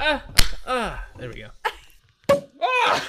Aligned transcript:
Ah, 0.00 0.24
okay. 0.30 0.56
ah, 0.66 1.04
there 1.18 1.28
we 1.28 1.34
go. 1.34 1.48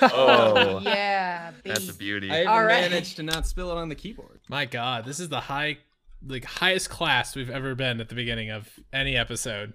Oh, 0.02 0.82
Yeah, 0.84 1.52
that's 1.64 1.90
a 1.90 1.94
beauty. 1.94 2.30
I 2.30 2.42
even 2.42 2.48
All 2.48 2.64
right. 2.64 2.82
managed 2.90 3.16
to 3.18 3.24
not 3.24 3.48
spill 3.48 3.72
it 3.72 3.78
on 3.78 3.90
the 3.90 3.96
keyboard. 3.96 4.42
My 4.50 4.66
God, 4.66 5.06
this 5.06 5.20
is 5.20 5.30
the 5.30 5.40
high, 5.40 5.78
like 6.26 6.44
highest 6.46 6.90
class 6.90 7.36
we've 7.36 7.50
ever 7.50 7.76
been 7.76 8.02
at 8.02 8.10
the 8.10 8.16
beginning 8.16 8.50
of 8.50 8.68
any 8.92 9.16
episode. 9.16 9.74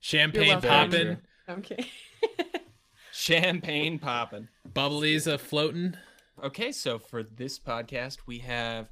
Champagne 0.00 0.48
welcome. 0.60 0.68
popping, 0.70 1.16
Okay. 1.48 1.90
Champagne 3.12 3.98
popping. 3.98 4.48
bubblies 4.68 5.26
a 5.26 5.38
floating. 5.38 5.94
Okay, 6.42 6.72
so 6.72 6.98
for 6.98 7.22
this 7.22 7.58
podcast, 7.58 8.18
we 8.26 8.38
have 8.38 8.88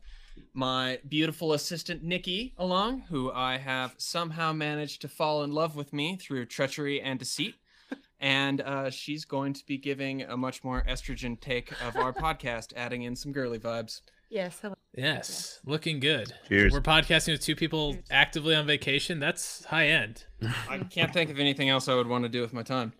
my 0.55 0.99
beautiful 1.09 1.53
assistant 1.53 2.03
Nikki 2.03 2.55
along, 2.59 3.03
who 3.09 3.31
I 3.33 3.59
have 3.59 3.95
somehow 3.99 4.53
managed 4.53 5.01
to 5.03 5.09
fall 5.09 5.43
in 5.45 5.53
love 5.53 5.77
with 5.77 5.93
me 5.93 6.17
through 6.17 6.47
treachery 6.47 7.01
and 7.01 7.19
deceit. 7.19 7.55
And 8.21 8.61
uh, 8.63 8.91
she's 8.91 9.25
going 9.25 9.53
to 9.53 9.65
be 9.65 9.79
giving 9.79 10.23
a 10.23 10.37
much 10.37 10.65
more 10.65 10.83
estrogen 10.89 11.41
take 11.41 11.71
of 11.81 11.95
our 11.97 12.13
podcast, 12.25 12.73
adding 12.77 13.03
in 13.05 13.15
some 13.15 13.31
girly 13.31 13.61
vibes. 13.61 14.01
yes. 14.29 14.59
Hello. 14.61 14.75
Yes, 14.97 15.61
looking 15.65 16.01
good. 16.01 16.33
Cheers. 16.49 16.73
We're 16.73 16.81
podcasting 16.81 17.31
with 17.33 17.43
two 17.43 17.55
people 17.55 17.97
actively 18.11 18.57
on 18.57 18.67
vacation. 18.67 19.21
That's 19.21 19.65
high 19.67 19.87
end. 19.87 20.25
I 20.69 20.79
can't 20.79 21.13
think 21.13 21.31
of 21.31 21.39
anything 21.39 21.69
else 21.69 21.87
I 21.87 21.95
would 21.95 22.09
want 22.09 22.25
to 22.25 22.29
do 22.29 22.41
with 22.41 22.53
my 22.53 22.65
time. 22.65 22.93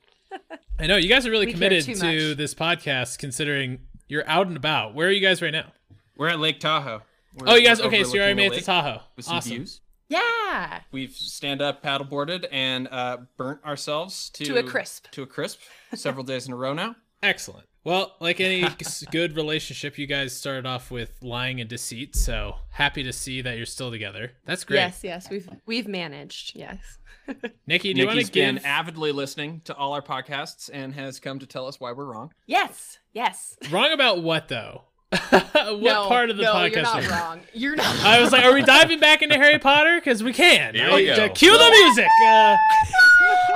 I 0.79 0.87
know 0.87 0.95
you 0.95 1.09
guys 1.09 1.27
are 1.27 1.31
really 1.33 1.47
We 1.47 1.53
committed 1.55 1.83
to 1.87 1.91
much. 2.29 2.37
this 2.37 2.55
podcast, 2.55 3.19
considering 3.19 3.81
you're 4.07 4.29
out 4.29 4.47
and 4.47 4.57
about. 4.57 4.95
Where 4.95 5.09
are 5.09 5.13
you 5.13 5.21
guys 5.21 5.43
right 5.43 5.51
now? 5.51 5.73
We're 6.17 6.29
at 6.29 6.39
Lake 6.39 6.61
Tahoe. 6.61 7.03
We're- 7.39 7.53
Oh, 7.53 7.55
you 7.57 7.67
guys. 7.67 7.81
Okay, 7.81 8.05
so 8.05 8.15
you 8.15 8.21
already 8.21 8.33
overlooking 8.33 8.37
made 8.37 8.53
it 8.57 8.61
to 8.61 8.65
Tahoe. 8.67 9.01
With 9.17 9.25
some 9.25 9.37
Awesome. 9.37 9.51
views. 9.53 9.81
Yeah. 10.09 10.81
We've 10.93 11.13
stand 11.13 11.61
up 11.61 11.83
paddleboarded 11.83 12.47
and 12.51 12.89
uh, 12.91 13.19
burnt 13.37 13.63
ourselves 13.65 14.31
to, 14.31 14.45
To 14.45 14.57
a 14.59 14.63
crisp. 14.63 15.11
To 15.13 15.23
a 15.23 15.27
crisp 15.27 15.61
several 15.95 16.25
days 16.25 16.47
in 16.47 16.53
a 16.53 16.57
row 16.57 16.73
now. 16.73 16.97
Excellent. 17.23 17.67
Well, 17.85 18.17
like 18.21 18.41
any 18.41 18.67
good 19.11 19.37
relationship, 19.37 19.99
you 19.99 20.07
guys 20.07 20.35
started 20.35 20.67
off 20.67 20.91
with 20.91 21.13
lying 21.23 21.61
and 21.61 21.69
deceit. 21.69 22.17
So 22.17 22.57
happy 22.71 23.03
to 23.03 23.13
see 23.13 23.41
that 23.43 23.57
you're 23.57 23.67
still 23.67 23.91
together. 23.91 24.33
That's 24.45 24.65
great. 24.65 24.79
Yes. 24.79 25.01
Yes. 25.05 25.31
We've 25.31 25.49
we've 25.67 25.89
managed. 25.89 26.57
Yes. 26.57 26.99
Nikki, 27.67 27.93
do 27.93 28.01
you 28.01 28.07
want 28.07 28.17
Nikki's 28.17 28.31
to 28.31 28.33
give? 28.33 28.55
been 28.57 28.65
avidly 28.65 29.13
listening 29.13 29.61
to 29.65 29.75
all 29.75 29.93
our 29.93 30.03
podcasts 30.03 30.71
and 30.73 30.95
has 30.95 31.21
come 31.21 31.39
to 31.41 31.47
tell 31.47 31.67
us 31.67 31.79
why 31.79 31.93
we're 31.93 32.07
wrong. 32.07 32.33
Yes. 32.47 32.99
Yes. 33.13 33.57
Wrong 33.71 33.93
about 33.93 34.23
what 34.23 34.49
though? 34.49 34.85
what 35.31 35.81
no, 35.81 36.07
part 36.07 36.29
of 36.31 36.37
the 36.37 36.43
no, 36.43 36.53
podcast? 36.53 36.73
you're 36.75 36.83
not 36.83 37.11
wrong. 37.11 37.41
You're 37.55 37.77
not. 37.77 38.05
I 38.05 38.21
was 38.21 38.31
like, 38.31 38.45
are 38.45 38.53
we 38.53 38.63
diving 38.63 39.01
back 39.01 39.23
into 39.23 39.37
Harry 39.37 39.59
Potter? 39.59 39.99
Because 39.99 40.23
we 40.23 40.33
can. 40.33 40.75
Here 40.75 40.95
we 40.95 41.11
Uh, 41.11 41.17
go. 41.17 41.29
Cue 41.31 41.51
the 41.57 41.71
music. 41.71 42.09
Uh, 42.27 42.57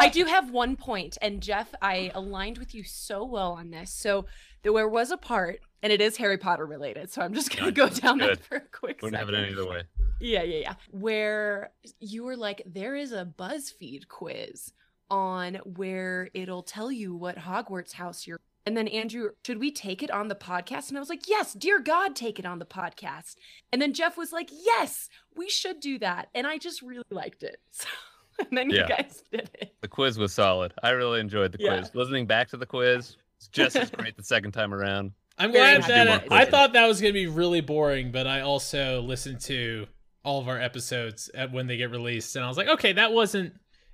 I 0.01 0.09
do 0.13 0.25
have 0.25 0.51
one 0.51 0.77
point, 0.77 1.19
and 1.21 1.43
Jeff, 1.43 1.75
I 1.83 2.11
aligned 2.15 2.59
with 2.59 2.75
you 2.75 2.85
so 2.85 3.25
well 3.25 3.53
on 3.53 3.71
this. 3.71 3.91
So 3.93 4.27
there 4.63 4.89
was 4.89 5.11
a 5.11 5.17
part, 5.19 5.61
and 5.83 5.93
it 5.93 6.01
is 6.01 6.17
Harry 6.17 6.39
Potter 6.39 6.65
related. 6.65 7.13
So 7.13 7.21
I'm 7.21 7.35
just 7.35 7.55
gonna 7.57 7.71
go 7.73 7.89
down 7.89 8.19
Good. 8.19 8.31
that 8.39 8.45
for 8.45 8.57
a 8.57 8.61
quick 8.61 9.03
Wouldn't 9.03 9.19
have 9.19 9.29
it 9.29 9.35
any 9.35 9.53
other 9.53 9.69
way. 9.69 9.83
Yeah, 10.21 10.43
yeah, 10.45 10.59
yeah. 10.59 10.75
Where 10.91 11.73
you 12.01 12.25
were 12.25 12.37
like, 12.37 12.63
there 12.65 12.97
is 12.97 13.13
a 13.13 13.27
BuzzFeed 13.27 14.09
quiz 14.09 14.73
on 15.11 15.57
where 15.77 16.31
it'll 16.33 16.63
tell 16.63 16.91
you 16.91 17.15
what 17.15 17.37
Hogwarts 17.37 17.93
house 17.93 18.27
you're. 18.27 18.41
And 18.65 18.77
then 18.77 18.87
Andrew, 18.89 19.31
should 19.45 19.59
we 19.59 19.73
take 19.73 20.03
it 20.03 20.11
on 20.11 20.29
the 20.29 20.35
podcast? 20.37 20.89
And 20.89 20.97
I 20.97 21.01
was 21.01 21.09
like, 21.09 21.29
yes, 21.29 21.53
dear 21.53 21.81
God, 21.81 22.15
take 22.15 22.39
it 22.39 22.47
on 22.47 22.59
the 22.61 22.65
podcast. 22.65 23.35
And 23.73 23.83
then 23.83 23.93
Jeff 23.93 24.17
was 24.17 24.33
like, 24.33 24.51
yes, 24.53 25.09
we 25.35 25.49
should 25.49 25.81
do 25.81 25.99
that. 25.99 26.29
And 26.35 26.47
I 26.47 26.59
just 26.59 26.81
really 26.83 27.03
liked 27.11 27.43
it. 27.43 27.57
So, 27.71 28.47
and 28.49 28.57
then 28.57 28.71
Yeah. 28.71 28.83
you 28.83 28.89
guys 28.89 29.23
did 29.31 29.51
it. 29.61 29.75
The 29.83 29.89
quiz 29.89 30.17
was 30.17 30.33
solid. 30.33 30.73
I 30.83 30.91
really 30.91 31.21
enjoyed 31.21 31.53
the 31.53 31.59
Yeah. 31.61 31.77
quiz. 31.79 31.91
Listening 31.95 32.27
back 32.27 32.49
to 32.49 32.57
the 32.57 32.65
quiz, 32.65 33.17
it's 33.37 33.49
just 33.49 33.77
as 33.77 33.91
great 33.91 34.17
the 34.17 34.23
second 34.25 34.53
time 34.53 34.73
around. 34.73 35.13
I'm 35.37 35.51
glad 35.51 35.83
happy 35.83 35.93
that 35.93 36.07
about 36.27 36.33
I, 36.33 36.43
I 36.43 36.45
thought 36.47 36.73
that 36.73 36.87
was 36.87 37.01
gonna 37.01 37.13
be 37.13 37.27
really 37.27 37.61
boring, 37.61 38.11
but 38.11 38.27
I 38.27 38.41
also 38.41 39.03
listened 39.03 39.41
to 39.43 39.87
all 40.25 40.41
of 40.41 40.49
our 40.49 40.59
episodes 40.59 41.31
at 41.35 41.53
when 41.53 41.67
they 41.67 41.77
get 41.77 41.91
released, 41.91 42.35
and 42.37 42.45
I 42.45 42.49
was 42.49 42.57
like, 42.57 42.69
okay, 42.69 42.93
that 42.95 43.13
wasn't 43.13 43.53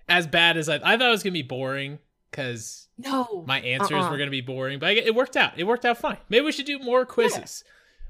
as 0.09 0.27
bad 0.27 0.56
as 0.56 0.69
I. 0.69 0.77
I 0.77 0.97
thought 0.97 1.09
it 1.09 1.11
was 1.11 1.23
gonna 1.25 1.33
be 1.33 1.43
boring 1.43 1.99
because 2.31 2.89
No. 2.99 3.44
my 3.47 3.61
answers 3.61 3.93
Uh-uh. 3.93 4.11
were 4.11 4.19
gonna 4.19 4.31
be 4.31 4.41
boring, 4.41 4.78
but 4.78 4.89
I, 4.91 4.93
it 4.93 5.15
worked 5.15 5.37
out. 5.37 5.53
It 5.59 5.65
worked 5.65 5.84
out 5.84 5.99
fine. 5.99 6.19
Maybe 6.28 6.44
we 6.44 6.53
should 6.53 6.66
do 6.66 6.78
more 6.78 7.05
quizzes. 7.06 7.65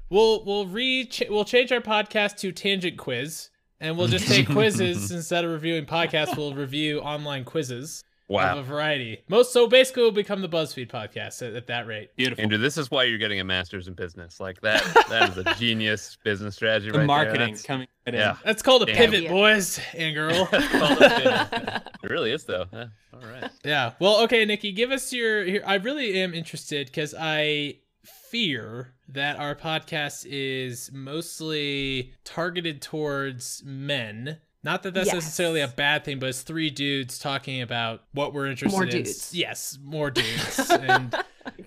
We'll 0.09 0.43
we'll 0.43 0.65
re 0.65 1.09
we'll 1.29 1.45
change 1.45 1.71
our 1.71 1.81
podcast 1.81 2.37
to 2.37 2.51
tangent 2.51 2.97
quiz, 2.97 3.49
and 3.79 3.97
we'll 3.97 4.07
just 4.07 4.27
take 4.27 4.47
quizzes 4.49 5.11
instead 5.11 5.45
of 5.45 5.51
reviewing 5.51 5.85
podcasts. 5.85 6.35
We'll 6.35 6.53
review 6.55 6.99
online 6.99 7.45
quizzes 7.45 8.03
of 8.29 8.57
a 8.59 8.63
variety. 8.63 9.23
Most 9.27 9.51
so 9.53 9.67
basically, 9.67 10.03
we'll 10.03 10.11
become 10.11 10.41
the 10.41 10.49
BuzzFeed 10.49 10.89
podcast 10.89 11.45
at, 11.47 11.55
at 11.55 11.67
that 11.67 11.87
rate. 11.87 12.15
Beautiful. 12.15 12.43
Andrew, 12.43 12.57
this 12.57 12.77
is 12.77 12.91
why 12.91 13.03
you're 13.05 13.17
getting 13.17 13.39
a 13.39 13.43
master's 13.43 13.87
in 13.87 13.93
business. 13.95 14.39
Like 14.39 14.61
that 14.61 14.83
that 15.09 15.29
is 15.29 15.37
a 15.37 15.55
genius 15.55 16.17
business 16.23 16.55
strategy 16.55 16.91
the 16.91 16.99
right 16.99 17.07
marketing 17.07 17.39
That's- 17.39 17.63
coming 17.63 17.87
right 18.05 18.13
in. 18.13 18.19
Yeah. 18.19 18.37
That's 18.45 18.61
called 18.61 18.83
a 18.83 18.85
Damn. 18.85 18.95
pivot, 18.97 19.23
Yeah. 19.23 19.29
boys 19.31 19.79
and 19.95 20.13
girl. 20.15 20.45
Call 20.45 20.57
it 20.61 21.01
a 21.11 21.83
It 22.03 22.09
really 22.09 22.31
is 22.31 22.43
though. 22.45 22.65
Yeah. 22.71 22.85
All 23.13 23.27
right. 23.29 23.49
yeah. 23.65 23.93
Well, 23.99 24.21
okay, 24.23 24.45
Nikki, 24.45 24.71
give 24.71 24.91
us 24.91 25.11
your. 25.11 25.43
your 25.43 25.67
I 25.67 25.75
really 25.75 26.21
am 26.21 26.33
interested 26.33 26.87
because 26.87 27.13
I 27.17 27.79
fear 28.03 28.93
that 29.07 29.37
our 29.37 29.55
podcast 29.55 30.25
is 30.29 30.91
mostly 30.93 32.13
targeted 32.23 32.81
towards 32.81 33.63
men. 33.65 34.37
Not 34.63 34.83
that 34.83 34.93
that's 34.93 35.07
Yes. 35.07 35.15
necessarily 35.15 35.61
a 35.61 35.67
bad 35.69 36.03
thing, 36.03 36.19
but 36.19 36.27
it's 36.29 36.41
three 36.41 36.69
dudes 36.69 37.17
talking 37.17 37.61
about 37.61 38.03
what 38.11 38.33
we're 38.33 38.47
interested 38.47 38.75
More 38.75 38.83
in. 38.83 38.89
dudes. 38.89 39.33
Yes, 39.33 39.77
more 39.81 40.11
dudes. 40.11 40.59
and 40.69 41.15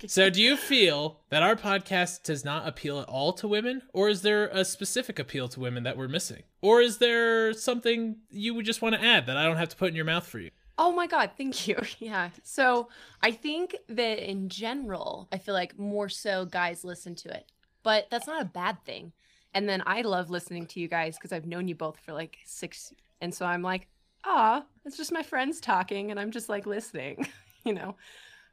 so, 0.07 0.29
do 0.29 0.43
you 0.43 0.57
feel 0.59 1.21
that 1.31 1.43
our 1.43 1.57
podcast 1.57 2.23
does 2.25 2.45
not 2.45 2.69
appeal 2.69 3.01
at 3.01 3.09
all 3.09 3.33
to 3.35 3.49
women, 3.49 3.83
or 3.95 4.09
is 4.11 4.21
there 4.23 4.49
a 4.49 4.65
specific 4.65 5.19
appeal 5.19 5.49
to 5.49 5.61
women 5.61 5.85
that 5.85 5.97
we're 5.97 6.09
missing, 6.09 6.43
or 6.61 6.83
is 6.83 6.99
there 6.99 7.53
something 7.55 8.17
you 8.31 8.53
would 8.55 8.67
just 8.67 8.83
want 8.83 8.95
to 8.95 9.03
add 9.03 9.27
that 9.27 9.37
I 9.39 9.45
don't 9.45 9.57
have 9.57 9.71
to 9.71 9.77
put 9.77 9.89
in 9.89 9.97
your 9.97 10.05
mouth 10.05 10.27
for 10.27 10.39
you? 10.39 10.51
Oh 10.79 10.93
my 10.93 11.07
God, 11.07 11.31
thank 11.37 11.67
you. 11.69 11.77
Yeah. 11.99 12.29
So 12.43 12.89
I 13.23 13.31
think 13.33 13.77
that 13.89 14.19
in 14.19 14.49
general, 14.51 15.29
I 15.33 15.39
feel 15.39 15.55
like 15.55 15.79
more 15.79 16.09
so 16.11 16.45
guys 16.45 16.85
listen 16.85 17.15
to 17.17 17.31
it, 17.35 17.51
but 17.83 18.09
that's 18.11 18.27
not 18.27 18.43
a 18.43 18.47
bad 18.47 18.85
thing. 18.85 19.13
And 19.55 19.69
then 19.69 19.83
I 19.87 20.03
love 20.03 20.31
listening 20.31 20.67
to 20.69 20.81
you 20.81 20.89
guys 20.89 21.17
because 21.17 21.33
I've 21.33 21.47
known 21.47 21.69
you 21.69 21.75
both 21.75 21.99
for 21.99 22.13
like 22.13 22.39
six. 22.45 22.93
And 23.21 23.35
so 23.35 23.45
I'm 23.45 23.63
like, 23.63 23.89
ah, 24.25 24.65
it's 24.85 24.97
just 24.97 25.13
my 25.13 25.23
friends 25.23 25.61
talking 25.61 26.11
and 26.11 26.19
I'm 26.19 26.31
just 26.31 26.49
like 26.49 26.67
listening, 26.67 27.27
you 27.65 27.75
know? 27.75 27.97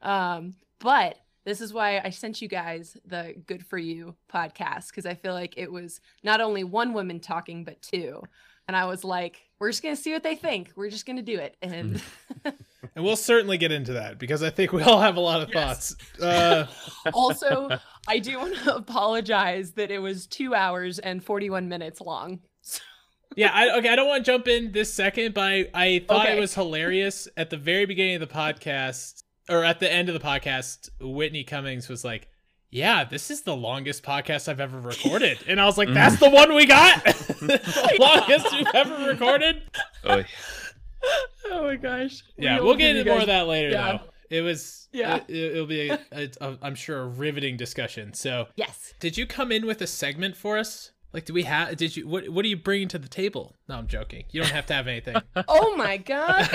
Um, 0.01 0.55
but 0.79 1.17
this 1.45 1.61
is 1.61 1.73
why 1.73 1.99
I 2.03 2.09
sent 2.09 2.41
you 2.41 2.47
guys 2.47 2.97
the 3.05 3.33
Good 3.47 3.65
For 3.65 3.77
You 3.77 4.15
podcast 4.31 4.89
because 4.89 5.05
I 5.05 5.15
feel 5.15 5.33
like 5.33 5.55
it 5.57 5.71
was 5.71 6.01
not 6.23 6.41
only 6.41 6.63
one 6.63 6.93
woman 6.93 7.19
talking, 7.19 7.63
but 7.63 7.81
two. 7.81 8.21
And 8.67 8.75
I 8.75 8.85
was 8.85 9.03
like, 9.03 9.41
we're 9.57 9.71
just 9.71 9.81
going 9.81 9.95
to 9.95 10.01
see 10.01 10.13
what 10.13 10.23
they 10.23 10.35
think. 10.35 10.71
We're 10.75 10.91
just 10.91 11.05
going 11.05 11.15
to 11.15 11.23
do 11.23 11.39
it. 11.39 11.55
And 11.61 12.01
And 12.95 13.03
we'll 13.03 13.15
certainly 13.17 13.57
get 13.57 13.71
into 13.71 13.93
that 13.93 14.17
because 14.19 14.41
I 14.41 14.49
think 14.49 14.71
we 14.71 14.81
all 14.83 15.01
have 15.01 15.17
a 15.17 15.19
lot 15.19 15.41
of 15.41 15.49
Yes. 15.53 15.95
thoughts. 15.95 16.21
Uh, 16.21 16.67
also, 17.13 17.69
I 18.07 18.19
do 18.19 18.37
want 18.39 18.55
to 18.55 18.75
apologize 18.75 19.71
that 19.73 19.91
it 19.91 19.99
was 19.99 20.27
two 20.27 20.55
hours 20.55 20.97
and 20.99 21.23
41 21.23 21.67
minutes 21.67 21.99
long. 22.01 22.39
yeah, 23.35 23.51
I, 23.53 23.77
okay, 23.79 23.89
I 23.89 23.95
don't 23.95 24.07
want 24.07 24.23
to 24.25 24.31
jump 24.31 24.47
in 24.47 24.71
this 24.71 24.93
second, 24.93 25.33
but 25.33 25.41
I, 25.43 25.69
I 25.73 26.05
thought 26.07 26.29
it 26.29 26.39
was 26.39 26.53
hilarious 26.55 27.27
at 27.37 27.49
the 27.49 27.57
very 27.57 27.85
beginning 27.85 28.15
of 28.15 28.27
the 28.27 28.33
podcast, 28.33 29.23
or 29.49 29.63
at 29.63 29.79
the 29.79 29.91
end 29.91 30.09
of 30.09 30.13
the 30.13 30.25
podcast. 30.25 30.89
Whitney 31.01 31.43
Cummings 31.43 31.89
was 31.89 32.03
like, 32.05 32.27
"Yeah, 32.69 33.03
this 33.03 33.29
is 33.29 33.41
the 33.41 33.55
longest 33.55 34.03
podcast 34.03 34.47
I've 34.47 34.59
ever 34.59 34.79
recorded," 34.79 35.39
and 35.47 35.59
I 35.59 35.65
was 35.65 35.77
like, 35.77 35.89
"That's 35.93 36.19
the 36.19 36.29
one 36.29 36.53
we 36.55 36.65
got, 36.65 37.03
longest 37.99 38.51
we've 38.51 38.67
ever 38.73 39.07
recorded." 39.07 39.63
Oh, 40.05 40.23
Oh 41.51 41.63
my 41.63 41.75
gosh. 41.77 42.21
Yeah, 42.37 42.59
we'll 42.59 42.75
get 42.75 42.95
into 42.95 43.09
more 43.11 43.21
of 43.21 43.27
that 43.27 43.47
later, 43.47 43.69
yeah. 43.69 43.93
though. 43.93 43.99
It 44.29 44.41
was, 44.41 44.87
Yeah. 44.91 45.15
it, 45.27 45.29
it'll 45.35 45.65
be, 45.65 45.89
a, 45.89 45.99
a, 46.11 46.29
a, 46.41 46.57
I'm 46.61 46.75
sure, 46.75 46.99
a 47.01 47.07
riveting 47.07 47.57
discussion. 47.57 48.13
So, 48.13 48.47
Yes. 48.55 48.93
Did 48.99 49.17
you 49.17 49.25
come 49.25 49.51
in 49.51 49.65
with 49.65 49.81
a 49.81 49.87
segment 49.87 50.35
for 50.37 50.57
us? 50.59 50.91
Like, 51.11 51.25
do 51.25 51.33
we 51.33 51.41
have? 51.43 51.75
Did 51.75 51.97
you? 51.97 52.07
What? 52.07 52.29
What 52.29 52.45
are 52.45 52.47
you 52.47 52.55
bringing 52.57 52.87
to 52.89 52.99
the 52.99 53.07
table? 53.07 53.55
No, 53.67 53.75
I'm 53.77 53.87
joking. 53.87 54.25
You 54.29 54.41
don't 54.43 54.51
have 54.51 54.67
to 54.67 54.75
have 54.75 54.87
anything. 54.87 55.15
Oh 55.47 55.75
my 55.75 55.97
God. 55.97 56.47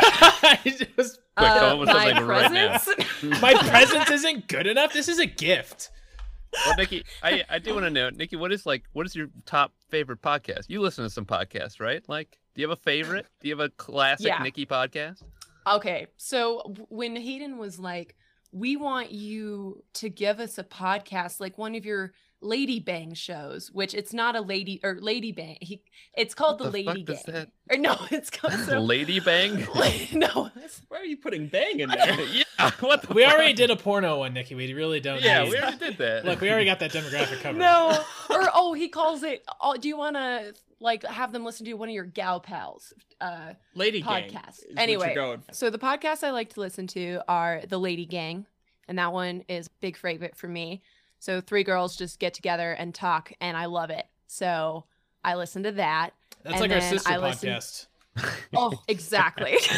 It 0.65 0.97
was- 0.97 1.19
Quick, 1.37 1.49
come 1.51 1.81
Uh, 1.81 1.85
my 1.87 1.93
something 1.93 2.27
right 2.29 2.53
now. 2.53 2.79
presence. 2.79 3.43
my 3.43 3.55
presence 3.55 4.11
isn't 4.13 4.47
good 4.47 4.69
enough. 4.69 4.93
This 4.93 5.09
is 5.09 5.19
a 5.19 5.27
gift. 5.27 5.91
Well, 6.67 6.77
Nikki, 6.77 7.05
I, 7.23 7.43
I 7.49 7.59
do 7.59 7.75
want 7.75 7.87
to 7.87 7.91
know, 7.91 8.11
Nikki, 8.11 8.37
what 8.37 8.53
is 8.53 8.67
like, 8.67 8.85
what 8.93 9.07
is 9.07 9.15
your 9.15 9.29
top 9.47 9.73
favorite 9.89 10.23
podcast? 10.23 10.65
You 10.69 10.81
listen 10.81 11.05
to 11.05 11.11
some 11.11 11.25
podcasts, 11.27 11.81
right? 11.81 12.03
Like, 12.09 12.39
do 12.55 12.63
you 12.63 12.69
have 12.69 12.79
a 12.79 12.81
favorite? 12.83 13.27
Do 13.41 13.49
you 13.49 13.57
have 13.57 13.65
a 13.65 13.71
classic 13.71 14.27
Yeah. 14.27 14.43
Nikki 14.43 14.67
podcast? 14.67 15.23
Okay, 15.67 16.07
so 16.17 16.75
when 16.91 17.17
Hayden 17.17 17.57
was 17.59 17.79
like, 17.79 18.15
"We 18.53 18.77
want 18.77 19.11
you 19.13 19.83
to 19.95 20.11
give 20.11 20.39
us 20.41 20.59
a 20.59 20.65
podcast, 20.65 21.41
like 21.41 21.57
one 21.57 21.75
of 21.75 21.85
your 21.87 22.13
Lady 22.43 22.79
Bang 22.79 23.15
shows, 23.15 23.71
which 23.73 23.95
it's 23.95 24.13
not 24.13 24.37
a 24.37 24.41
lady 24.43 24.79
or 24.85 24.99
Lady 25.01 25.33
Bang. 25.33 25.57
He, 25.63 25.81
it's 26.15 26.35
called 26.35 26.61
What 26.61 26.73
the, 26.73 26.83
the 26.83 26.85
Lady 26.91 27.05
fuck 27.07 27.25
does 27.25 27.35
Gang. 27.35 27.47
Or 27.71 27.77
no, 27.79 27.97
it's 28.11 28.29
called 28.31 28.53
so, 28.61 28.79
Lady 28.95 29.19
Bang? 29.21 29.67
no. 30.13 30.51
it's- 30.57 30.83
Why 30.89 30.99
are 30.99 31.05
you 31.07 31.17
putting 31.17 31.49
bang 31.49 31.81
in 31.81 31.89
there? 31.89 32.21
yeah. 32.27 32.44
What 32.81 33.03
the 33.03 33.15
We 33.15 33.25
fuck? 33.25 33.35
already 33.35 33.53
did 33.53 33.71
a 33.71 33.77
porno 33.77 34.19
one, 34.19 34.33
Nikki. 34.35 34.55
We 34.55 34.73
really 34.75 35.01
don't. 35.01 35.21
Yeah, 35.23 35.43
need- 35.43 35.51
we 35.51 35.59
already 35.59 35.79
did 35.79 35.99
that. 35.99 36.25
Look, 36.25 36.41
we 36.41 36.51
already 36.51 36.67
got 36.67 36.79
that 36.81 36.93
demographic 36.93 37.41
covered. 37.41 37.59
No, 37.59 37.91
or 38.31 38.49
oh, 38.55 38.73
he 38.75 38.89
calls 38.89 39.23
it. 39.23 39.45
Oh, 39.61 39.77
do 39.77 39.89
you 39.89 39.97
want 39.97 40.17
to 40.17 40.55
like 40.81 41.05
have 41.05 41.33
them 41.33 41.45
listen 41.45 41.67
to 41.67 41.75
one 41.75 41.89
of 41.89 41.95
your 41.95 42.05
gal 42.05 42.41
pals? 42.41 42.93
Uh, 43.21 43.55
Lady 43.75 44.03
Podcast. 44.03 44.61
is 44.69 44.77
Anyway. 44.77 45.07
you're 45.07 45.15
going 45.15 45.41
for. 45.41 45.53
So 45.55 45.71
the 45.71 45.79
podcasts 45.79 46.23
I 46.23 46.31
like 46.31 46.53
to 46.55 46.61
listen 46.61 46.87
to 46.89 47.21
are 47.29 47.63
the 47.69 47.79
Lady 47.79 48.07
Gang, 48.07 48.47
and 48.89 48.99
that 48.99 49.13
one 49.13 49.45
is 49.49 49.69
big 49.69 49.97
favorite 49.97 50.37
for 50.37 50.47
me. 50.49 50.83
So 51.19 51.41
three 51.41 51.65
girls 51.65 51.97
just 51.97 52.19
get 52.19 52.35
together 52.35 52.73
and 52.73 52.95
talk, 52.95 53.33
and 53.41 53.57
I 53.57 53.65
love 53.67 53.91
it. 53.91 54.05
So 54.27 54.85
I 55.25 55.35
listen 55.37 55.63
to 55.65 55.73
that. 55.73 56.11
That's 56.43 56.61
and 56.61 56.61
like 56.61 56.71
our 56.73 56.81
sister 56.81 57.11
I 57.11 57.17
listen- 57.17 57.49
podcast. 57.51 57.87
Oh, 58.55 58.81
exactly. 58.87 59.57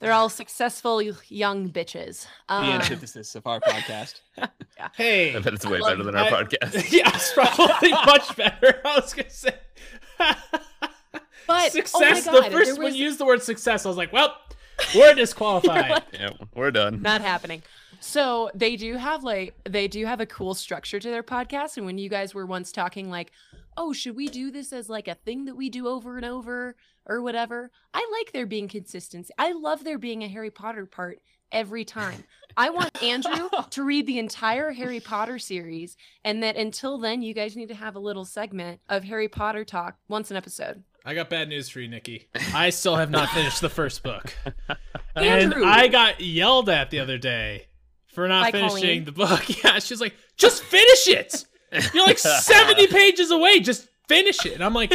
They're 0.00 0.12
all 0.12 0.28
successful 0.28 1.00
young 1.28 1.70
bitches. 1.70 2.26
the 2.48 2.54
Um, 2.54 2.64
antithesis 2.64 3.34
of 3.34 3.46
our 3.46 3.60
podcast. 3.60 4.20
Hey, 4.94 5.34
I 5.34 5.38
bet 5.38 5.54
it's 5.54 5.64
way 5.64 5.78
love 5.78 5.92
better 5.92 6.02
than 6.02 6.16
our 6.16 6.24
I- 6.26 6.30
podcast. 6.44 6.90
yeah, 6.92 7.10
it's 7.14 7.32
probably 7.32 7.90
much 8.06 8.36
better. 8.36 8.80
I 8.84 8.96
was 8.98 9.14
gonna 9.14 9.30
say. 9.30 9.54
but 11.46 11.72
success. 11.72 12.26
Oh 12.26 12.32
my 12.32 12.40
God, 12.40 12.46
the 12.46 12.50
first 12.50 12.66
there 12.70 12.74
when 12.76 12.84
was- 12.86 12.96
you 12.96 13.04
used 13.04 13.18
the 13.18 13.24
word 13.24 13.42
success, 13.42 13.84
I 13.86 13.88
was 13.88 13.96
like, 13.96 14.12
well, 14.12 14.34
we're 14.94 15.14
disqualified. 15.14 16.02
Yeah, 16.12 16.30
we're 16.54 16.70
done. 16.72 17.02
not 17.02 17.20
happening. 17.20 17.62
So 18.00 18.50
they 18.54 18.76
do 18.76 18.96
have 18.96 19.22
like 19.24 19.54
they 19.68 19.88
do 19.88 20.04
have 20.06 20.20
a 20.20 20.26
cool 20.26 20.54
structure 20.54 20.98
to 20.98 21.08
their 21.10 21.22
podcast. 21.22 21.76
And 21.76 21.86
when 21.86 21.96
you 21.98 22.08
guys 22.10 22.34
were 22.34 22.44
once 22.46 22.72
talking 22.72 23.08
like, 23.08 23.30
oh, 23.76 23.92
should 23.92 24.16
we 24.16 24.26
do 24.28 24.50
this 24.50 24.72
as 24.72 24.88
like 24.88 25.08
a 25.08 25.14
thing 25.14 25.44
that 25.46 25.54
we 25.56 25.70
do 25.70 25.86
over 25.88 26.16
and 26.16 26.26
over 26.26 26.76
or 27.06 27.22
whatever? 27.22 27.70
I 27.92 28.08
like 28.18 28.32
there 28.32 28.46
being 28.46 28.68
consistency. 28.68 29.32
I 29.38 29.52
love 29.52 29.84
there 29.84 29.98
being 29.98 30.22
a 30.22 30.28
Harry 30.28 30.50
Potter 30.50 30.86
part 30.86 31.20
every 31.52 31.84
time. 31.84 32.24
I 32.56 32.70
want 32.70 33.02
Andrew 33.02 33.48
to 33.70 33.82
read 33.84 34.06
the 34.06 34.18
entire 34.18 34.72
Harry 34.72 35.00
Potter 35.00 35.38
series, 35.38 35.96
and 36.24 36.42
that 36.42 36.56
until 36.56 36.98
then, 36.98 37.22
you 37.22 37.34
guys 37.34 37.56
need 37.56 37.68
to 37.68 37.74
have 37.74 37.96
a 37.96 38.00
little 38.00 38.24
segment 38.24 38.80
of 38.88 39.04
Harry 39.04 39.28
Potter 39.28 39.64
talk 39.64 39.96
once 40.08 40.30
an 40.30 40.36
episode. 40.36 40.82
I 41.04 41.14
got 41.14 41.28
bad 41.28 41.48
news 41.48 41.68
for 41.68 41.80
you, 41.80 41.88
Nikki. 41.88 42.28
I 42.54 42.70
still 42.70 42.96
have 42.96 43.10
not 43.10 43.28
finished 43.28 43.60
the 43.60 43.68
first 43.68 44.02
book, 44.02 44.34
and 45.16 45.54
I 45.54 45.88
got 45.88 46.20
yelled 46.20 46.68
at 46.68 46.90
the 46.90 47.00
other 47.00 47.18
day 47.18 47.66
for 48.06 48.26
not 48.28 48.44
By 48.44 48.52
finishing 48.52 48.78
Colleen? 48.78 49.04
the 49.04 49.12
book. 49.12 49.44
Yeah, 49.64 49.78
she's 49.80 50.00
like, 50.00 50.14
just 50.36 50.62
finish 50.62 51.08
it. 51.08 51.44
You're 51.92 52.06
like 52.06 52.18
70 52.18 52.86
pages 52.86 53.30
away. 53.32 53.58
Just 53.60 53.88
finish 54.08 54.44
it. 54.44 54.54
And 54.54 54.64
I'm 54.64 54.74
like, 54.74 54.92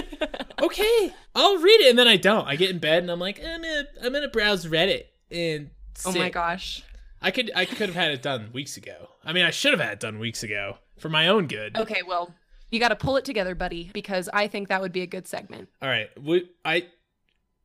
okay, 0.62 1.14
I'll 1.36 1.58
read 1.58 1.82
it. 1.82 1.90
And 1.90 2.00
then 2.00 2.08
I 2.08 2.18
don't. 2.18 2.48
I 2.48 2.56
get 2.56 2.70
in 2.70 2.80
bed 2.80 3.04
and 3.04 3.12
I'm 3.12 3.20
like, 3.20 3.40
I'm 3.40 3.62
gonna, 3.62 3.84
I'm 4.04 4.14
gonna 4.14 4.30
browse 4.30 4.66
Reddit 4.66 5.06
and. 5.32 5.70
Oh 6.06 6.14
my 6.14 6.30
gosh. 6.30 6.84
I 7.22 7.32
could, 7.32 7.52
I 7.54 7.66
could 7.66 7.88
have 7.88 7.96
had 7.96 8.12
it 8.12 8.22
done 8.22 8.52
weeks 8.54 8.78
ago. 8.78 9.10
I 9.26 9.34
mean, 9.34 9.44
I 9.44 9.50
should 9.50 9.72
have 9.72 9.82
had 9.82 9.94
it 9.94 10.00
done 10.00 10.20
weeks 10.20 10.44
ago 10.44 10.78
for 10.98 11.10
my 11.10 11.28
own 11.28 11.48
good. 11.48 11.76
Okay, 11.76 12.02
well, 12.08 12.34
you 12.72 12.80
got 12.80 12.90
to 12.90 12.96
pull 12.96 13.18
it 13.18 13.26
together, 13.26 13.56
buddy, 13.56 13.90
because 13.94 14.30
I 14.32 14.48
think 14.48 14.70
that 14.70 14.82
would 14.82 14.94
be 14.94 15.02
a 15.02 15.08
good 15.08 15.28
segment. 15.28 15.68
All 15.82 15.90
right. 15.90 16.10
We, 16.22 16.50
I 16.64 16.88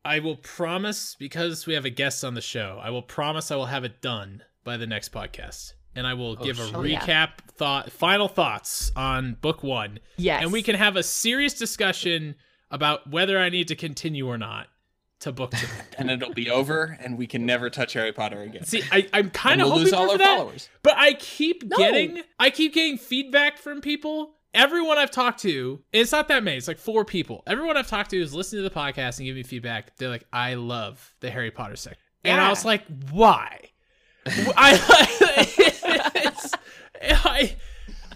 I 0.03 0.19
will 0.19 0.35
promise 0.35 1.15
because 1.17 1.65
we 1.65 1.73
have 1.73 1.85
a 1.85 1.89
guest 1.89 2.23
on 2.23 2.35
the 2.35 2.41
show. 2.41 2.79
I 2.81 2.91
will 2.91 3.01
promise 3.01 3.49
I 3.49 3.55
will 3.55 3.65
have 3.65 3.83
it 3.83 4.01
done 4.01 4.43
by 4.63 4.77
the 4.77 4.85
next 4.85 5.11
podcast. 5.11 5.73
And 5.95 6.05
I 6.05 6.13
will 6.13 6.31
oh, 6.39 6.43
give 6.43 6.59
a 6.59 6.65
shit. 6.65 6.75
Oh, 6.75 6.83
yeah. 6.83 6.99
recap 6.99 7.29
thought 7.57 7.91
final 7.91 8.27
thoughts 8.27 8.91
on 8.97 9.35
book 9.41 9.63
1 9.63 9.99
Yes. 10.17 10.43
and 10.43 10.51
we 10.51 10.61
can 10.61 10.75
have 10.75 10.97
a 10.97 11.03
serious 11.03 11.53
discussion 11.53 12.35
about 12.69 13.09
whether 13.09 13.39
I 13.39 13.47
need 13.49 13.69
to 13.69 13.75
continue 13.75 14.27
or 14.27 14.37
not 14.37 14.67
to 15.21 15.31
book 15.31 15.51
2. 15.51 15.65
and 15.97 16.11
it'll 16.11 16.33
be 16.33 16.49
over, 16.49 16.97
and 16.99 17.17
we 17.17 17.25
can 17.27 17.45
never 17.45 17.69
touch 17.69 17.93
Harry 17.93 18.11
Potter 18.11 18.41
again. 18.41 18.65
See, 18.65 18.83
I 18.91 19.07
I'm 19.13 19.29
kind 19.29 19.61
of 19.61 19.67
we'll 19.67 19.77
hoping 19.77 19.83
lose 19.85 19.93
all 19.93 20.05
for 20.07 20.11
our 20.13 20.17
that. 20.17 20.37
followers. 20.37 20.69
But 20.83 20.95
I 20.97 21.13
keep 21.13 21.63
No. 21.63 21.77
getting 21.77 22.21
I 22.39 22.49
keep 22.49 22.73
getting 22.73 22.97
feedback 22.97 23.57
from 23.57 23.79
people. 23.79 24.33
Everyone 24.53 24.97
I've 24.97 25.11
talked 25.11 25.41
to, 25.41 25.81
it's 25.93 26.11
not 26.11 26.27
that 26.29 26.43
many, 26.43 26.57
it's 26.57 26.67
like 26.67 26.77
four 26.77 27.03
people. 27.05 27.43
Everyone 27.47 27.75
I've 27.77 27.87
talked 27.89 28.09
to 28.11 28.21
is 28.21 28.33
listening 28.33 28.63
to 28.63 28.69
the 28.69 28.75
podcast 28.75 29.17
and 29.17 29.25
giving 29.25 29.35
me 29.35 29.43
feedback. 29.43 29.95
They're 29.97 30.09
like, 30.09 30.25
I 30.31 30.53
love 30.53 31.13
the 31.21 31.29
Harry 31.29 31.51
Potter 31.51 31.75
section. 31.75 31.99
And 32.23 32.39
I 32.41 32.49
was 32.49 32.63
like, 32.65 32.83
why? 33.11 33.59
I, 34.27 34.79
it's, 36.15 36.51
I 37.01 37.55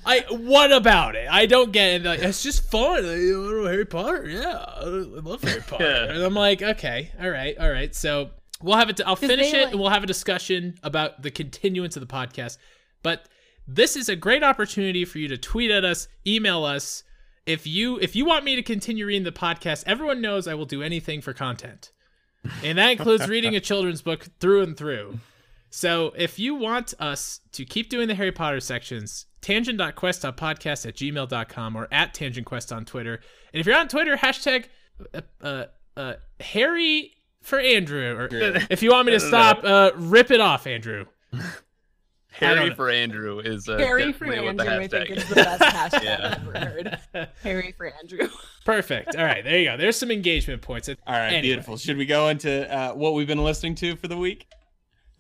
I 0.06 0.20
what 0.30 0.72
about 0.72 1.16
it? 1.16 1.28
I 1.30 1.46
don't 1.46 1.72
get 1.72 2.02
it. 2.02 2.04
Like, 2.04 2.20
it's 2.20 2.42
just 2.42 2.70
fun. 2.72 3.06
Like, 3.06 3.18
you 3.20 3.52
know, 3.62 3.66
Harry 3.68 3.86
Potter, 3.86 4.28
yeah, 4.28 4.58
I 4.78 4.86
love 4.86 5.44
Harry 5.44 5.62
Potter. 5.62 5.84
Yeah. 5.86 6.14
And 6.16 6.24
I'm 6.24 6.34
like, 6.34 6.62
okay, 6.62 7.12
all 7.22 7.30
right, 7.30 7.58
all 7.60 7.70
right. 7.70 7.94
So 7.94 8.32
we'll 8.62 8.78
have 8.78 8.90
it. 8.90 8.98
To, 8.98 9.08
I'll 9.08 9.16
finish 9.16 9.54
it, 9.54 9.64
like- 9.66 9.72
and 9.72 9.80
we'll 9.80 9.90
have 9.90 10.04
a 10.04 10.08
discussion 10.08 10.76
about 10.84 11.22
the 11.22 11.30
continuance 11.32 11.96
of 11.96 12.02
the 12.02 12.12
podcast. 12.12 12.58
But 13.04 13.26
this 13.68 13.96
is 13.96 14.10
a 14.10 14.16
great 14.16 14.44
opportunity 14.44 15.06
for 15.06 15.20
you 15.20 15.28
to 15.28 15.38
tweet 15.38 15.70
at 15.70 15.86
us, 15.86 16.08
email 16.26 16.64
us. 16.66 17.04
If 17.46 17.66
you 17.68 17.98
if 18.00 18.16
you 18.16 18.26
want 18.26 18.46
me 18.46 18.56
to 18.56 18.64
continue 18.64 19.06
reading 19.06 19.24
the 19.24 19.32
podcast, 19.32 19.84
everyone 19.86 20.22
knows 20.22 20.48
I 20.48 20.54
will 20.56 20.66
do 20.66 20.82
anything 20.82 21.22
for 21.22 21.34
content. 21.34 21.92
And 22.64 22.78
that 22.78 22.90
includes 22.92 23.28
reading 23.28 23.56
a 23.56 23.60
children's 23.60 24.02
book 24.02 24.28
through 24.40 24.62
and 24.64 24.78
through. 24.78 25.20
So 25.69 26.13
if 26.18 26.39
you 26.39 26.56
want 26.56 26.94
us 27.00 27.42
to 27.54 27.66
keep 27.66 27.89
doing 27.89 28.07
the 28.07 28.16
Harry 28.16 28.31
Potter 28.31 28.60
sections, 28.60 29.25
tangent.quest.podcast 29.42 30.86
at 30.88 30.95
gmail.com 30.95 31.75
or 31.75 31.88
at 31.92 32.13
tangentquest 32.13 32.75
on 32.75 32.86
Twitter. 32.86 33.19
And 33.54 33.60
if 33.60 33.66
you're 33.66 33.77
on 33.77 33.88
Twitter, 33.88 34.18
hashtag 34.18 34.66
uh, 35.13 35.21
uh, 35.42 35.66
uh, 35.95 36.13
Harry 36.39 37.13
for 37.42 37.60
Andrew. 37.60 38.16
Or 38.18 38.27
if 38.69 38.81
you 38.83 38.92
want 38.92 39.06
me 39.06 39.12
to 39.13 39.19
stop, 39.19 39.63
uh, 39.63 39.92
rip 39.95 40.31
it 40.31 40.42
off, 40.42 40.68
Andrew. 40.68 41.06
Harry 42.31 42.74
for 42.74 42.89
Andrew 42.89 43.39
is 43.39 43.68
uh, 43.68 43.77
Harry 43.77 44.13
for 44.13 44.25
definitely 44.25 44.63
the 44.63 44.71
Andrew, 44.71 44.86
I 44.86 44.88
think 44.88 45.10
hashtag 45.10 45.18
is 45.18 45.24
is. 45.24 45.30
the 45.30 45.36
best 45.36 45.62
hashtag 45.62 46.04
Yeah. 46.04 46.36
I've 46.38 46.56
ever 46.56 46.66
heard. 46.69 47.30
Harry 47.44 47.74
for 47.75 47.92
Andrew. 47.92 48.30
Perfect. 48.66 49.16
All 49.16 49.25
right, 49.25 49.44
there 49.44 49.57
you 49.60 49.66
go. 49.66 49.77
There's 49.77 49.98
some 49.98 50.10
engagement 50.12 50.62
points. 50.62 50.88
All 50.89 50.95
right, 51.07 51.27
Anyway. 51.27 51.42
beautiful. 51.42 51.75
Should 51.75 51.98
we 51.98 52.06
go 52.06 52.30
into 52.30 52.71
uh, 52.74 52.94
what 52.94 53.13
we've 53.13 53.27
been 53.27 53.44
listening 53.44 53.75
to 53.75 53.95
for 53.95 54.07
the 54.07 54.18
week? 54.18 54.45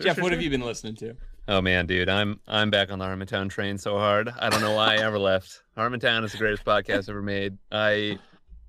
Jeff, 0.01 0.21
what 0.21 0.31
have 0.31 0.41
you 0.41 0.49
been 0.49 0.61
listening 0.61 0.95
to? 0.95 1.15
Oh 1.47 1.61
man, 1.61 1.85
dude, 1.85 2.07
I'm 2.07 2.39
I'm 2.47 2.69
back 2.69 2.91
on 2.91 2.99
the 2.99 3.05
Harmontown 3.05 3.49
train 3.49 3.77
so 3.77 3.97
hard. 3.97 4.29
I 4.39 4.49
don't 4.49 4.61
know 4.61 4.75
why 4.75 4.95
I 4.95 4.97
ever 4.97 5.19
left. 5.19 5.63
Harmontown 5.77 6.23
is 6.23 6.31
the 6.31 6.37
greatest 6.37 6.63
podcast 6.63 7.09
ever 7.09 7.21
made. 7.21 7.57
I 7.71 8.17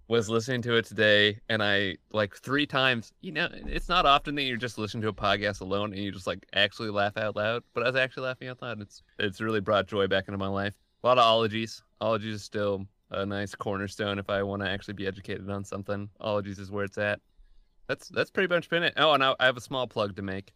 was 0.08 0.28
listening 0.28 0.60
to 0.62 0.74
it 0.74 0.86
today 0.86 1.38
and 1.48 1.62
I 1.62 1.96
like 2.12 2.34
three 2.34 2.66
times, 2.66 3.12
you 3.20 3.30
know, 3.30 3.48
it's 3.52 3.88
not 3.88 4.06
often 4.06 4.34
that 4.34 4.42
you're 4.42 4.56
just 4.56 4.76
listening 4.76 5.02
to 5.02 5.08
a 5.08 5.12
podcast 5.12 5.60
alone 5.60 5.92
and 5.92 6.02
you 6.02 6.10
just 6.10 6.26
like 6.26 6.44
actually 6.52 6.90
laugh 6.90 7.16
out 7.16 7.36
loud, 7.36 7.62
but 7.74 7.84
I 7.84 7.86
was 7.86 7.94
actually 7.94 8.25
laughing 8.25 8.49
out 8.49 8.60
loud. 8.60 8.80
It's 8.80 9.02
it's 9.20 9.40
really 9.40 9.60
brought 9.60 9.87
joy 9.87 10.08
back 10.08 10.26
into 10.26 10.38
my 10.38 10.49
life. 10.49 10.75
A 11.04 11.06
lot 11.06 11.18
of 11.18 11.25
ologies. 11.25 11.80
Ologies 12.00 12.34
is 12.34 12.42
still 12.42 12.87
a 13.12 13.25
nice 13.25 13.54
cornerstone 13.54 14.18
if 14.18 14.28
I 14.28 14.42
want 14.42 14.62
to 14.62 14.68
actually 14.68 14.94
be 14.94 15.06
educated 15.06 15.49
on 15.49 15.64
something. 15.64 16.08
Ologies 16.18 16.58
is 16.58 16.72
where 16.72 16.84
it's 16.84 16.99
at. 16.99 17.20
That's 17.87 18.08
that's 18.08 18.30
pretty 18.30 18.52
much 18.52 18.68
been 18.68 18.82
it. 18.82 18.94
Oh, 18.96 19.12
and 19.12 19.22
I, 19.22 19.34
I 19.38 19.46
have 19.46 19.56
a 19.56 19.60
small 19.60 19.87
plug 19.87 20.16
to 20.16 20.22
make. 20.22 20.52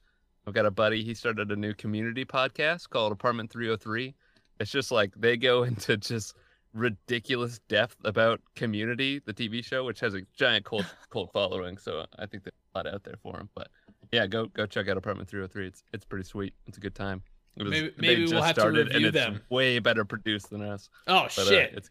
I've 0.46 0.54
got 0.54 0.66
a 0.66 0.70
buddy. 0.70 1.02
He 1.02 1.14
started 1.14 1.50
a 1.50 1.56
new 1.56 1.74
community 1.74 2.24
podcast 2.24 2.90
called 2.90 3.12
Apartment 3.12 3.50
303. 3.50 4.14
It's 4.60 4.70
just 4.70 4.90
like 4.90 5.12
they 5.16 5.36
go 5.36 5.62
into 5.64 5.96
just 5.96 6.34
ridiculous 6.74 7.60
depth 7.68 7.96
about 8.04 8.40
Community, 8.56 9.20
the 9.24 9.32
TV 9.32 9.64
show, 9.64 9.84
which 9.84 10.00
has 10.00 10.14
a 10.14 10.22
giant 10.36 10.64
cult 10.64 10.84
cult 11.10 11.30
following. 11.32 11.78
So 11.78 12.04
I 12.18 12.26
think 12.26 12.44
there's 12.44 12.54
a 12.74 12.78
lot 12.78 12.86
out 12.92 13.04
there 13.04 13.16
for 13.22 13.38
him. 13.38 13.48
But 13.54 13.68
yeah, 14.12 14.26
go 14.26 14.46
go 14.46 14.66
check 14.66 14.88
out 14.88 14.96
Apartment 14.96 15.28
303. 15.28 15.66
It's 15.66 15.82
it's 15.92 16.04
pretty 16.04 16.24
sweet. 16.26 16.52
It's 16.66 16.76
a 16.78 16.80
good 16.80 16.94
time. 16.94 17.22
Was, 17.56 17.70
Maybe- 17.70 17.92
maybe 17.98 18.24
we'll 18.26 18.42
have 18.42 18.56
to 18.56 18.68
review 18.68 19.12
them. 19.12 19.40
Way 19.48 19.78
better 19.78 20.04
produced 20.04 20.50
than 20.50 20.60
us. 20.62 20.88
Oh 21.06 21.28
But, 21.36 21.38
uh, 21.38 21.44
shit. 21.44 21.74
it's 21.74 21.90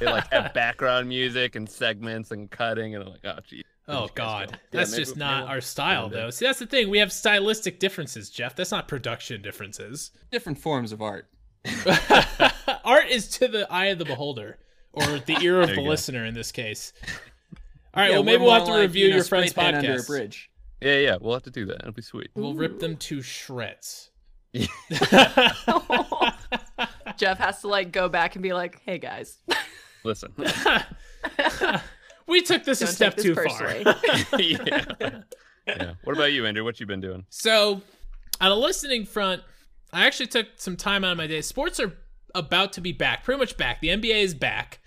they 0.00 0.06
like 0.06 0.30
have 0.32 0.52
background 0.54 1.08
music 1.08 1.54
and 1.56 1.68
segments 1.70 2.30
and 2.32 2.50
cutting, 2.50 2.94
and 2.94 3.04
I'm 3.04 3.10
like, 3.10 3.24
oh 3.24 3.38
geez. 3.46 3.62
Where 3.86 3.96
Oh 3.96 4.00
did 4.02 4.10
you 4.10 4.14
guys 4.14 4.14
God, 4.16 4.52
go? 4.52 4.58
that's 4.78 4.90
maybe- 4.92 5.02
just 5.02 5.16
maybe 5.16 5.20
not 5.26 5.42
we'll- 5.42 5.50
our 5.52 5.60
style, 5.60 6.02
one 6.04 6.10
day. 6.12 6.16
though. 6.16 6.30
See, 6.30 6.44
that's 6.46 6.58
the 6.58 6.66
thing. 6.66 6.88
We 6.90 6.98
have 6.98 7.12
stylistic 7.12 7.78
differences, 7.80 8.30
Jeff. 8.30 8.54
That's 8.56 8.70
not 8.70 8.88
production 8.88 9.42
differences. 9.42 10.10
Different 10.30 10.58
forms 10.58 10.92
of 10.92 11.02
art. 11.02 11.28
Art 12.84 13.08
is 13.08 13.28
to 13.38 13.48
the 13.48 13.66
eye 13.72 13.86
of 13.86 13.98
the 13.98 14.04
beholder, 14.04 14.58
or 14.92 15.02
the 15.20 15.38
ear 15.40 15.60
of 15.62 15.68
the 15.68 15.76
you 15.76 15.82
go. 15.82 15.88
listener 15.88 16.24
in 16.26 16.34
this 16.34 16.52
case. 16.52 16.92
All 17.94 18.02
right, 18.02 18.10
Yeah, 18.10 18.16
well, 18.16 18.24
maybe 18.24 18.38
we're 18.38 18.44
we'll 18.44 18.54
have 18.54 18.64
to 18.66 18.72
like, 18.72 18.80
review 18.82 19.04
you 19.04 19.10
know, 19.10 19.16
your 19.16 19.24
friend's 19.24 19.50
spray 19.52 19.64
paint 19.64 19.76
under 19.76 19.92
a 19.92 19.96
podcast. 19.96 20.06
bridge. 20.06 20.50
Yeah, 20.82 20.98
yeah, 20.98 21.16
we'll 21.20 21.32
have 21.32 21.44
to 21.44 21.50
do 21.50 21.64
that. 21.66 21.76
It'll 21.80 21.92
be 21.92 22.02
sweet. 22.02 22.28
We'll 22.34 22.52
rip 22.54 22.80
them 22.80 22.96
to 22.98 23.22
shreds. 23.22 24.10
Jeff 27.16 27.38
has 27.38 27.60
to 27.62 27.68
like 27.68 27.92
go 27.92 28.08
back 28.08 28.36
and 28.36 28.42
be 28.42 28.52
like, 28.52 28.80
"Hey 28.84 28.98
guys, 28.98 29.38
Listen. 30.04 30.32
We 32.26 32.42
took 32.42 32.64
this 32.64 32.80
a 32.80 32.86
don't 32.86 32.94
step 32.94 33.16
take 33.16 33.24
too 33.24 33.34
this 33.34 33.56
far. 33.56 33.76
yeah. 34.38 35.20
yeah. 35.66 35.94
What 36.04 36.16
about 36.16 36.32
you, 36.32 36.46
Andrew? 36.46 36.64
What 36.64 36.80
you 36.80 36.86
been 36.86 37.00
doing? 37.00 37.24
So, 37.30 37.82
on 38.40 38.50
a 38.50 38.54
listening 38.54 39.06
front, 39.06 39.42
I 39.92 40.06
actually 40.06 40.26
took 40.26 40.48
some 40.56 40.76
time 40.76 41.04
out 41.04 41.12
of 41.12 41.18
my 41.18 41.26
day. 41.26 41.40
Sports 41.40 41.80
are 41.80 41.92
about 42.34 42.72
to 42.74 42.80
be 42.80 42.92
back, 42.92 43.24
pretty 43.24 43.38
much 43.38 43.56
back. 43.56 43.80
The 43.80 43.88
NBA 43.88 44.22
is 44.22 44.34
back. 44.34 44.80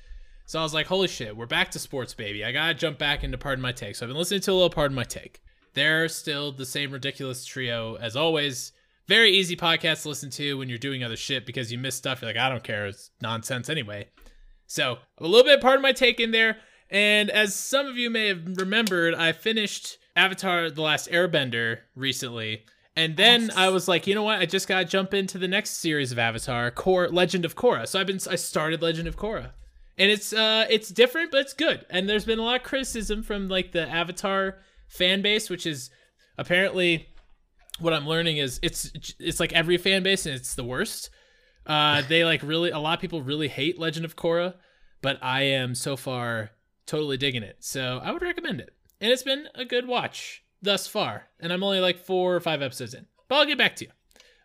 So 0.46 0.60
I 0.60 0.64
was 0.64 0.74
like, 0.74 0.88
holy 0.88 1.08
shit, 1.08 1.36
we're 1.36 1.46
back 1.46 1.72
to 1.72 1.80
sports, 1.80 2.14
baby. 2.14 2.46
I 2.46 2.52
gotta 2.52 2.74
jump 2.74 2.98
back 2.98 3.24
into 3.24 3.38
Pardon 3.38 3.62
My 3.62 3.74
Take. 3.74 3.96
So 3.96 4.06
I've 4.06 4.10
been 4.10 4.18
listening 4.18 4.42
to 4.42 4.52
a 4.52 4.54
little 4.54 4.70
Pardon 4.70 4.96
My 4.96 5.04
Take. 5.04 5.42
They're 5.74 6.08
still 6.08 6.52
the 6.52 6.66
same 6.66 6.92
ridiculous 6.92 7.46
trio 7.46 7.96
as 7.96 8.16
always. 8.16 8.72
Very 9.08 9.32
easy 9.32 9.56
podcast 9.56 10.04
to 10.04 10.10
listen 10.10 10.30
to 10.32 10.58
when 10.58 10.70
you're 10.70 10.78
doing 10.78 11.04
other 11.04 11.18
shit 11.18 11.46
because 11.46 11.72
you 11.72 11.78
miss 11.78 11.96
stuff. 11.96 12.22
You're 12.22 12.30
like, 12.30 12.38
I 12.38 12.50
don't 12.50 12.64
care. 12.64 12.88
It's 12.88 13.12
nonsense 13.22 13.70
anyway. 13.70 14.08
So 14.68 14.98
a 15.18 15.28
little 15.28 15.44
bit 15.44 15.62
Pardon 15.62 15.82
My 15.82 15.92
Take 15.92 16.20
in 16.20 16.32
there. 16.32 16.58
And 16.90 17.30
as 17.30 17.54
some 17.54 17.86
of 17.86 17.98
you 17.98 18.10
may 18.10 18.28
have 18.28 18.58
remembered, 18.58 19.14
I 19.14 19.34
finished 19.34 19.98
Avatar 20.16 20.70
The 20.70 20.82
Last 20.82 21.10
Airbender 21.10 21.80
recently. 21.96 22.64
And 22.96 23.16
then 23.16 23.44
Yes. 23.48 23.56
I 23.58 23.70
was 23.70 23.88
like, 23.88 24.08
you 24.08 24.16
know 24.16 24.24
what? 24.24 24.40
I 24.40 24.46
just 24.46 24.68
gotta 24.68 24.86
jump 24.86 25.14
into 25.14 25.38
the 25.38 25.48
next 25.48 25.72
series 25.72 26.12
of 26.12 26.18
Avatar, 26.20 26.72
Korra, 26.72 27.12
Legend 27.14 27.46
of 27.46 27.56
Korra. 27.56 27.88
So 27.88 28.00
I've 28.00 28.08
been 28.08 28.20
I 28.30 28.36
started 28.36 28.82
Legend 28.82 29.08
of 29.08 29.18
Korra. 29.18 29.52
And 30.00 30.12
it's 30.12 30.34
uh 30.34 30.66
it's 30.70 30.90
different, 30.90 31.32
but 31.32 31.42
it's 31.42 31.54
good. 31.54 31.86
And 31.90 32.10
there's 32.10 32.26
been 32.26 32.40
a 32.40 32.44
lot 32.44 32.56
of 32.62 32.64
criticism 32.64 33.22
from 33.22 33.50
like 33.50 33.72
the 33.72 33.88
Avatar 33.88 34.60
fan 34.88 35.22
base, 35.22 35.50
which 35.50 35.66
is 35.68 35.90
apparently 36.38 37.08
what 37.80 37.94
I'm 37.94 38.08
learning 38.08 38.38
is 38.38 38.60
it's 38.64 38.92
it's 39.20 39.40
like 39.40 39.54
every 39.54 39.78
fan 39.78 40.02
base 40.02 40.26
and 40.26 40.34
it's 40.36 40.56
the 40.56 40.64
worst. 40.64 41.10
Uh 41.68 42.02
they 42.08 42.26
like 42.26 42.42
really 42.42 42.72
a 42.72 42.80
lot 42.80 42.96
of 42.96 43.02
people 43.02 43.22
really 43.22 43.48
hate 43.48 43.78
Legend 43.78 44.06
of 44.06 44.16
Korra, 44.16 44.56
but 45.04 45.20
I 45.22 45.44
am 45.44 45.76
so 45.76 45.96
far 45.98 46.52
totally 46.88 47.18
digging 47.18 47.44
it. 47.44 47.58
So 47.60 48.02
I 48.04 48.12
would 48.12 48.24
recommend 48.24 48.60
it. 48.60 48.74
And 49.00 49.12
it's 49.12 49.24
been 49.24 49.48
a 49.54 49.66
good 49.66 49.88
watch 49.88 50.44
thus 50.62 50.88
far. 50.88 51.28
And 51.40 51.54
I'm 51.54 51.64
only 51.64 51.80
like 51.80 52.00
four 52.00 52.36
or 52.36 52.40
five 52.40 52.64
episodes 52.64 52.96
in. 52.96 53.06
But 53.28 53.36
I'll 53.36 53.46
get 53.46 53.58
back 53.58 53.76
to 53.78 53.86
you. 53.86 53.92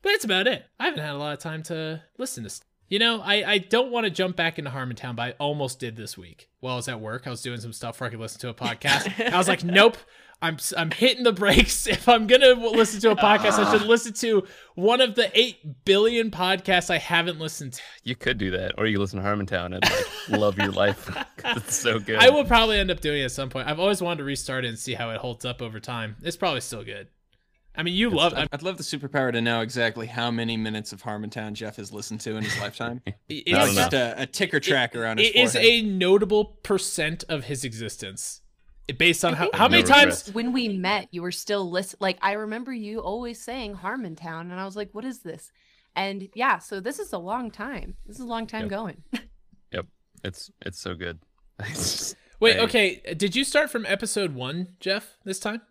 But 0.02 0.10
that's 0.10 0.24
about 0.24 0.46
it. 0.46 0.66
I 0.78 0.84
haven't 0.84 1.00
had 1.00 1.14
a 1.14 1.18
lot 1.18 1.32
of 1.32 1.38
time 1.38 1.62
to 1.64 2.02
listen 2.18 2.44
to 2.44 2.50
stuff. 2.50 2.66
You 2.88 2.98
know, 2.98 3.22
I, 3.22 3.52
I 3.52 3.58
don't 3.58 3.90
want 3.90 4.04
to 4.04 4.10
jump 4.10 4.36
back 4.36 4.58
into 4.58 4.70
Harmontown, 4.70 5.16
but 5.16 5.22
I 5.22 5.30
almost 5.38 5.80
did 5.80 5.96
this 5.96 6.18
week. 6.18 6.50
While 6.60 6.74
I 6.74 6.76
was 6.76 6.88
at 6.88 7.00
work, 7.00 7.26
I 7.26 7.30
was 7.30 7.40
doing 7.40 7.58
some 7.58 7.72
stuff 7.72 7.98
where 7.98 8.08
I 8.08 8.10
could 8.10 8.20
listen 8.20 8.40
to 8.42 8.50
a 8.50 8.54
podcast. 8.54 9.32
I 9.32 9.38
was 9.38 9.48
like, 9.48 9.64
nope, 9.64 9.96
I'm 10.42 10.58
I'm 10.76 10.90
hitting 10.90 11.22
the 11.24 11.32
brakes. 11.32 11.86
If 11.92 12.08
I'm 12.08 12.26
gonna 12.26 12.54
listen 12.54 13.00
to 13.02 13.10
a 13.12 13.16
podcast, 13.16 13.64
I 13.64 13.70
should 13.78 13.86
listen 13.86 14.12
to 14.14 14.46
one 14.74 15.00
of 15.00 15.14
the 15.14 15.30
eight 15.38 15.84
billion 15.84 16.30
podcasts 16.30 16.90
I 16.90 16.98
haven't 16.98 17.38
listened 17.38 17.74
to. 17.74 17.82
You 18.02 18.16
could 18.16 18.38
do 18.38 18.50
that, 18.50 18.72
or 18.76 18.86
you 18.86 18.98
listen 18.98 19.20
to 19.22 19.24
Harmontown 19.26 19.66
and 19.74 19.82
like 19.84 20.40
love 20.40 20.58
your 20.58 20.72
life. 20.72 21.08
it's 21.44 21.76
so 21.76 21.98
good. 21.98 22.16
I 22.18 22.30
will 22.30 22.44
probably 22.44 22.78
end 22.78 22.90
up 22.90 23.00
doing 23.00 23.20
it 23.22 23.24
at 23.26 23.32
some 23.32 23.48
point. 23.50 23.68
I've 23.68 23.78
always 23.80 24.02
wanted 24.02 24.18
to 24.18 24.24
restart 24.24 24.64
it 24.64 24.68
and 24.68 24.78
see 24.78 24.94
how 24.94 25.10
it 25.10 25.18
holds 25.18 25.44
up 25.44 25.62
over 25.62 25.78
time. 25.80 26.16
It's 26.22 26.36
probably 26.36 26.60
still 26.60 26.84
good. 26.84 27.08
I 27.74 27.82
mean, 27.84 27.94
you 27.94 28.10
love. 28.10 28.34
I, 28.34 28.46
I'd 28.52 28.62
love 28.62 28.76
the 28.76 28.82
superpower 28.82 29.32
to 29.32 29.40
know 29.40 29.62
exactly 29.62 30.06
how 30.06 30.30
many 30.30 30.58
minutes 30.58 30.92
of 30.92 31.02
Harmontown 31.04 31.54
Jeff 31.54 31.76
has 31.76 31.90
listened 31.90 32.20
to 32.20 32.36
in 32.36 32.44
his 32.44 32.58
lifetime. 32.60 33.00
it 33.06 33.14
I 33.28 33.30
is- 33.30 33.46
don't 33.54 33.68
It's 33.68 33.74
just 33.76 33.92
a, 33.94 34.22
a 34.22 34.26
ticker 34.26 34.60
tracker 34.60 35.06
on 35.06 35.16
his 35.16 35.28
it 35.28 35.36
is 35.36 35.52
forehead. 35.52 35.70
a 35.70 35.82
notable 35.82 36.44
percent 36.62 37.24
of 37.30 37.44
his 37.44 37.64
existence, 37.64 38.41
based 38.98 39.24
on 39.24 39.34
how, 39.34 39.48
how 39.54 39.68
many 39.68 39.82
times. 39.82 40.32
when 40.32 40.52
we 40.52 40.68
met, 40.68 41.08
you 41.10 41.22
were 41.22 41.32
still 41.32 41.70
listen. 41.70 41.98
Like 42.00 42.18
I 42.22 42.32
remember 42.32 42.72
you 42.72 43.00
always 43.00 43.42
saying 43.42 43.76
Harmontown, 43.76 44.42
and 44.42 44.54
I 44.54 44.64
was 44.64 44.76
like, 44.76 44.90
"What 44.92 45.04
is 45.04 45.20
this?" 45.20 45.50
And 45.94 46.28
yeah, 46.34 46.58
so 46.58 46.80
this 46.80 46.98
is 46.98 47.12
a 47.12 47.18
long 47.18 47.50
time. 47.50 47.96
This 48.06 48.16
is 48.16 48.22
a 48.22 48.26
long 48.28 48.46
time 48.46 48.62
Yep. 48.62 48.70
going. 48.70 49.02
Yep 49.72 49.86
it's 50.24 50.50
it's 50.64 50.78
so 50.80 50.94
good. 50.94 51.18
Wait, 52.40 52.56
I- 52.56 52.60
okay. 52.60 53.00
Did 53.16 53.34
you 53.36 53.44
start 53.44 53.70
from 53.70 53.86
episode 53.86 54.34
one, 54.34 54.68
Jeff? 54.80 55.16
This 55.24 55.38
time? 55.38 55.62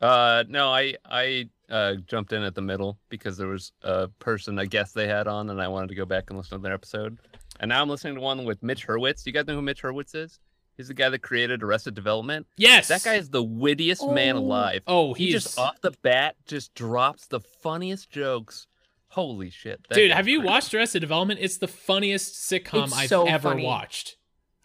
uh, 0.00 0.44
no, 0.48 0.68
I 0.72 0.94
I 1.04 1.48
uh 1.70 1.94
jumped 2.06 2.32
in 2.32 2.42
at 2.42 2.54
the 2.54 2.62
middle 2.62 2.98
because 3.08 3.36
there 3.36 3.48
was 3.48 3.72
a 3.82 4.08
person 4.20 4.58
I 4.58 4.64
guess 4.66 4.92
they 4.92 5.06
had 5.08 5.26
on, 5.26 5.50
and 5.50 5.60
I 5.60 5.68
wanted 5.68 5.88
to 5.88 5.94
go 5.94 6.04
back 6.04 6.24
and 6.30 6.38
listen 6.38 6.58
to 6.58 6.62
their 6.62 6.74
episode. 6.74 7.18
And 7.60 7.68
now 7.70 7.82
I'm 7.82 7.88
listening 7.88 8.14
to 8.14 8.20
one 8.20 8.44
with 8.44 8.62
Mitch 8.62 8.86
Hurwitz. 8.86 9.24
Do 9.24 9.30
you 9.30 9.34
guys 9.34 9.46
know 9.46 9.54
who 9.56 9.62
Mitch 9.62 9.82
Hurwitz 9.82 10.14
is? 10.14 10.38
He's 10.78 10.88
the 10.88 10.94
guy 10.94 11.10
that 11.10 11.18
created 11.18 11.62
Arrested 11.62 11.94
Development. 11.94 12.46
Yes. 12.56 12.88
That 12.88 13.02
guy 13.02 13.14
is 13.16 13.28
the 13.30 13.42
wittiest 13.42 14.08
man 14.08 14.36
Oh. 14.36 14.38
alive. 14.38 14.82
Oh, 14.86 15.12
he 15.12 15.24
he's 15.26 15.32
just 15.44 15.58
off 15.58 15.80
the 15.82 15.90
bat 16.02 16.36
just 16.46 16.72
drops 16.74 17.26
the 17.26 17.40
funniest 17.40 18.10
jokes. 18.10 18.66
Holy 19.08 19.50
shit, 19.50 19.80
dude. 19.90 20.12
Have 20.12 20.28
you 20.28 20.38
great. 20.40 20.48
watched 20.50 20.72
Arrested 20.72 21.00
Development? 21.00 21.40
It's 21.42 21.58
the 21.58 21.66
funniest 21.68 22.34
sitcom 22.34 22.84
It's 22.84 22.96
I've 22.96 23.08
so 23.08 23.26
ever 23.26 23.50
funny. 23.50 23.64
watched. 23.64 24.16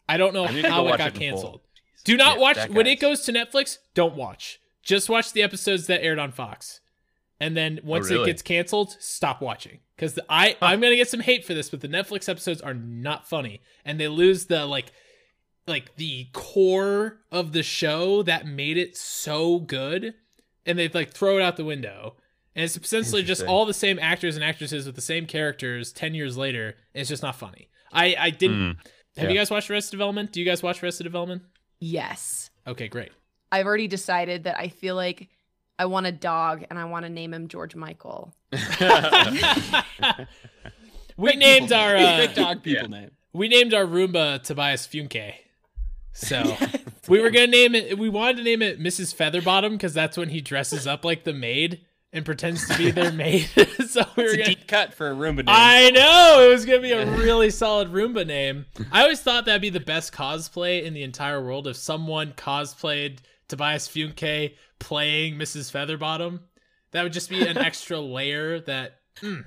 I 0.08 0.18
don't 0.18 0.34
know 0.34 0.46
I 0.46 0.52
need 0.52 0.62
to 0.62 0.68
go 0.68 0.70
how 0.70 0.88
it 0.94 0.98
got 0.98 1.08
it 1.08 1.16
canceled. 1.16 1.62
Do 2.04 2.16
not 2.18 2.36
Yeah, 2.36 2.42
watch 2.42 2.70
when 2.70 2.86
it 2.86 3.00
goes 3.00 3.22
to 3.22 3.34
Netflix. 3.34 3.78
Don't 3.96 4.16
watch. 4.16 4.60
Just 4.84 5.10
watch 5.10 5.32
the 5.34 5.42
episodes 5.42 5.88
that 5.88 6.04
aired 6.04 6.20
on 6.20 6.32
Fox, 6.32 6.82
and 7.40 7.56
then 7.58 7.80
oh, 7.82 7.88
once 7.88 8.10
it 8.10 8.14
Oh, 8.14 8.18
really? 8.18 8.32
gets 8.32 8.42
canceled, 8.42 8.98
stop 9.00 9.42
watching. 9.42 9.80
Because 9.96 10.20
I 10.30 10.58
I'm 10.62 10.82
gonna 10.82 10.98
get 10.98 11.10
some 11.10 11.22
hate 11.22 11.46
for 11.46 11.54
this, 11.54 11.70
but 11.70 11.80
the 11.82 11.88
Netflix 11.88 12.28
episodes 12.30 12.62
are 12.62 12.74
not 12.74 13.28
funny, 13.28 13.62
and 13.86 13.98
they 14.00 14.10
lose 14.10 14.46
the 14.46 14.66
like 14.66 14.92
like 15.68 15.96
the 15.96 16.28
core 16.34 17.20
of 17.32 17.54
the 17.54 17.64
show 17.64 18.22
that 18.24 18.46
made 18.46 18.78
it 18.78 18.98
so 18.98 19.60
good, 19.60 20.14
and 20.66 20.78
they 20.78 20.88
like 20.90 21.12
throw 21.14 21.38
it 21.38 21.42
out 21.42 21.58
the 21.58 21.66
window. 21.66 22.16
And 22.56 22.64
it's 22.64 22.78
essentially 22.78 23.24
just 23.24 23.44
all 23.44 23.66
the 23.66 23.74
same 23.74 23.98
actors 23.98 24.36
and 24.36 24.44
actresses 24.44 24.86
with 24.86 24.96
the 24.96 25.02
same 25.02 25.26
characters 25.26 25.92
ten 25.92 26.14
years 26.14 26.38
later. 26.38 26.76
And 26.94 27.02
it's 27.02 27.10
just 27.10 27.24
not 27.24 27.36
funny. 27.36 27.70
I 27.92 28.16
I 28.20 28.30
didn't. 28.30 28.58
Mm, 28.58 28.76
Have 29.18 29.32
you 29.32 29.38
guys 29.38 29.50
watched 29.50 29.72
Arrested 29.72 29.92
Development? 29.92 30.32
Do 30.32 30.40
you 30.40 30.46
guys 30.46 30.62
watch 30.62 30.84
Arrested 30.84 31.04
Development? 31.04 31.42
Yes, 31.80 32.50
Okay, 32.68 32.88
great. 32.88 33.12
I've 33.52 33.66
already 33.66 33.88
decided 33.88 34.46
that 34.46 34.58
I 34.58 34.70
feel 34.70 34.96
like 34.96 35.28
I 35.78 35.86
want 35.86 36.06
a 36.06 36.12
dog, 36.12 36.64
and 36.70 36.80
I 36.80 36.86
want 36.86 37.06
to 37.06 37.10
name 37.10 37.34
him 37.34 37.48
George 37.48 37.76
Michael. 37.76 38.34
we 41.18 41.36
named 41.36 41.72
our 41.72 41.96
uh, 41.96 42.28
dog 42.28 42.64
people 42.64 42.90
name. 42.90 43.12
we 43.34 43.48
named 43.48 43.74
our 43.74 43.86
Roomba 43.86 44.42
Tobias 44.42 44.88
Funke. 44.88 45.34
So 46.14 46.56
we 47.08 47.20
were 47.22 47.30
gonna 47.32 47.48
name 47.48 47.76
it. 47.76 47.98
We 47.98 48.10
wanted 48.10 48.38
to 48.38 48.44
name 48.44 48.62
it 48.62 48.80
Mrs. 48.80 49.16
Featherbottom 49.16 49.72
because 49.72 49.94
that's 49.94 50.18
when 50.18 50.30
he 50.30 50.42
dresses 50.42 50.86
up 50.88 51.04
like 51.04 51.24
the 51.24 51.34
maid 51.34 51.82
and 52.12 52.24
pretends 52.24 52.68
to 52.68 52.78
be 52.78 52.92
their 52.92 53.12
maid. 53.26 53.50
so 53.88 54.04
we 54.16 54.24
were 54.24 54.30
a 54.30 54.38
gonna. 54.38 54.46
deep 54.50 54.68
cut 54.68 54.94
for 54.94 55.10
a 55.10 55.16
Roomba 55.16 55.38
name. 55.38 55.46
I 55.48 55.90
know 55.90 56.46
it 56.48 56.54
was 56.54 56.66
gonna 56.66 56.82
be 56.82 56.92
a 56.92 57.06
really 57.18 57.50
solid 57.50 57.92
Roomba 57.92 58.26
name. 58.28 58.66
I 58.92 59.02
always 59.02 59.22
thought 59.22 59.46
that'd 59.46 59.62
be 59.62 59.70
the 59.72 59.80
best 59.80 60.14
cosplay 60.14 60.84
in 60.84 60.94
the 60.94 61.04
entire 61.04 61.44
world 61.44 61.68
if 61.68 61.76
someone 61.76 62.34
cosplayed 62.34 63.20
Tobias 63.48 63.88
Funke 63.88 64.56
playing 64.80 65.36
Mrs. 65.36 65.72
Featherbottom. 65.72 66.40
That 66.92 67.02
would 67.04 67.14
just 67.14 67.30
be 67.30 67.46
an 67.46 67.58
extra 67.58 68.00
layer 68.00 68.60
that. 68.62 69.00
mm, 69.20 69.44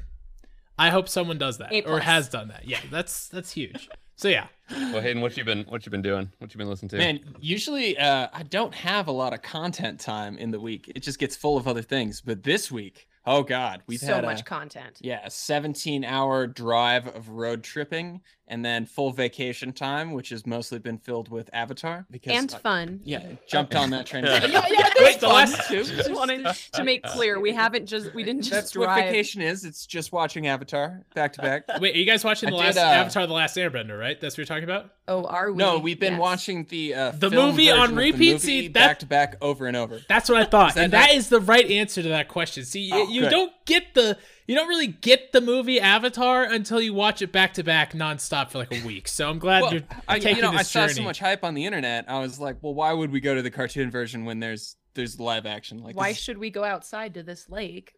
I 0.79 0.91
hope 0.91 1.09
someone 1.09 1.39
does 1.39 1.59
that 1.59 1.73
or 1.87 2.01
has 2.01 2.29
done 2.29 2.49
that. 2.49 2.67
Yeah, 2.69 2.81
that's 2.91 3.29
that's 3.29 3.53
huge. 3.53 3.89
So 4.17 4.29
yeah, 4.29 4.47
well, 4.71 5.03
Hayden, 5.03 5.21
what 5.21 5.37
you 5.37 5.45
been 5.45 5.65
what 5.69 5.85
you 5.85 5.91
been 5.91 6.03
doing? 6.03 6.31
What 6.39 6.53
you 6.53 6.59
been 6.59 6.69
listening 6.69 6.89
to? 6.91 6.97
Man, 6.97 7.21
usually 7.39 7.99
uh, 7.99 8.29
I 8.33 8.43
don't 8.45 8.75
have 8.75 9.09
a 9.09 9.13
lot 9.13 9.35
of 9.35 9.43
content 9.43 10.01
time 10.01 10.39
in 10.39 10.51
the 10.51 10.59
week. 10.59 10.91
It 10.95 11.03
just 11.03 11.19
gets 11.19 11.37
full 11.37 11.57
of 11.57 11.69
other 11.69 11.83
things. 11.83 12.23
But 12.23 12.43
this 12.43 12.73
week, 12.73 13.07
oh 13.27 13.43
god, 13.43 13.83
we've 13.87 14.01
so 14.01 14.15
had 14.15 14.25
much 14.25 14.41
a, 14.41 14.45
content. 14.45 14.99
yeah, 15.03 15.21
a 15.25 15.29
17-hour 15.29 16.47
drive 16.47 17.07
of 17.09 17.29
road 17.29 17.63
tripping, 17.63 18.23
and 18.49 18.65
then 18.65 18.87
full 18.87 19.11
vacation 19.11 19.73
time, 19.73 20.13
which 20.13 20.29
has 20.29 20.47
mostly 20.47 20.79
been 20.79 20.99
filled 20.99 21.29
with 21.29 21.51
Avatar. 21.53 22.07
Because 22.11 22.33
And 22.37 22.55
I- 22.55 22.59
fun. 22.59 23.01
yeah, 23.05 23.23
jumped 23.49 23.75
on 23.75 23.91
that 23.91 24.07
train. 24.07 24.25
Yeah, 24.27 24.47
yeah, 24.47 24.65
yeah. 24.71 24.89
Wait, 25.01 25.19
the 25.21 25.29
last- 25.29 25.69
too. 25.69 25.83
Just 25.85 26.13
wanted 26.13 26.47
to 26.73 26.85
make 26.85 27.03
clear 27.05 27.41
we 27.41 27.53
haven't 27.53 27.87
just 27.87 28.15
we 28.15 28.23
didn't 28.23 28.43
just 28.43 28.53
That's 28.53 28.77
what 28.77 28.95
vacation 28.95 29.43
is. 29.43 29.65
It's 29.65 29.85
just 29.87 30.13
watching 30.13 30.47
Avatar 30.47 31.03
back 31.15 31.33
to 31.35 31.43
back. 31.43 31.65
wait, 31.81 31.95
are 31.95 31.99
you 31.99 32.07
guys 32.07 32.25
watching 32.25 32.49
I 32.49 32.53
the 32.53 32.57
did, 32.59 32.65
last 32.65 32.77
uh, 32.77 32.81
Avatar: 32.81 33.27
The 33.27 33.33
Last 33.33 33.57
Airbender? 33.57 33.99
Right, 33.99 34.21
that's 34.21 34.35
what 34.35 34.39
you're 34.39 34.47
talking 34.47 34.65
about. 34.65 34.91
Oh, 35.09 35.25
are 35.25 35.51
we? 35.53 35.59
No, 35.59 35.79
we've 35.79 36.01
been 36.01 36.15
Yes. 36.15 36.21
watching 36.21 36.65
the 36.69 36.95
uh, 36.95 37.11
The 37.13 37.31
film 37.31 37.51
movie 37.51 37.71
on 37.71 37.79
version 37.79 37.91
of 37.91 37.97
the 37.97 38.13
repeat? 38.13 38.33
movie 38.35 38.39
See, 38.39 38.69
that- 38.69 38.73
back 38.75 38.99
to 39.01 39.07
back 39.07 39.37
over 39.41 39.67
and 39.67 39.77
over. 39.77 40.01
That's 40.09 40.29
what 40.29 40.41
I 40.41 40.45
thought, 40.45 40.75
that 40.75 40.85
and 40.85 40.93
that 40.93 41.09
not- 41.09 41.15
is 41.17 41.29
the 41.29 41.41
right 41.41 41.69
answer 41.71 42.03
to 42.03 42.09
that 42.11 42.29
question. 42.29 42.65
See, 42.65 42.91
Oh, 42.93 43.09
you 43.09 43.23
good. 43.23 43.31
don't 43.31 43.53
get 43.67 43.95
the 43.95 44.19
you 44.47 44.55
don't 44.55 44.69
really 44.69 44.87
get 44.87 45.33
the 45.33 45.41
movie 45.41 45.81
Avatar 45.81 46.45
until 46.45 46.81
you 46.81 46.95
watch 46.95 47.21
it 47.23 47.33
back 47.33 47.55
to 47.55 47.65
back 47.65 47.93
nonstop 47.95 48.36
for 48.45 48.59
like 48.59 48.73
a 48.73 48.87
week. 48.87 49.09
So 49.09 49.29
I'm 49.29 49.39
glad 49.39 49.63
Well, 49.63 49.73
you're 49.75 49.83
I, 50.07 50.19
taking 50.19 50.37
you 50.37 50.43
know, 50.43 50.53
this 50.53 50.61
I 50.77 50.87
saw 50.87 50.87
so 50.93 51.03
much 51.03 51.19
hype 51.19 51.43
on 51.45 51.55
the 51.55 51.65
internet. 51.65 52.05
I 52.09 52.19
was 52.21 52.39
like, 52.39 52.57
well, 52.63 52.75
why 52.75 52.93
would 52.93 53.11
we 53.11 53.21
go 53.21 53.35
to 53.35 53.43
the 53.43 53.51
cartoon 53.51 53.91
version 53.91 54.25
when 54.25 54.41
there's 54.41 54.77
there's 54.95 55.19
live 55.21 55.45
action? 55.47 55.83
Like, 55.83 55.97
Why 55.97 56.11
this- 56.11 56.19
should 56.19 56.39
we 56.39 56.51
go 56.51 56.65
outside 56.65 57.15
to 57.15 57.23
this 57.23 57.49
lake? 57.49 57.93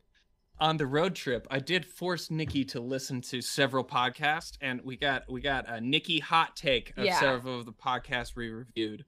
on 0.61 0.77
the 0.77 0.87
road 0.89 1.15
trip, 1.15 1.47
I 1.53 1.61
did 1.61 1.87
force 1.87 2.33
Nikki 2.33 2.65
to 2.65 2.81
listen 2.81 3.21
to 3.21 3.41
several 3.41 3.85
podcasts, 3.85 4.59
and 4.61 4.81
we 4.83 4.97
got 4.97 5.23
we 5.31 5.41
got 5.41 5.69
a 5.69 5.81
Nikki 5.81 6.19
hot 6.19 6.57
take 6.57 6.93
of 6.97 7.05
Yeah. 7.05 7.21
several 7.21 7.61
of 7.61 7.65
the 7.67 7.73
podcasts 7.73 8.35
we 8.35 8.49
reviewed. 8.49 9.05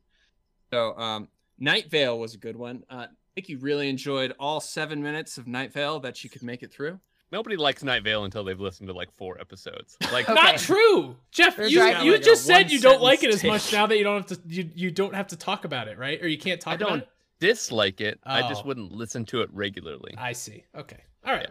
So, 0.72 0.96
um, 0.96 1.28
Night 1.58 1.90
Vale 1.90 2.16
was 2.18 2.34
a 2.34 2.38
good 2.38 2.54
one. 2.54 2.84
Uh, 2.88 3.08
Nikki 3.36 3.56
really 3.56 3.88
enjoyed 3.88 4.32
all 4.38 4.60
seven 4.60 5.02
minutes 5.02 5.38
of 5.38 5.48
Night 5.48 5.72
Vale 5.72 5.98
that 6.00 6.16
she 6.16 6.28
could 6.28 6.44
make 6.44 6.62
it 6.62 6.72
through. 6.72 7.00
Nobody 7.32 7.56
likes 7.56 7.82
Night 7.84 8.02
Vale 8.02 8.24
until 8.24 8.42
they've 8.44 8.58
listened 8.60 8.88
to 8.88 8.92
like 8.94 9.10
four 9.16 9.40
episodes. 9.40 9.96
Like 10.12 10.28
Okay. 10.28 10.34
Not 10.34 10.58
true, 10.58 11.16
Jeff. 11.30 11.56
There's 11.56 11.70
you 11.72 11.80
you 11.84 12.12
like 12.12 12.22
just 12.22 12.44
said 12.44 12.70
you 12.70 12.80
don't 12.80 13.00
like 13.00 13.22
it 13.22 13.32
as 13.32 13.44
much 13.44 13.64
take. 13.66 13.72
now 13.74 13.86
that 13.86 13.96
you 13.96 14.04
don't 14.04 14.28
have 14.28 14.38
to 14.42 14.48
you, 14.48 14.68
you 14.74 14.90
don't 14.90 15.14
have 15.14 15.28
to 15.28 15.36
talk 15.36 15.64
about 15.64 15.86
it, 15.88 15.98
right? 15.98 16.20
Or 16.22 16.26
you 16.28 16.38
can't 16.38 16.60
talk 16.60 16.72
I 16.72 16.74
about 16.76 16.88
don't 16.88 16.98
it. 17.00 17.08
dislike 17.38 18.00
it. 18.00 18.18
I 18.24 18.42
just 18.48 18.64
Oh. 18.64 18.68
wouldn't 18.68 18.92
listen 18.92 19.24
to 19.26 19.42
it 19.42 19.50
regularly. 19.52 20.14
I 20.18 20.32
see. 20.32 20.64
Okay. 20.74 20.98
All 21.24 21.32
right. 21.32 21.48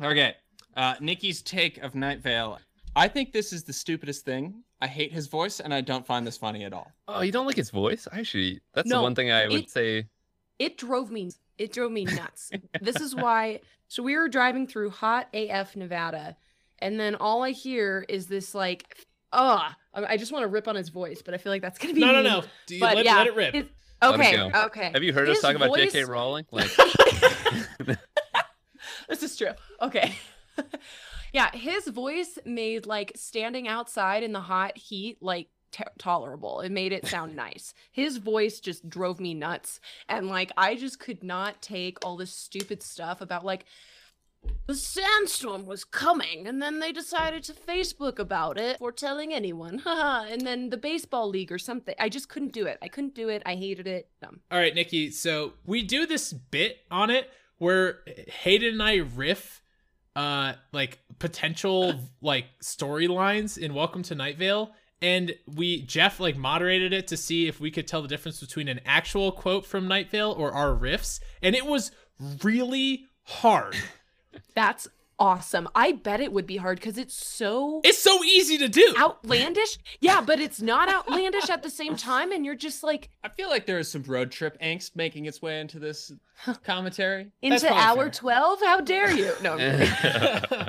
Yeah. 0.00 0.08
Okay. 0.08 0.34
Uh, 0.76 0.94
Nikki's 1.00 1.42
take 1.42 1.78
of 1.78 1.94
Night 1.94 2.20
Vale. 2.20 2.58
I 2.96 3.08
think 3.08 3.32
this 3.32 3.52
is 3.52 3.64
the 3.64 3.72
stupidest 3.72 4.24
thing. 4.24 4.62
I 4.80 4.86
hate 4.86 5.12
his 5.12 5.26
voice, 5.26 5.58
and 5.60 5.74
I 5.74 5.80
don't 5.80 6.06
find 6.06 6.24
this 6.26 6.36
funny 6.36 6.64
at 6.64 6.72
all. 6.72 6.92
Oh, 7.08 7.20
you 7.20 7.32
don't 7.32 7.46
like 7.46 7.56
his 7.56 7.70
voice? 7.70 8.06
Actually, 8.12 8.60
that's 8.74 8.88
the 8.88 9.02
one 9.02 9.14
thing 9.14 9.30
I 9.30 9.48
would 9.48 9.68
say. 9.68 10.06
it 10.58 10.78
drove 10.78 11.10
me 11.10 11.30
it 11.58 11.72
drove 11.72 11.90
me 11.90 12.04
nuts 12.04 12.50
this 12.80 13.00
is 13.00 13.14
why 13.14 13.60
so 13.88 14.02
we 14.02 14.16
were 14.16 14.28
driving 14.28 14.66
through 14.66 14.90
hot 14.90 15.28
af 15.34 15.74
nevada 15.76 16.36
and 16.78 16.98
then 17.00 17.14
all 17.16 17.42
i 17.42 17.50
hear 17.50 18.04
is 18.08 18.26
this 18.26 18.54
like 18.54 19.06
uh 19.32 19.70
i 19.94 20.16
just 20.16 20.30
want 20.32 20.42
to 20.42 20.48
rip 20.48 20.68
on 20.68 20.76
his 20.76 20.88
voice 20.90 21.22
but 21.22 21.34
i 21.34 21.38
feel 21.38 21.50
like 21.52 21.62
that's 21.62 21.78
gonna 21.78 21.94
be 21.94 22.00
No, 22.00 22.12
no, 22.12 22.22
no. 22.22 22.42
Do 22.66 22.74
you 22.76 22.80
but 22.80 22.96
let, 22.96 23.04
yeah 23.04 23.16
let 23.16 23.26
it 23.26 23.34
rip. 23.34 23.54
his- 23.54 23.64
Let 24.00 24.14
it 24.14 24.14
okay 24.14 24.52
okay 24.66 24.90
Have 24.92 25.02
you 25.02 25.12
heard 25.12 25.28
us 25.28 25.36
His 25.38 25.42
talk 25.42 25.56
about 25.56 25.68
voice- 25.70 25.92
J.K. 25.92 26.04
Rowling? 26.04 26.46
Like, 26.52 26.70
this 29.08 29.22
is 29.22 29.36
true 29.36 29.50
okay 29.82 30.14
yeah 31.32 31.50
his 31.54 31.86
voice 31.88 32.38
made 32.44 32.86
like 32.86 33.12
standing 33.16 33.66
outside 33.68 34.22
in 34.22 34.32
the 34.32 34.40
hot 34.40 34.76
heat 34.78 35.18
like 35.20 35.48
t- 35.70 35.84
tolerable. 35.98 36.60
It 36.60 36.72
made 36.72 36.92
it 36.92 37.06
sound 37.06 37.36
nice. 37.48 37.74
His 37.90 38.18
voice 38.18 38.60
just 38.60 38.88
drove 38.88 39.20
me 39.20 39.34
nuts. 39.34 39.80
And 40.08 40.28
like 40.28 40.52
i 40.56 40.74
just 40.74 40.98
could 40.98 41.22
not 41.22 41.62
take 41.62 41.98
all 42.04 42.16
this 42.16 42.32
stupid 42.32 42.82
stuff 42.82 43.20
about 43.20 43.44
like 43.44 43.64
the 44.66 44.74
sandstorm 44.74 45.66
was 45.66 45.84
coming 45.84 46.46
and 46.46 46.62
then 46.62 46.78
they 46.78 46.92
decided 46.92 47.42
to 47.42 47.52
facebook 47.52 48.18
about 48.18 48.58
it 48.58 48.74
before 48.74 48.92
telling 48.92 49.32
anyone. 49.32 49.82
And 49.86 50.42
then 50.42 50.70
the 50.70 50.76
baseball 50.76 51.28
league 51.28 51.50
or 51.50 51.58
something. 51.58 51.94
I 51.98 52.08
just 52.08 52.28
couldn't 52.28 52.52
do 52.52 52.66
it. 52.66 52.78
I 52.82 52.88
couldn't 52.88 53.14
do 53.14 53.28
it. 53.28 53.42
I 53.46 53.54
hated 53.54 53.86
it. 53.86 54.08
Dumb. 54.20 54.40
All 54.50 54.58
right, 54.58 54.74
Nikki. 54.74 55.10
So 55.10 55.54
we 55.64 55.82
do 55.82 56.06
this 56.06 56.32
bit 56.32 56.78
on 56.90 57.10
it 57.10 57.30
where 57.58 58.00
Hayden 58.42 58.74
and 58.74 58.82
I 58.82 58.96
riff, 58.96 59.62
uh, 60.14 60.54
like 60.72 60.98
potential 61.18 61.94
like 62.20 62.46
storylines 62.62 63.58
in 63.58 63.74
Welcome 63.74 64.02
to 64.04 64.14
Night 64.14 64.38
Vale, 64.38 64.70
and 65.00 65.34
we 65.46 65.82
Jeff 65.82 66.20
like 66.20 66.36
moderated 66.36 66.92
it 66.92 67.06
to 67.08 67.16
see 67.16 67.46
if 67.48 67.60
we 67.60 67.70
could 67.70 67.86
tell 67.86 68.02
the 68.02 68.08
difference 68.08 68.40
between 68.40 68.68
an 68.68 68.80
actual 68.86 69.32
quote 69.32 69.64
from 69.66 69.86
Night 69.88 70.10
Vale 70.10 70.32
or 70.36 70.52
our 70.52 70.70
riffs, 70.74 71.20
and 71.42 71.54
it 71.54 71.66
was 71.66 71.90
really 72.42 73.06
hard. 73.24 73.76
that's 74.54 74.88
awesome 75.20 75.66
i 75.74 75.90
bet 75.90 76.20
it 76.20 76.32
would 76.32 76.46
be 76.46 76.58
hard 76.58 76.78
because 76.78 76.96
it's 76.96 77.12
so 77.12 77.80
It's 77.82 77.98
so 78.00 78.22
easy 78.22 78.56
to 78.58 78.68
do. 78.68 78.94
outlandish 78.96 79.76
yeah 80.00 80.20
but 80.20 80.38
it's 80.38 80.62
not 80.62 80.88
outlandish 80.94 81.50
at 81.50 81.64
the 81.64 81.70
same 81.70 81.96
time 81.96 82.30
and 82.30 82.44
you're 82.46 82.54
just 82.54 82.84
like 82.84 83.08
I 83.24 83.28
feel 83.28 83.48
like 83.48 83.66
there 83.66 83.80
is 83.80 83.90
some 83.90 84.04
road 84.04 84.30
trip 84.30 84.56
angst 84.62 84.94
making 84.94 85.24
its 85.26 85.42
way 85.42 85.58
into 85.60 85.80
this 85.80 86.12
commentary. 86.62 87.32
Into 87.42 87.68
hour 87.72 88.08
12 88.10 88.60
how 88.62 88.80
dare 88.80 89.10
you 89.10 89.32
no 89.42 89.54
I'm 89.58 90.68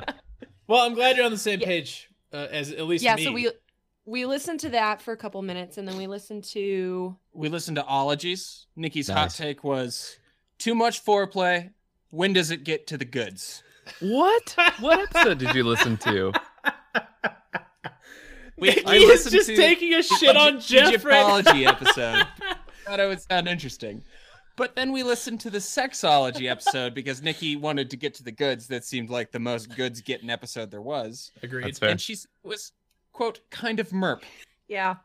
well, 0.66 0.84
I'm 0.84 0.94
glad 0.94 1.16
you're 1.16 1.26
on 1.26 1.30
the 1.32 1.38
same 1.38 1.60
Yeah. 1.60 1.66
page 1.66 2.10
uh, 2.32 2.48
as 2.50 2.72
at 2.72 2.86
least 2.86 3.04
yeah 3.04 3.14
me. 3.14 3.24
so 3.24 3.30
we 3.32 3.50
we 4.06 4.26
listened 4.26 4.60
to 4.60 4.70
that 4.70 5.00
for 5.02 5.12
a 5.12 5.16
couple 5.16 5.40
minutes 5.42 5.78
and 5.78 5.86
then 5.86 5.96
we 5.96 6.06
listened 6.06 6.44
to 6.44 7.16
We 7.32 7.48
listened 7.48 7.76
to 7.76 7.84
ologies. 7.84 8.66
Nikki's 8.76 9.08
hot 9.08 9.30
take 9.30 9.62
was 9.62 10.18
too 10.58 10.74
much 10.74 11.04
foreplay. 11.04 11.70
When 12.10 12.32
does 12.32 12.50
it 12.50 12.64
get 12.64 12.86
to 12.88 12.98
the 12.98 13.04
goods? 13.04 13.62
what? 14.00 14.56
What 14.80 15.00
episode 15.00 15.38
did 15.38 15.54
you 15.54 15.64
listen 15.64 15.96
to? 15.98 16.32
Nikki 18.56 18.84
I 18.84 18.94
is 18.96 19.30
just 19.30 19.48
to 19.48 19.56
taking 19.56 19.94
a 19.94 20.02
shit 20.02 20.36
on 20.36 20.56
Egypt- 20.56 20.66
Jeff 20.66 21.04
right 21.04 21.38
Egyptology 21.38 21.66
episode. 21.66 22.26
Thought 22.84 23.00
it 23.00 23.08
would 23.08 23.20
sound 23.20 23.48
interesting. 23.48 24.02
But 24.56 24.76
then 24.76 24.92
we 24.92 25.02
listened 25.02 25.40
to 25.40 25.50
the 25.50 25.58
sexology 25.58 26.50
episode 26.50 26.92
because 26.92 27.22
Nikki 27.22 27.56
wanted 27.56 27.88
to 27.90 27.96
get 27.96 28.14
to 28.14 28.22
the 28.22 28.32
goods. 28.32 28.66
That 28.66 28.84
seemed 28.84 29.08
like 29.08 29.30
the 29.32 29.38
most 29.38 29.74
goods 29.74 30.02
getting 30.02 30.28
episode 30.28 30.70
there 30.70 30.82
was. 30.82 31.32
Agreed. 31.42 31.64
That's 31.64 31.78
fair. 31.78 31.88
And 31.88 32.00
she 32.00 32.18
was, 32.42 32.72
quote, 33.12 33.40
kind 33.50 33.80
of 33.80 33.90
merp. 33.90 34.22
yeah 34.68 34.96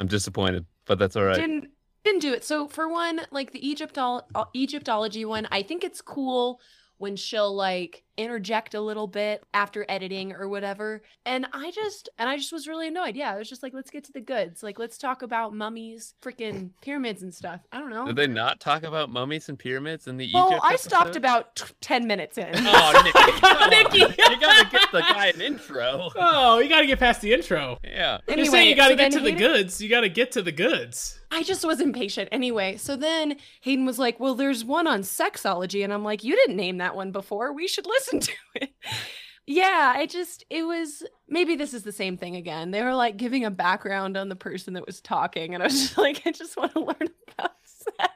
I'm 0.00 0.06
disappointed, 0.08 0.66
but 0.86 0.98
that's 0.98 1.16
all 1.16 1.24
right. 1.24 1.36
didn't 1.36 1.68
didn't 2.04 2.20
do 2.20 2.32
it 2.34 2.44
so 2.44 2.68
for 2.68 2.86
one 2.88 3.20
like 3.30 3.52
the 3.52 3.60
egyptol 3.60 4.22
uh, 4.34 4.44
egyptology 4.54 5.24
one 5.24 5.48
i 5.50 5.62
think 5.62 5.82
it's 5.82 6.02
cool 6.02 6.60
when 6.98 7.16
she'll 7.16 7.54
like 7.54 8.02
interject 8.16 8.74
a 8.74 8.80
little 8.80 9.08
bit 9.08 9.42
after 9.52 9.84
editing 9.88 10.32
or 10.32 10.48
whatever 10.48 11.02
and 11.26 11.44
i 11.52 11.72
just 11.72 12.08
and 12.16 12.28
i 12.28 12.36
just 12.36 12.52
was 12.52 12.68
really 12.68 12.86
annoyed 12.86 13.16
yeah 13.16 13.34
it 13.34 13.38
was 13.38 13.48
just 13.48 13.60
like 13.60 13.74
let's 13.74 13.90
get 13.90 14.04
to 14.04 14.12
the 14.12 14.20
goods 14.20 14.62
like 14.62 14.78
let's 14.78 14.96
talk 14.96 15.22
about 15.22 15.52
mummies 15.52 16.14
freaking 16.22 16.70
pyramids 16.80 17.22
and 17.24 17.34
stuff 17.34 17.60
i 17.72 17.78
don't 17.80 17.90
know 17.90 18.06
Did 18.06 18.14
they 18.14 18.28
not 18.28 18.60
talk 18.60 18.84
about 18.84 19.10
mummies 19.10 19.48
and 19.48 19.58
pyramids 19.58 20.06
in 20.06 20.16
the 20.16 20.30
well 20.32 20.48
Egypt 20.50 20.62
i 20.64 20.76
stopped 20.76 21.04
episode? 21.06 21.18
about 21.18 21.56
t- 21.56 21.64
10 21.80 22.06
minutes 22.06 22.38
in 22.38 22.48
Oh, 22.54 23.02
Nikki. 23.04 23.98
Nikki. 23.98 24.22
you 24.32 24.40
gotta 24.40 24.68
get 24.70 24.92
the 24.92 25.00
guy 25.00 25.26
an 25.34 25.40
intro. 25.40 26.10
Oh, 26.16 26.58
you 26.60 26.68
gotta 26.68 26.86
get 26.86 26.98
past 27.00 27.20
the 27.20 27.32
intro. 27.32 27.78
Yeah. 27.82 28.18
When 28.26 28.38
you're 28.38 28.46
saying 28.46 28.68
you 28.68 28.76
gotta 28.76 28.92
so 28.94 28.96
get 28.98 29.12
to 29.12 29.18
the 29.20 29.30
Hayden- 29.32 29.38
goods, 29.38 29.80
you 29.80 29.88
gotta 29.88 30.08
get 30.08 30.32
to 30.32 30.42
the 30.42 30.52
goods. 30.52 31.18
I 31.34 31.42
just 31.42 31.64
was 31.64 31.80
impatient. 31.80 32.28
Anyway, 32.30 32.76
so 32.76 32.94
then 32.96 33.36
Hayden 33.62 33.84
was 33.84 33.98
like, 33.98 34.20
Well, 34.20 34.36
there's 34.36 34.64
one 34.64 34.86
on 34.86 35.00
sexology. 35.02 35.82
And 35.82 35.92
I'm 35.92 36.04
like, 36.04 36.22
You 36.22 36.36
didn't 36.36 36.56
name 36.56 36.78
that 36.78 36.94
one 36.94 37.10
before. 37.10 37.52
We 37.52 37.66
should 37.66 37.86
listen 37.88 38.20
to 38.20 38.32
it. 38.54 38.70
yeah, 39.46 39.92
I 39.96 40.06
just, 40.06 40.44
it 40.48 40.62
was 40.62 41.02
maybe 41.28 41.56
this 41.56 41.74
is 41.74 41.82
the 41.82 41.92
same 41.92 42.16
thing 42.16 42.36
again. 42.36 42.70
They 42.70 42.82
were 42.82 42.94
like 42.94 43.16
giving 43.16 43.44
a 43.44 43.50
background 43.50 44.16
on 44.16 44.28
the 44.28 44.36
person 44.36 44.74
that 44.74 44.86
was 44.86 45.00
talking. 45.00 45.54
And 45.54 45.62
I 45.62 45.66
was 45.66 45.80
just 45.80 45.98
like, 45.98 46.22
I 46.24 46.30
just 46.30 46.56
want 46.56 46.72
to 46.74 46.80
learn 46.80 47.08
about 47.36 47.52
sex. 47.64 48.12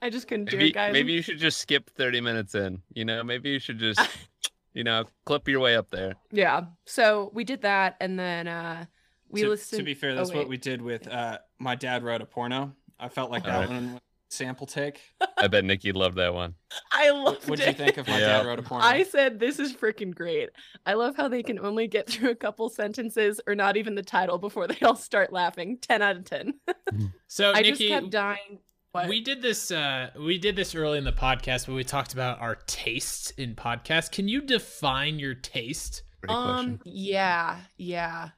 I 0.00 0.08
just 0.10 0.26
couldn't 0.28 0.48
do 0.48 0.56
Maybe, 0.56 0.70
it, 0.70 0.74
guys. 0.74 0.92
maybe 0.92 1.12
you 1.12 1.22
should 1.22 1.38
just 1.38 1.58
skip 1.58 1.90
30 1.90 2.20
minutes 2.22 2.54
in. 2.54 2.80
You 2.94 3.04
know, 3.04 3.22
maybe 3.24 3.50
you 3.50 3.58
should 3.58 3.78
just, 3.78 4.00
you 4.72 4.84
know, 4.84 5.04
clip 5.26 5.48
your 5.48 5.60
way 5.60 5.76
up 5.76 5.90
there. 5.90 6.14
Yeah. 6.30 6.62
So 6.86 7.30
we 7.34 7.44
did 7.44 7.62
that. 7.62 7.96
And 8.00 8.18
then 8.18 8.48
uh, 8.48 8.86
we 9.28 9.42
to, 9.42 9.50
listened. 9.50 9.80
to 9.80 9.84
be 9.84 9.94
fair, 9.94 10.12
oh, 10.12 10.14
that's 10.14 10.32
what 10.32 10.48
we 10.48 10.56
did 10.56 10.80
with 10.80 11.08
uh, 11.08 11.38
my 11.58 11.74
dad 11.74 12.02
wrote 12.04 12.20
a 12.22 12.26
porno. 12.26 12.74
I 12.98 13.08
felt 13.08 13.30
like 13.30 13.44
that 13.44 13.54
Alright. 13.54 13.68
one 13.70 13.92
was 13.94 14.00
a 14.02 14.34
sample 14.34 14.66
take. 14.66 15.00
I 15.36 15.46
bet 15.46 15.64
Nikki 15.64 15.92
loved 15.92 16.16
that 16.16 16.34
one. 16.34 16.54
I 16.92 17.10
loved 17.10 17.44
it. 17.44 17.48
What'd 17.50 17.66
you 17.66 17.72
think 17.72 17.96
of 17.96 18.06
my 18.08 18.18
Yeah. 18.18 18.38
dad 18.38 18.46
wrote 18.46 18.58
a 18.58 18.62
porno? 18.62 18.84
I 18.84 19.04
said 19.04 19.38
this 19.38 19.58
is 19.58 19.72
freaking 19.74 20.14
great. 20.14 20.50
I 20.84 20.94
love 20.94 21.16
how 21.16 21.28
they 21.28 21.42
can 21.42 21.58
only 21.58 21.86
get 21.86 22.08
through 22.08 22.30
a 22.30 22.34
couple 22.34 22.68
sentences 22.68 23.40
or 23.46 23.54
not 23.54 23.76
even 23.76 23.94
the 23.94 24.02
title 24.02 24.38
before 24.38 24.66
they 24.66 24.78
all 24.82 24.96
start 24.96 25.32
laughing. 25.32 25.78
10 25.80 26.02
out 26.02 26.16
of 26.16 26.24
10. 26.24 26.54
So 27.28 27.52
I 27.52 27.60
Nikki, 27.62 27.70
just 27.70 27.88
kept 27.88 28.10
dying. 28.10 28.58
What? 28.92 29.06
we 29.08 29.20
did 29.20 29.42
this. 29.42 29.70
Uh, 29.70 30.08
we 30.18 30.38
did 30.38 30.56
this 30.56 30.74
early 30.74 30.96
in 30.96 31.04
the 31.04 31.12
podcast, 31.12 31.66
but 31.66 31.74
we 31.74 31.84
talked 31.84 32.14
about 32.14 32.40
our 32.40 32.54
taste 32.66 33.32
in 33.38 33.54
podcasts. 33.54 34.10
Can 34.10 34.28
you 34.28 34.40
define 34.40 35.18
your 35.18 35.34
taste? 35.34 36.02
Great 36.22 36.34
um 36.34 36.78
question. 36.78 36.80
yeah, 36.86 37.58
yeah. 37.76 38.30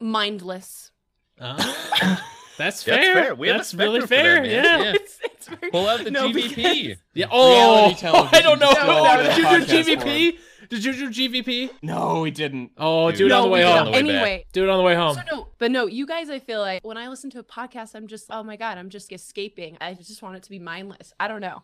Mindless. 0.00 0.90
Uh, 1.38 1.62
that's 2.58 2.82
That's 2.82 2.84
fair. 2.84 3.14
fair. 3.14 3.34
We 3.34 3.48
have 3.48 3.56
a 3.56 3.58
That's 3.60 3.74
really 3.74 4.00
fair. 4.06 4.42
that, 4.42 4.50
yeah. 4.50 4.82
Yeah. 4.82 4.92
It's, 4.94 5.18
it's 5.24 5.48
very 5.48 5.70
Pull 5.70 5.88
out 5.88 6.04
the 6.04 6.10
No, 6.10 6.28
GVP. 6.28 6.32
because- 6.56 6.98
Yeah. 7.14 7.26
Oh, 7.30 7.86
Reality 7.86 8.06
I 8.36 8.40
don't 8.42 8.58
know. 8.58 8.72
just 8.72 8.86
go 8.86 9.16
Did 9.22 9.36
you 9.38 9.44
do 9.44 10.02
podcast 10.02 10.02
GVP? 10.04 10.38
Did 10.68 10.84
you 10.84 10.92
do 10.92 11.10
GVP? 11.10 11.70
no, 11.82 12.20
we 12.20 12.30
didn't. 12.30 12.72
Oh, 12.76 13.10
Dude, 13.10 13.18
do 13.18 13.26
it 13.26 13.32
on 13.32 13.42
the 13.44 13.48
way 13.48 13.62
home. 13.62 13.72
the 13.72 13.84
don't. 13.84 13.86
way 13.86 14.02
back. 14.02 14.10
Anyway, 14.10 14.44
Do 14.52 14.64
it 14.64 14.68
on 14.68 14.76
the 14.76 14.84
way 14.84 14.94
home. 14.94 15.14
so 15.14 15.22
no, 15.32 15.48
but 15.56 15.70
no, 15.70 15.86
you 15.86 16.06
guys, 16.06 16.28
I 16.28 16.38
feel 16.40 16.60
like 16.60 16.84
when 16.84 16.98
I 16.98 17.08
listen 17.08 17.30
to 17.30 17.38
a 17.38 17.44
podcast, 17.44 17.94
I'm 17.94 18.06
just, 18.06 18.26
oh 18.28 18.42
my 18.42 18.56
God, 18.56 18.76
I'm 18.76 18.90
just 18.90 19.10
escaping. 19.10 19.78
I 19.80 19.94
just 19.94 20.20
want 20.20 20.36
it 20.36 20.42
to 20.42 20.50
be 20.50 20.58
mindless. 20.58 21.14
I 21.18 21.26
don't 21.28 21.40
know. 21.40 21.62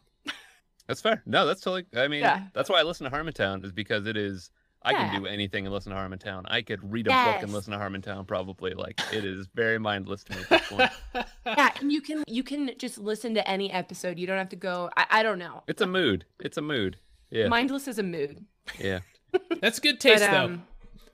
That's 0.86 1.00
fair. 1.00 1.22
No, 1.26 1.44
that's 1.46 1.60
totally. 1.60 1.84
I 1.96 2.08
mean, 2.08 2.20
Yeah. 2.20 2.44
that's 2.54 2.68
why 2.70 2.78
I 2.78 2.82
listen 2.82 3.10
to 3.10 3.14
Harmontown 3.14 3.64
is 3.64 3.72
because 3.72 4.06
it 4.06 4.16
is. 4.16 4.50
I 4.84 4.90
Yeah. 4.92 5.10
can 5.10 5.22
do 5.22 5.26
anything 5.26 5.66
and 5.66 5.74
listen 5.74 5.92
to 5.92 5.98
Harmontown. 5.98 6.42
I 6.46 6.62
could 6.62 6.92
read 6.92 7.06
a 7.06 7.10
book 7.10 7.42
and 7.42 7.52
listen 7.52 7.72
to 7.72 7.78
Harmontown 7.78 8.26
probably. 8.26 8.74
Like 8.74 9.00
it 9.12 9.24
is 9.24 9.46
very 9.54 9.78
mindless 9.78 10.24
to 10.24 10.34
me 10.36 10.42
at 10.42 10.48
this 10.48 10.68
point. 10.68 10.90
Yeah, 11.46 11.70
and 11.80 11.92
you 11.92 12.00
can 12.00 12.24
you 12.26 12.42
can 12.42 12.70
just 12.78 12.98
listen 12.98 13.34
to 13.34 13.48
any 13.48 13.70
episode. 13.70 14.18
You 14.18 14.26
don't 14.26 14.38
have 14.38 14.48
to 14.50 14.56
go. 14.56 14.90
I, 14.96 15.06
I 15.10 15.22
don't 15.22 15.38
know. 15.38 15.62
It's 15.68 15.82
a 15.82 15.86
mood. 15.86 16.24
It's 16.40 16.56
a 16.56 16.62
mood. 16.62 16.96
Yeah. 17.30 17.48
Mindless 17.48 17.86
is 17.88 17.98
a 17.98 18.02
mood. 18.02 18.44
yeah. 18.78 19.00
That's 19.60 19.78
good 19.78 20.00
taste, 20.00 20.22
but, 20.24 20.30
though. 20.30 20.44
um, 20.44 20.62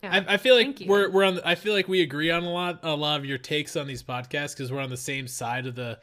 yeah. 0.03 0.25
I, 0.29 0.35
I 0.35 0.37
feel 0.37 0.55
like 0.55 0.83
we're 0.87 1.11
we're 1.11 1.25
on. 1.25 1.35
The, 1.37 1.47
I 1.49 1.55
feel 1.57 1.75
like 1.75 1.89
we 1.89 2.01
agree 2.03 2.31
on 2.31 2.45
a 2.45 2.51
lot 2.51 2.81
a 2.85 2.95
lot 2.95 3.19
of 3.19 3.27
your 3.27 3.39
takes 3.39 3.77
on 3.77 3.87
these 3.87 4.03
podcasts 4.03 4.57
because 4.57 4.71
we're 4.73 4.81
on 4.81 4.91
the 4.91 4.97
same 4.97 5.27
side 5.27 5.67
of 5.67 5.75
the 5.75 5.99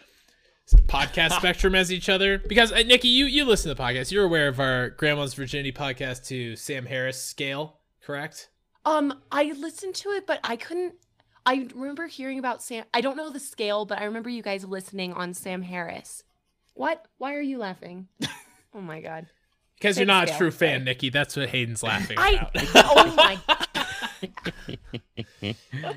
podcast 0.76 1.32
spectrum 1.38 1.76
as 1.76 1.92
each 1.92 2.10
other. 2.10 2.38
Because 2.38 2.72
uh, 2.72 2.84
Nikki, 2.86 3.08
you 3.08 3.26
you 3.26 3.46
listen 3.46 3.70
to 3.70 3.76
the 3.76 3.82
podcast. 3.82 4.12
You're 4.12 4.26
aware 4.26 4.48
of 4.48 4.60
our 4.60 4.90
Grandma's 4.92 5.34
Virginity 5.34 5.72
podcast 5.72 6.28
to 6.28 6.56
Sam 6.56 6.86
Harris 6.86 7.22
scale, 7.22 7.78
correct? 8.02 8.50
Um, 8.86 9.14
I 9.32 9.54
listened 9.58 9.96
to 9.96 10.10
it, 10.10 10.26
but 10.26 10.40
I 10.44 10.56
couldn't. 10.56 10.96
I 11.46 11.68
remember 11.74 12.08
hearing 12.08 12.40
about 12.40 12.62
Sam. 12.62 12.86
I 12.94 13.02
don't 13.02 13.16
know 13.18 13.30
the 13.30 13.40
scale, 13.40 13.86
but 13.86 14.00
I 14.00 14.06
remember 14.06 14.30
you 14.30 14.42
guys 14.42 14.66
listening 14.66 15.14
on 15.14 15.34
Sam 15.34 15.62
Harris. 15.62 16.24
What? 16.74 17.06
Why 17.18 17.34
are 17.34 17.42
you 17.42 17.58
laughing? 17.58 18.08
oh 18.74 18.82
my 18.82 19.02
god. 19.02 19.28
Because 19.76 19.98
you're 19.98 20.08
not 20.08 20.30
a 20.30 20.38
true 20.38 20.52
fan, 20.52 20.80
sorry. 20.80 20.86
Nikki. 20.86 21.10
That's 21.10 21.36
what 21.36 21.50
Hayden's 21.50 21.84
laughing 21.84 22.18
I. 22.18 22.32
about. 22.32 22.52
oh 22.76 23.14
my. 23.16 23.86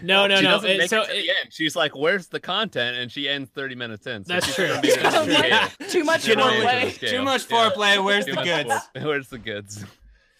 No, 0.02 0.26
no, 0.26 0.36
she 0.36 0.42
no. 0.44 0.50
doesn't 0.50 0.70
it- 0.70 0.78
make 0.78 0.88
so 0.90 1.02
it 1.02 1.06
to 1.06 1.12
it- 1.18 1.22
the 1.22 1.30
end. 1.30 1.48
She's 1.52 1.76
like, 1.76 1.94
"Where's 1.96 2.28
the 2.28 2.40
content?" 2.40 2.96
And 2.96 3.10
she 3.10 3.28
ends 3.28 3.50
30 3.50 3.74
minutes 3.74 4.06
in. 4.06 4.24
So 4.24 4.32
That's 4.34 4.54
true. 4.54 4.78
be 4.80 4.90
That's 4.94 5.14
on 5.16 5.28
the 5.28 5.86
Too 5.90 6.04
much 6.04 6.22
She's 6.22 6.34
gonna 6.34 6.50
be 6.50 6.56
on 6.58 6.60
the 6.60 6.66
foreplay. 6.90 7.10
Too 7.10 7.22
much 7.22 7.48
foreplay. 7.48 8.04
Where's 8.04 8.24
Too 8.26 8.32
the 8.34 8.42
goods? 8.42 8.68
fore- 8.94 9.02
Where's 9.08 9.28
the 9.28 9.38
goods? 9.38 9.84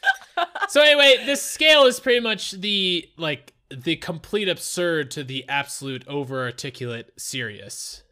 so 0.69 0.81
anyway, 0.83 1.25
this 1.27 1.43
scale 1.43 1.85
is 1.85 2.01
pretty 2.01 2.21
much 2.21 2.53
the 2.53 3.09
like 3.16 3.53
the 3.71 3.97
complete 3.97 4.49
absurd 4.49 5.11
to 5.12 5.23
the 5.25 5.45
absolute 5.49 6.07
over 6.09 6.40
articulate 6.43 7.12
serious. 7.19 8.03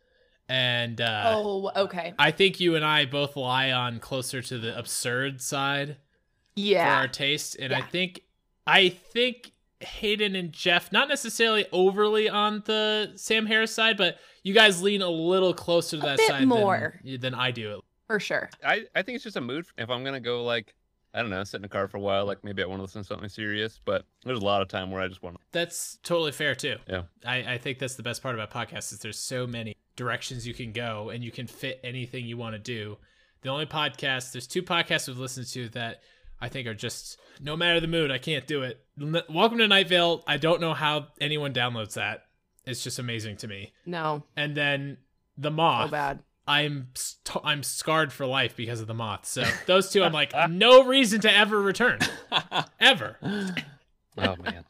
And 0.51 1.01
uh 1.01 1.35
oh, 1.37 1.71
okay. 1.77 2.15
I 2.19 2.31
think 2.31 2.59
you 2.61 2.75
and 2.75 2.85
I 2.85 3.05
both 3.05 3.37
lie 3.37 3.71
on 3.73 3.99
closer 4.01 4.41
to 4.43 4.59
the 4.59 4.77
absurd 4.79 5.43
side 5.43 5.97
for 5.97 6.61
Yeah. 6.61 6.97
our 7.01 7.09
taste. 7.09 7.57
And 7.61 7.73
I 7.73 7.83
think 7.83 8.23
I 8.67 8.89
think 8.89 9.53
Hayden 9.81 10.35
and 10.35 10.53
Jeff, 10.53 10.91
not 10.91 11.09
necessarily 11.09 11.67
overly 11.73 12.29
on 12.29 12.63
the 12.67 13.13
Sam 13.15 13.47
Harris 13.47 13.73
side, 13.73 13.97
but 13.97 14.19
you 14.43 14.55
guys 14.55 14.83
lean 14.83 15.03
a 15.03 15.09
little 15.09 15.55
closer 15.55 15.99
to 15.99 16.03
A 16.03 16.07
that 16.07 16.21
side 16.21 16.49
more. 16.49 17.01
Than, 17.05 17.21
than 17.21 17.35
I 17.35 17.51
do. 17.51 17.81
For 18.07 18.19
sure. 18.19 18.51
I, 18.65 18.87
I 18.95 19.03
think 19.03 19.17
it's 19.17 19.25
just 19.25 19.37
a 19.37 19.41
mood. 19.41 19.67
If 19.77 19.91
I'm 19.91 20.03
gonna 20.03 20.21
go 20.21 20.45
like 20.45 20.75
I 21.15 21.21
don't 21.21 21.31
know, 21.31 21.43
sit 21.45 21.59
in 21.59 21.65
a 21.65 21.69
car 21.69 21.89
for 21.89 21.97
a 21.97 22.01
while, 22.01 22.27
like 22.27 22.45
maybe 22.45 22.63
I 22.63 22.67
want 22.67 22.79
to 22.79 22.83
listen 22.83 23.03
to 23.03 23.07
something 23.07 23.29
serious. 23.29 23.81
But 23.85 24.05
there's 24.25 24.41
a 24.41 24.45
lot 24.45 24.63
of 24.63 24.69
time 24.69 24.91
where 24.91 25.01
I 25.01 25.09
just 25.09 25.23
want 25.23 25.37
to. 25.37 25.43
That's 25.53 25.99
totally 26.03 26.33
fair 26.33 26.55
too. 26.55 26.77
Yeah. 26.87 27.03
I, 27.25 27.55
I 27.55 27.59
think 27.59 27.79
that's 27.79 27.95
the 27.95 28.03
best 28.03 28.23
part 28.23 28.35
about 28.35 28.51
podcasts 28.51 28.93
is 28.93 28.99
there's 28.99 29.19
so 29.19 29.47
many 29.47 29.75
directions 29.97 30.47
you 30.47 30.55
can 30.55 30.73
go 30.73 31.11
and 31.11 31.25
you 31.25 31.31
can 31.31 31.47
fit 31.47 31.81
anything 31.83 32.25
you 32.25 32.37
want 32.37 32.55
to 32.55 32.59
do. 32.59 32.99
The 33.43 33.49
only 33.49 33.67
podcast, 33.67 34.33
there's 34.33 34.47
two 34.47 34.63
podcasts 34.63 35.09
we've 35.09 35.19
listened 35.19 35.47
to 35.49 35.69
that 35.71 36.03
I 36.41 36.49
think 36.49 36.67
are 36.69 36.75
just 36.75 37.19
no 37.41 37.57
matter 37.57 37.81
the 37.81 37.87
mood, 37.89 38.11
I 38.11 38.19
can't 38.19 38.47
do 38.47 38.63
it. 38.63 38.81
N- 39.01 39.23
Welcome 39.29 39.59
to 39.59 39.69
Night 39.69 39.89
Vale. 39.89 40.23
I 40.27 40.37
don't 40.37 40.61
know 40.61 40.75
how 40.75 41.09
anyone 41.21 41.53
downloads 41.53 41.95
that. 41.95 42.25
It's 42.65 42.83
just 42.85 42.99
amazing 42.99 43.37
to 43.39 43.49
me. 43.49 43.73
No. 43.87 44.25
And 44.37 44.57
then 44.57 44.99
the 45.37 45.49
So 45.51 45.55
moth. 45.55 45.91
bad. 45.91 46.21
I'm 46.47 46.89
st- 46.95 47.45
I'm 47.45 47.63
scarred 47.63 48.13
for 48.13 48.25
life 48.27 48.57
because 48.57 48.81
of 48.81 48.87
the 48.87 48.95
moth. 48.95 49.27
So 49.27 49.45
those 49.67 49.91
two, 49.91 50.03
I'm 50.03 50.13
like 50.13 50.33
no 50.51 50.85
reason 50.85 51.21
to 51.23 51.33
ever 51.35 51.61
return, 51.61 51.99
ever. 52.81 53.17
Oh 53.23 54.37
man. 54.43 54.65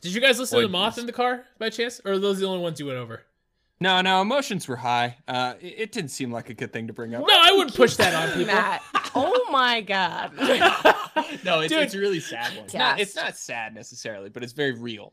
Did 0.00 0.14
you 0.14 0.20
guys 0.20 0.38
listen 0.40 0.58
to 0.58 0.66
the 0.66 0.72
moth 0.72 0.98
in 0.98 1.06
the 1.06 1.12
car 1.12 1.44
by 1.58 1.70
chance, 1.70 2.00
or 2.04 2.12
are 2.12 2.18
those 2.18 2.40
the 2.40 2.46
only 2.46 2.60
ones 2.60 2.80
you 2.80 2.86
went 2.86 2.98
over? 2.98 3.22
No, 3.82 4.00
no, 4.00 4.20
emotions 4.22 4.68
were 4.68 4.76
high. 4.76 5.16
Uh, 5.26 5.54
it, 5.60 5.74
it 5.78 5.92
didn't 5.92 6.10
seem 6.10 6.30
like 6.32 6.48
a 6.50 6.54
good 6.54 6.72
thing 6.72 6.86
to 6.86 6.92
bring 6.92 7.14
up. 7.14 7.20
No, 7.20 7.26
I 7.30 7.52
wouldn't 7.52 7.74
push 7.76 7.96
that 7.96 8.14
on 8.14 8.28
people. 8.36 8.54
Matt. 8.54 8.82
Oh 9.14 9.46
my 9.50 9.80
god. 9.82 10.32
no, 11.44 11.60
it's, 11.60 11.72
Dude. 11.72 11.82
it's 11.82 11.94
a 11.94 11.98
really 11.98 12.20
sad 12.20 12.54
one. 12.56 12.64
It's 12.64 12.74
not, 12.74 13.00
it's 13.00 13.16
not 13.16 13.36
sad 13.36 13.74
necessarily, 13.74 14.30
but 14.30 14.42
it's 14.42 14.52
very 14.54 14.72
real. 14.72 15.12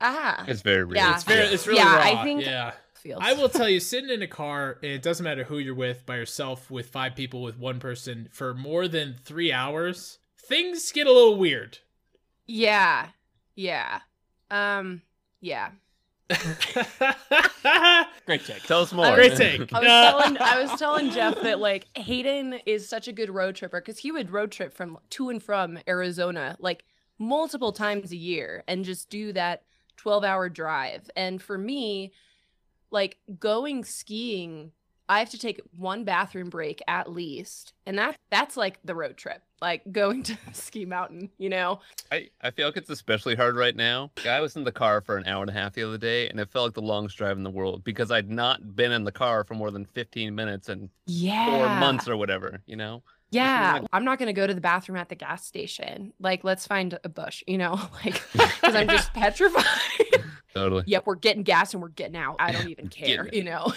ah. 0.00 0.44
It's 0.46 0.62
very 0.62 0.84
real. 0.84 0.96
Yeah. 0.96 1.14
It's 1.14 1.24
very, 1.24 1.46
it's 1.46 1.66
really 1.66 1.80
Yeah, 1.80 1.96
raw. 1.96 2.20
I 2.20 2.24
think- 2.24 2.42
yeah. 2.44 2.72
Feels. 2.94 3.20
I 3.22 3.34
will 3.34 3.50
tell 3.50 3.68
you, 3.68 3.80
sitting 3.80 4.08
in 4.08 4.22
a 4.22 4.26
car, 4.26 4.78
and 4.82 4.90
it 4.92 5.02
doesn't 5.02 5.24
matter 5.24 5.44
who 5.44 5.58
you're 5.58 5.74
with, 5.74 6.06
by 6.06 6.16
yourself, 6.16 6.70
with 6.70 6.88
five 6.88 7.14
people, 7.14 7.42
with 7.42 7.58
one 7.58 7.78
person, 7.78 8.28
for 8.32 8.54
more 8.54 8.88
than 8.88 9.16
three 9.24 9.52
hours, 9.52 10.18
things 10.38 10.90
get 10.90 11.06
a 11.06 11.12
little 11.12 11.36
weird. 11.36 11.78
Yeah. 12.46 13.08
Yeah. 13.56 14.00
Um. 14.50 15.02
Yeah. 15.42 15.70
Great 18.26 18.46
take. 18.46 18.62
Tell 18.62 18.80
us 18.80 18.92
more. 18.92 19.14
Great 19.14 19.36
take. 19.36 19.72
I 19.74 19.80
was 19.80 19.88
telling 20.10 20.38
I 20.38 20.62
was 20.62 20.78
telling 20.78 21.10
Jeff 21.10 21.42
that 21.42 21.58
like 21.60 21.86
Hayden 21.96 22.54
is 22.64 22.88
such 22.88 23.08
a 23.08 23.12
good 23.12 23.28
road 23.28 23.56
tripper 23.56 23.80
because 23.80 23.98
he 23.98 24.10
would 24.10 24.30
road 24.30 24.50
trip 24.50 24.72
from 24.72 24.98
to 25.10 25.28
and 25.28 25.42
from 25.42 25.78
Arizona 25.86 26.56
like 26.60 26.84
multiple 27.18 27.72
times 27.72 28.10
a 28.12 28.16
year 28.16 28.64
and 28.66 28.84
just 28.84 29.10
do 29.10 29.32
that 29.34 29.64
12 29.98 30.24
hour 30.24 30.48
drive. 30.48 31.10
And 31.14 31.42
for 31.42 31.58
me, 31.58 32.12
like 32.90 33.18
going 33.38 33.84
skiing, 33.84 34.72
I 35.08 35.18
have 35.18 35.30
to 35.30 35.38
take 35.38 35.60
one 35.76 36.04
bathroom 36.04 36.48
break 36.48 36.80
at 36.88 37.10
least. 37.12 37.74
And 37.86 37.98
that 37.98 38.16
that's 38.30 38.56
like 38.56 38.78
the 38.84 38.94
road 38.94 39.16
trip. 39.16 39.42
Like 39.60 39.82
going 39.92 40.22
to 40.24 40.36
ski 40.52 40.84
mountain, 40.84 41.30
you 41.38 41.48
know? 41.48 41.80
I, 42.12 42.28
I 42.42 42.50
feel 42.50 42.66
like 42.66 42.76
it's 42.76 42.90
especially 42.90 43.34
hard 43.34 43.56
right 43.56 43.74
now. 43.76 44.10
I 44.28 44.40
was 44.40 44.56
in 44.56 44.64
the 44.64 44.72
car 44.72 45.00
for 45.00 45.16
an 45.16 45.26
hour 45.26 45.40
and 45.42 45.50
a 45.50 45.54
half 45.54 45.74
the 45.74 45.82
other 45.84 45.98
day, 45.98 46.28
and 46.28 46.38
it 46.40 46.50
felt 46.50 46.66
like 46.66 46.74
the 46.74 46.82
longest 46.82 47.16
drive 47.16 47.36
in 47.36 47.42
the 47.44 47.50
world 47.50 47.82
because 47.84 48.10
I'd 48.10 48.30
not 48.30 48.76
been 48.76 48.92
in 48.92 49.04
the 49.04 49.12
car 49.12 49.44
for 49.44 49.54
more 49.54 49.70
than 49.70 49.84
15 49.86 50.34
minutes 50.34 50.68
and 50.68 50.88
Yeah. 51.06 51.46
four 51.46 51.68
months 51.80 52.08
or 52.08 52.16
whatever, 52.16 52.60
you 52.66 52.76
know? 52.76 53.02
Yeah, 53.30 53.80
I'm 53.92 54.04
not 54.04 54.20
gonna 54.20 54.32
go 54.32 54.46
to 54.46 54.54
the 54.54 54.60
bathroom 54.60 54.96
at 54.96 55.08
the 55.08 55.16
gas 55.16 55.44
station. 55.44 56.12
Like, 56.20 56.44
let's 56.44 56.66
find 56.68 56.96
a 57.02 57.08
bush, 57.08 57.42
you 57.48 57.58
know, 57.58 57.72
like 58.04 58.22
because 58.32 58.74
I'm 58.76 58.88
just 58.88 59.12
petrified. 59.12 59.64
Totally. 60.54 60.84
yep, 60.86 61.04
we're 61.04 61.16
getting 61.16 61.42
gas 61.42 61.74
and 61.74 61.82
we're 61.82 61.88
getting 61.88 62.16
out. 62.16 62.36
I 62.38 62.52
don't 62.52 62.68
even 62.68 62.86
care, 62.88 63.28
you 63.32 63.42
know. 63.42 63.72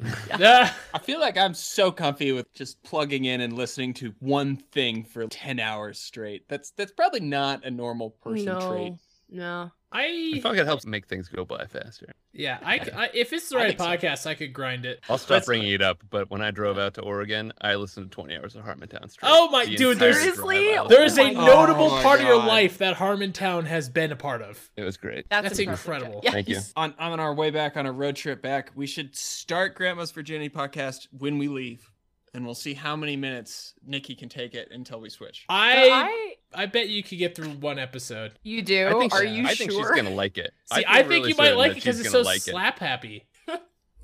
yeah. 0.38 0.72
I 0.94 0.98
feel 0.98 1.20
like 1.20 1.36
I'm 1.36 1.54
so 1.54 1.90
comfy 1.90 2.32
with 2.32 2.52
just 2.54 2.82
plugging 2.82 3.24
in 3.24 3.40
and 3.40 3.52
listening 3.52 3.94
to 3.94 4.14
one 4.20 4.56
thing 4.56 5.04
for 5.04 5.26
10 5.26 5.58
hours 5.60 5.98
straight. 5.98 6.48
That's 6.48 6.70
that's 6.72 6.92
probably 6.92 7.20
not 7.20 7.64
a 7.64 7.70
normal 7.70 8.10
person 8.10 8.60
trait. 8.60 8.94
no, 9.28 9.70
I 9.92 10.34
I 10.36 10.40
feel 10.40 10.52
like 10.52 10.60
it 10.60 10.66
helps 10.66 10.86
make 10.86 11.06
things 11.08 11.28
go 11.28 11.44
by 11.44 11.66
faster. 11.66 12.12
yeah. 12.32 12.58
I, 12.62 12.78
c- 12.84 12.92
I- 12.92 13.10
if 13.12 13.32
it's 13.32 13.48
the 13.48 13.56
I 13.56 13.62
right 13.62 13.76
think 13.78 14.00
so. 14.00 14.06
podcast, 14.08 14.26
I 14.26 14.34
could 14.34 14.52
grind 14.52 14.86
it. 14.86 15.00
I'll 15.08 15.18
stop 15.18 15.40
But- 15.40 15.46
bringing 15.46 15.72
it 15.72 15.82
up, 15.82 16.02
but 16.10 16.30
when 16.30 16.42
I 16.42 16.52
drove 16.52 16.78
out 16.78 16.94
to 16.94 17.00
Oregon, 17.02 17.52
I 17.60 17.74
listened 17.74 18.10
to 18.10 18.14
20 18.14 18.36
hours 18.36 18.54
of 18.54 18.64
Harmontown 18.64 19.10
straight. 19.10 19.28
Oh 19.32 19.48
my 19.50 19.64
The 19.66 19.74
dude, 19.76 19.98
there's 19.98 20.14
drive 20.14 20.34
Seriously? 20.36 20.74
I 20.76 20.86
there 20.86 21.02
is 21.04 21.18
Oh 21.18 21.22
a 21.26 21.32
my 21.32 21.44
notable 21.44 21.88
God. 21.88 22.02
part 22.04 22.20
of 22.20 22.26
your 22.26 22.38
life 22.38 22.78
that 22.78 22.96
Harmontown 22.98 23.64
has 23.66 23.88
been 23.88 24.12
a 24.12 24.16
part 24.16 24.42
of. 24.42 24.70
It 24.76 24.84
was 24.84 24.96
great. 24.96 25.26
that's, 25.28 25.48
That's 25.48 25.58
incredible. 25.58 26.20
Jeff. 26.22 26.32
Thank 26.34 26.48
you. 26.48 26.60
On 26.76 26.94
on 26.98 27.18
our 27.18 27.34
way 27.34 27.50
back 27.50 27.76
on 27.76 27.86
a 27.86 27.92
road 27.92 28.14
trip 28.14 28.40
back, 28.40 28.70
we 28.76 28.86
should 28.86 29.16
start 29.16 29.74
Grandma's 29.74 30.12
Virginity 30.12 30.50
podcast 30.50 31.08
when 31.18 31.36
we 31.38 31.48
leave. 31.48 31.90
And 32.32 32.44
we'll 32.44 32.54
see 32.54 32.74
how 32.74 32.94
many 32.94 33.16
minutes 33.16 33.74
Nikki 33.84 34.14
can 34.14 34.28
take 34.28 34.54
it 34.54 34.68
until 34.70 35.00
we 35.00 35.10
switch. 35.10 35.44
I 35.48 36.34
I, 36.54 36.62
I 36.62 36.66
bet 36.66 36.88
you 36.88 37.02
could 37.02 37.18
get 37.18 37.34
through 37.34 37.48
one 37.50 37.78
episode. 37.78 38.34
you 38.44 38.62
do. 38.62 38.86
I 38.88 38.92
think 39.00 39.12
Are 39.12 39.22
she- 39.26 39.30
you 39.34 39.46
I 39.46 39.54
sure? 39.54 39.66
think 39.66 39.72
she's 39.72 39.90
gonna 39.90 40.10
like 40.14 40.38
it. 40.38 40.52
See, 40.72 40.76
feel 40.82 40.84
I, 40.88 40.98
think 40.98 41.08
really 41.10 41.28
you 41.30 41.34
might 41.36 41.56
like 41.56 41.72
it 41.72 41.74
because 41.76 41.98
it's 41.98 42.08
so 42.10 42.18
gonna 42.18 42.26
like 42.26 42.36
it. 42.38 42.50
slap 42.52 42.78
happy. 42.78 43.26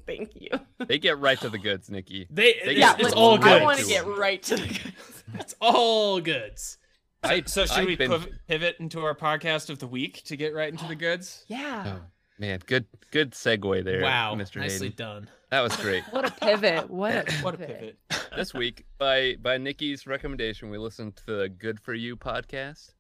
Thank 0.06 0.32
you. 0.36 0.50
They 0.86 0.98
get 0.98 1.18
right 1.18 1.38
to 1.40 1.48
the 1.48 1.58
goods, 1.58 1.90
Nikki. 1.90 2.26
They, 2.30 2.54
They 2.64 2.72
yeah, 2.76 2.96
get 2.96 3.06
it's 3.06 3.12
all 3.14 3.32
look, 3.32 3.42
good. 3.42 3.60
I 3.60 3.64
want 3.64 3.78
to 3.78 3.84
to 3.84 3.90
get 3.90 4.06
right 4.06 4.40
to 4.44 4.56
the 4.56 4.66
goods. 4.68 5.24
It's 5.34 5.54
all 5.60 6.20
goods. 6.20 6.78
I, 7.24 7.42
So 7.46 7.66
should 7.66 7.78
I've 7.78 7.86
we 7.86 7.96
been- 7.96 8.24
pivot 8.46 8.76
into 8.78 9.00
our 9.04 9.14
podcast 9.16 9.68
of 9.70 9.80
the 9.80 9.86
week 9.88 10.22
to 10.26 10.36
get 10.36 10.54
right 10.54 10.70
into 10.70 10.86
the 10.86 10.94
goods? 10.94 11.44
Yeah. 11.48 11.96
Oh, 11.98 12.00
man, 12.38 12.60
good 12.66 12.86
good 13.10 13.32
segue 13.32 13.82
there, 13.84 14.02
wow, 14.02 14.34
Mr. 14.36 14.56
nicely 14.60 14.88
Hayden. 14.88 14.96
done. 14.96 15.28
That 15.50 15.60
was 15.60 15.76
great. 15.76 16.02
What 16.10 16.24
a 16.26 16.30
pivot. 16.32 16.90
What 16.90 17.14
a 17.28 17.32
What 17.42 17.54
a 17.54 17.58
pivot. 17.58 17.96
this 18.34 18.52
week, 18.52 18.84
by 18.98 19.36
by 19.40 19.58
Nikki's 19.58 20.06
recommendation, 20.06 20.70
we 20.70 20.78
listened 20.78 21.16
to 21.26 21.36
the 21.38 21.48
Good 21.48 21.78
for 21.80 21.94
You 21.94 22.16
podcast, 22.16 22.94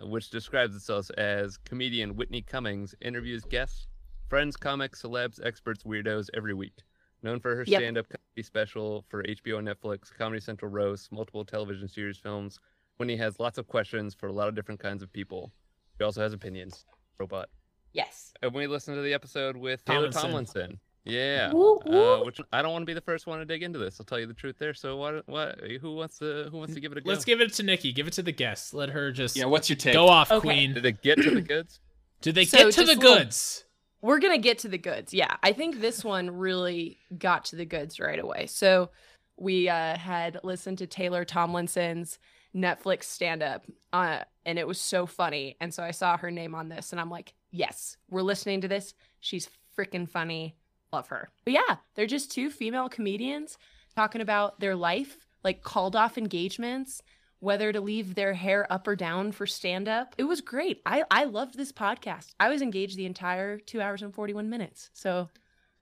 which 0.00 0.30
describes 0.30 0.76
itself 0.76 1.10
as 1.18 1.56
comedian 1.56 2.14
Whitney 2.14 2.42
Cummings 2.42 2.94
interviews 3.00 3.42
guests, 3.44 3.88
friends, 4.28 4.56
comics, 4.56 5.02
celebs, 5.02 5.44
experts, 5.44 5.82
weirdos 5.84 6.28
every 6.34 6.54
week. 6.54 6.82
Known 7.24 7.40
for 7.40 7.56
her 7.56 7.64
Yep. 7.66 7.80
stand-up 7.80 8.06
comedy 8.08 8.42
special 8.44 9.04
for 9.08 9.24
HBO 9.24 9.58
and 9.58 9.66
Netflix, 9.66 10.12
Comedy 10.16 10.40
Central 10.40 10.70
roast, 10.70 11.10
multiple 11.10 11.44
television 11.44 11.88
series 11.88 12.16
films. 12.16 12.60
Whitney 12.98 13.16
has 13.16 13.40
lots 13.40 13.58
of 13.58 13.66
questions 13.66 14.14
for 14.14 14.28
a 14.28 14.32
lot 14.32 14.46
of 14.46 14.54
different 14.54 14.78
kinds 14.78 15.02
of 15.02 15.12
people. 15.12 15.52
She 15.98 16.04
also 16.04 16.22
has 16.22 16.32
opinions. 16.32 16.86
Robot. 17.18 17.48
Yes. 17.92 18.32
And 18.40 18.54
we 18.54 18.68
listened 18.68 18.96
to 18.98 19.02
the 19.02 19.14
episode 19.14 19.56
with 19.56 19.84
Taylor 19.84 20.12
Tomlinson. 20.12 20.22
Tomlinson. 20.30 20.80
Yeah. 21.08 21.52
Woo, 21.52 21.78
Uh, 21.78 22.24
which 22.24 22.40
I 22.52 22.62
don't 22.62 22.72
want 22.72 22.82
to 22.82 22.86
be 22.86 22.94
the 22.94 23.00
first 23.00 23.26
one 23.26 23.38
to 23.38 23.44
dig 23.44 23.62
into 23.62 23.78
this. 23.78 23.98
I'll 24.00 24.06
tell 24.06 24.18
you 24.20 24.26
the 24.26 24.34
truth 24.34 24.56
there. 24.58 24.74
So 24.74 24.96
what? 24.96 25.26
What? 25.28 25.58
Who 25.80 25.94
wants 25.94 26.18
to? 26.18 26.48
Who 26.50 26.58
wants 26.58 26.74
to 26.74 26.80
give 26.80 26.92
it 26.92 26.98
a 26.98 27.00
go? 27.00 27.10
Let's 27.10 27.24
give 27.24 27.40
it 27.40 27.52
to 27.54 27.62
Nikki. 27.62 27.92
Give 27.92 28.06
it 28.06 28.12
to 28.14 28.22
the 28.22 28.32
guests. 28.32 28.72
Let 28.74 28.90
her 28.90 29.10
just 29.12 29.36
Yeah, 29.36 29.46
what's 29.46 29.68
your 29.68 29.76
take? 29.76 29.94
go 29.94 30.08
off, 30.08 30.30
Okay. 30.30 30.40
queen. 30.40 30.74
Did 30.74 30.84
it 30.86 31.02
get 31.02 31.20
to 31.22 31.30
the 31.30 31.40
goods? 31.42 31.80
Did 32.20 32.34
they 32.34 32.44
So 32.44 32.58
get 32.58 32.72
to 32.74 32.84
the 32.84 32.92
a 32.92 32.94
little- 32.94 33.14
goods? 33.16 33.64
We're 34.00 34.20
gonna 34.20 34.38
get 34.38 34.58
to 34.60 34.68
the 34.68 34.78
goods. 34.78 35.12
Yeah, 35.12 35.36
I 35.42 35.52
think 35.52 35.80
this 35.80 36.04
one 36.04 36.30
really 36.30 36.98
got 37.18 37.46
to 37.46 37.56
the 37.56 37.64
goods 37.64 37.98
right 37.98 38.18
away. 38.18 38.46
So 38.46 38.90
we 39.36 39.68
uh, 39.68 39.96
had 39.98 40.38
listened 40.44 40.78
to 40.78 40.86
Taylor 40.86 41.24
Tomlinson's 41.24 42.18
Netflix 42.54 43.04
stand 43.04 43.42
up, 43.42 43.64
uh, 43.92 44.20
and 44.46 44.58
it 44.58 44.66
was 44.68 44.80
so 44.80 45.04
funny. 45.06 45.56
And 45.60 45.72
so 45.74 45.82
I 45.82 45.90
saw 45.90 46.16
her 46.16 46.30
name 46.30 46.54
on 46.54 46.68
this, 46.68 46.92
and 46.92 47.00
I'm 47.00 47.10
like, 47.10 47.34
yes, 47.50 47.96
we're 48.08 48.22
listening 48.22 48.60
to 48.62 48.68
this. 48.68 48.94
She's 49.20 49.48
freaking 49.76 50.08
funny. 50.08 50.56
Love 50.92 51.08
her. 51.08 51.28
But 51.44 51.52
yeah, 51.54 51.76
they're 51.94 52.06
just 52.06 52.30
two 52.32 52.50
female 52.50 52.88
comedians 52.88 53.58
talking 53.94 54.20
about 54.20 54.60
their 54.60 54.74
life, 54.76 55.16
like 55.44 55.62
called 55.62 55.94
off 55.96 56.16
engagements, 56.16 57.02
whether 57.40 57.72
to 57.72 57.80
leave 57.80 58.14
their 58.14 58.34
hair 58.34 58.66
up 58.72 58.86
or 58.88 58.96
down 58.96 59.32
for 59.32 59.46
stand 59.46 59.88
up. 59.88 60.14
It 60.18 60.24
was 60.24 60.40
great. 60.40 60.80
I, 60.86 61.04
I 61.10 61.24
loved 61.24 61.56
this 61.56 61.72
podcast. 61.72 62.28
I 62.40 62.48
was 62.48 62.62
engaged 62.62 62.96
the 62.96 63.06
entire 63.06 63.58
two 63.58 63.80
hours 63.80 64.02
and 64.02 64.14
41 64.14 64.48
minutes. 64.50 64.90
So 64.92 65.28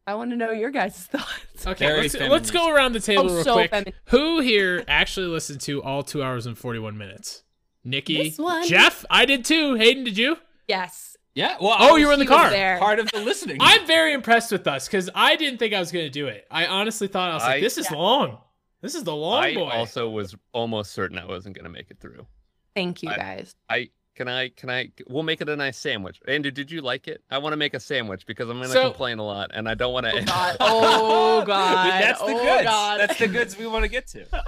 I 0.06 0.14
want 0.14 0.30
to 0.30 0.36
know 0.36 0.50
your 0.50 0.70
guys' 0.70 0.96
thoughts. 1.10 1.66
Okay, 1.66 1.86
Very 1.86 2.02
let's, 2.02 2.14
let's 2.16 2.50
go 2.50 2.72
around 2.72 2.92
the 2.92 3.00
table 3.00 3.30
Oh, 3.30 3.34
real 3.34 3.44
so 3.44 3.54
quick. 3.54 3.70
femin- 3.70 3.92
Who 4.06 4.40
here 4.40 4.84
actually 4.88 5.26
listened 5.26 5.60
to 5.62 5.82
all 5.82 6.02
two 6.02 6.22
hours 6.22 6.46
and 6.46 6.56
forty-one 6.58 6.96
minutes? 6.98 7.42
Nikki, 7.84 8.24
This 8.30 8.38
one. 8.38 8.66
Jeff, 8.66 9.04
I 9.10 9.24
did 9.24 9.44
too. 9.44 9.74
Hayden, 9.74 10.02
did 10.04 10.18
you? 10.18 10.38
Yes. 10.68 11.16
Yeah. 11.36 11.56
Well, 11.60 11.76
Oh, 11.78 11.94
I 11.94 11.98
you 11.98 12.06
were 12.08 12.12
in 12.14 12.18
the 12.18 12.26
car. 12.26 12.50
there. 12.50 12.78
part 12.78 12.98
of 12.98 13.08
the 13.12 13.20
listening. 13.20 13.58
I'm 13.60 13.86
very 13.86 14.12
impressed 14.14 14.50
with 14.50 14.66
us 14.66 14.88
because 14.88 15.08
I 15.14 15.36
didn't 15.36 15.58
think 15.58 15.72
I 15.74 15.78
was 15.78 15.92
going 15.92 16.06
to 16.06 16.10
do 16.10 16.26
it. 16.26 16.46
I 16.50 16.66
honestly 16.66 17.06
thought 17.06 17.30
I 17.30 17.34
was 17.34 17.42
like, 17.44 17.56
I- 17.56 17.60
this 17.60 17.78
is 17.78 17.86
Yeah. 17.90 17.96
long. 17.98 18.38
This 18.80 18.94
is 18.94 19.04
the 19.04 19.14
long 19.14 19.44
I 19.44 19.54
boy. 19.54 19.68
also 19.68 20.08
was 20.08 20.34
almost 20.52 20.92
certain 20.92 21.18
I 21.18 21.24
wasn't 21.26 21.54
going 21.54 21.64
to 21.64 21.70
make 21.70 21.90
it 21.90 21.98
through. 22.00 22.26
Thank 22.74 23.02
you 23.02 23.10
I- 23.10 23.16
guys. 23.16 23.54
I 23.68 23.90
Can 24.14 24.28
I? 24.28 24.48
Can 24.48 24.70
I? 24.70 24.90
We'll 25.10 25.22
make 25.24 25.42
it 25.42 25.48
a 25.50 25.56
nice 25.56 25.76
sandwich. 25.76 26.20
Andrew, 26.26 26.50
did 26.50 26.70
you 26.70 26.80
like 26.80 27.06
it? 27.06 27.22
I 27.30 27.36
want 27.36 27.52
to 27.52 27.58
make 27.58 27.74
a 27.74 27.80
sandwich 27.80 28.24
because 28.26 28.48
I'm 28.48 28.56
gonna 28.58 28.72
So- 28.72 28.84
complain 28.88 29.18
a 29.18 29.22
lot, 29.26 29.50
and 29.52 29.68
I 29.68 29.74
don't 29.74 29.92
want 29.92 30.06
to. 30.06 30.12
Oh 30.18 30.24
god. 30.24 30.56
Oh 30.60 31.44
god. 31.46 32.02
That's 32.02 32.18
the 32.20 32.24
oh, 32.26 32.38
goods. 32.38 32.62
God. 32.64 33.00
That's 33.00 33.18
the 33.18 33.28
goods 33.28 33.58
we 33.58 33.66
want 33.66 33.84
to 33.84 33.88
get 33.90 34.06
to. 34.08 34.24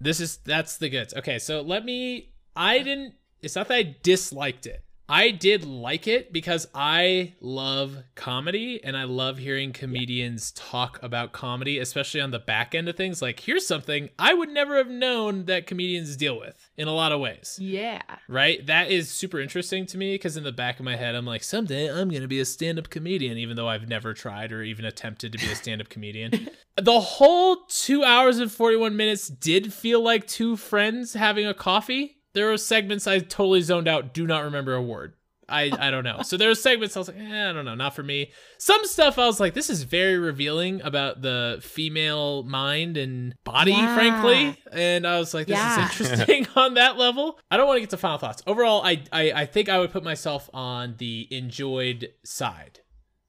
This 0.00 0.20
is 0.20 0.38
that's 0.38 0.78
the 0.78 0.88
goods. 0.88 1.12
Okay, 1.14 1.38
so 1.38 1.60
let 1.62 1.84
me 1.84 2.30
I 2.56 2.78
didn't 2.78 3.14
it's 3.42 3.56
not 3.56 3.68
that 3.68 3.74
I 3.76 3.96
disliked 4.02 4.66
it. 4.66 4.82
I 5.08 5.30
did 5.30 5.64
like 5.64 6.08
it 6.08 6.32
because 6.32 6.66
I 6.74 7.34
love 7.40 8.04
comedy 8.14 8.82
and 8.82 8.96
I 8.96 9.04
love 9.04 9.36
hearing 9.36 9.72
comedians 9.72 10.50
talk 10.52 10.98
about 11.02 11.32
comedy, 11.32 11.78
especially 11.78 12.22
on 12.22 12.30
the 12.30 12.38
back 12.38 12.74
end 12.74 12.88
of 12.88 12.96
things. 12.96 13.20
Like, 13.20 13.40
here's 13.40 13.66
something 13.66 14.08
I 14.18 14.32
would 14.32 14.48
never 14.48 14.76
have 14.76 14.88
known 14.88 15.44
that 15.44 15.66
comedians 15.66 16.16
deal 16.16 16.38
with 16.38 16.70
in 16.78 16.88
a 16.88 16.94
lot 16.94 17.12
of 17.12 17.20
ways. 17.20 17.58
Yeah. 17.60 18.00
Right? 18.28 18.66
That 18.66 18.90
is 18.90 19.10
super 19.10 19.40
interesting 19.40 19.84
to 19.86 19.98
me 19.98 20.14
because 20.14 20.38
in 20.38 20.44
the 20.44 20.52
back 20.52 20.78
of 20.78 20.86
my 20.86 20.96
head, 20.96 21.14
I'm 21.14 21.26
like, 21.26 21.44
someday 21.44 21.90
I'm 21.90 22.08
going 22.08 22.22
to 22.22 22.28
be 22.28 22.40
a 22.40 22.46
stand 22.46 22.78
up 22.78 22.88
comedian, 22.88 23.36
even 23.36 23.56
though 23.56 23.68
I've 23.68 23.88
never 23.88 24.14
tried 24.14 24.52
or 24.52 24.62
even 24.62 24.86
attempted 24.86 25.32
to 25.32 25.38
be 25.38 25.52
a 25.52 25.56
stand 25.56 25.82
up 25.82 25.90
comedian. 25.90 26.48
the 26.80 27.00
whole 27.00 27.58
two 27.68 28.02
hours 28.02 28.38
and 28.38 28.50
41 28.50 28.96
minutes 28.96 29.28
did 29.28 29.72
feel 29.72 30.02
like 30.02 30.26
two 30.26 30.56
friends 30.56 31.12
having 31.12 31.46
a 31.46 31.54
coffee. 31.54 32.16
There 32.34 32.48
were 32.48 32.56
segments 32.58 33.06
I 33.06 33.20
totally 33.20 33.60
zoned 33.62 33.88
out, 33.88 34.12
do 34.12 34.26
not 34.26 34.44
remember 34.44 34.74
a 34.74 34.82
word. 34.82 35.14
I, 35.46 35.70
I 35.78 35.90
don't 35.90 36.04
know. 36.04 36.22
So 36.22 36.38
there 36.38 36.48
were 36.48 36.54
segments 36.54 36.96
I 36.96 37.00
was 37.00 37.08
like, 37.08 37.18
eh, 37.18 37.50
I 37.50 37.52
don't 37.52 37.66
know, 37.66 37.74
not 37.74 37.94
for 37.94 38.02
me. 38.02 38.32
Some 38.56 38.82
stuff 38.86 39.18
I 39.18 39.26
was 39.26 39.40
like, 39.40 39.52
this 39.52 39.68
is 39.68 39.82
very 39.82 40.16
revealing 40.16 40.80
about 40.80 41.20
the 41.20 41.58
female 41.62 42.44
mind 42.44 42.96
and 42.96 43.34
body, 43.44 43.72
Yeah. 43.72 43.94
frankly. 43.94 44.58
And 44.72 45.06
I 45.06 45.18
was 45.18 45.34
like, 45.34 45.46
this 45.46 45.58
Yeah. 45.58 45.84
is 45.90 46.00
interesting 46.00 46.46
on 46.56 46.74
that 46.74 46.96
level. 46.96 47.38
I 47.50 47.58
don't 47.58 47.66
want 47.66 47.76
to 47.76 47.80
get 47.82 47.90
to 47.90 47.98
final 47.98 48.16
thoughts. 48.16 48.42
Overall, 48.46 48.82
I, 48.84 49.02
I 49.12 49.32
I 49.32 49.46
think 49.46 49.68
I 49.68 49.78
would 49.78 49.92
put 49.92 50.02
myself 50.02 50.48
on 50.54 50.94
the 50.96 51.28
enjoyed 51.30 52.08
side. 52.24 52.80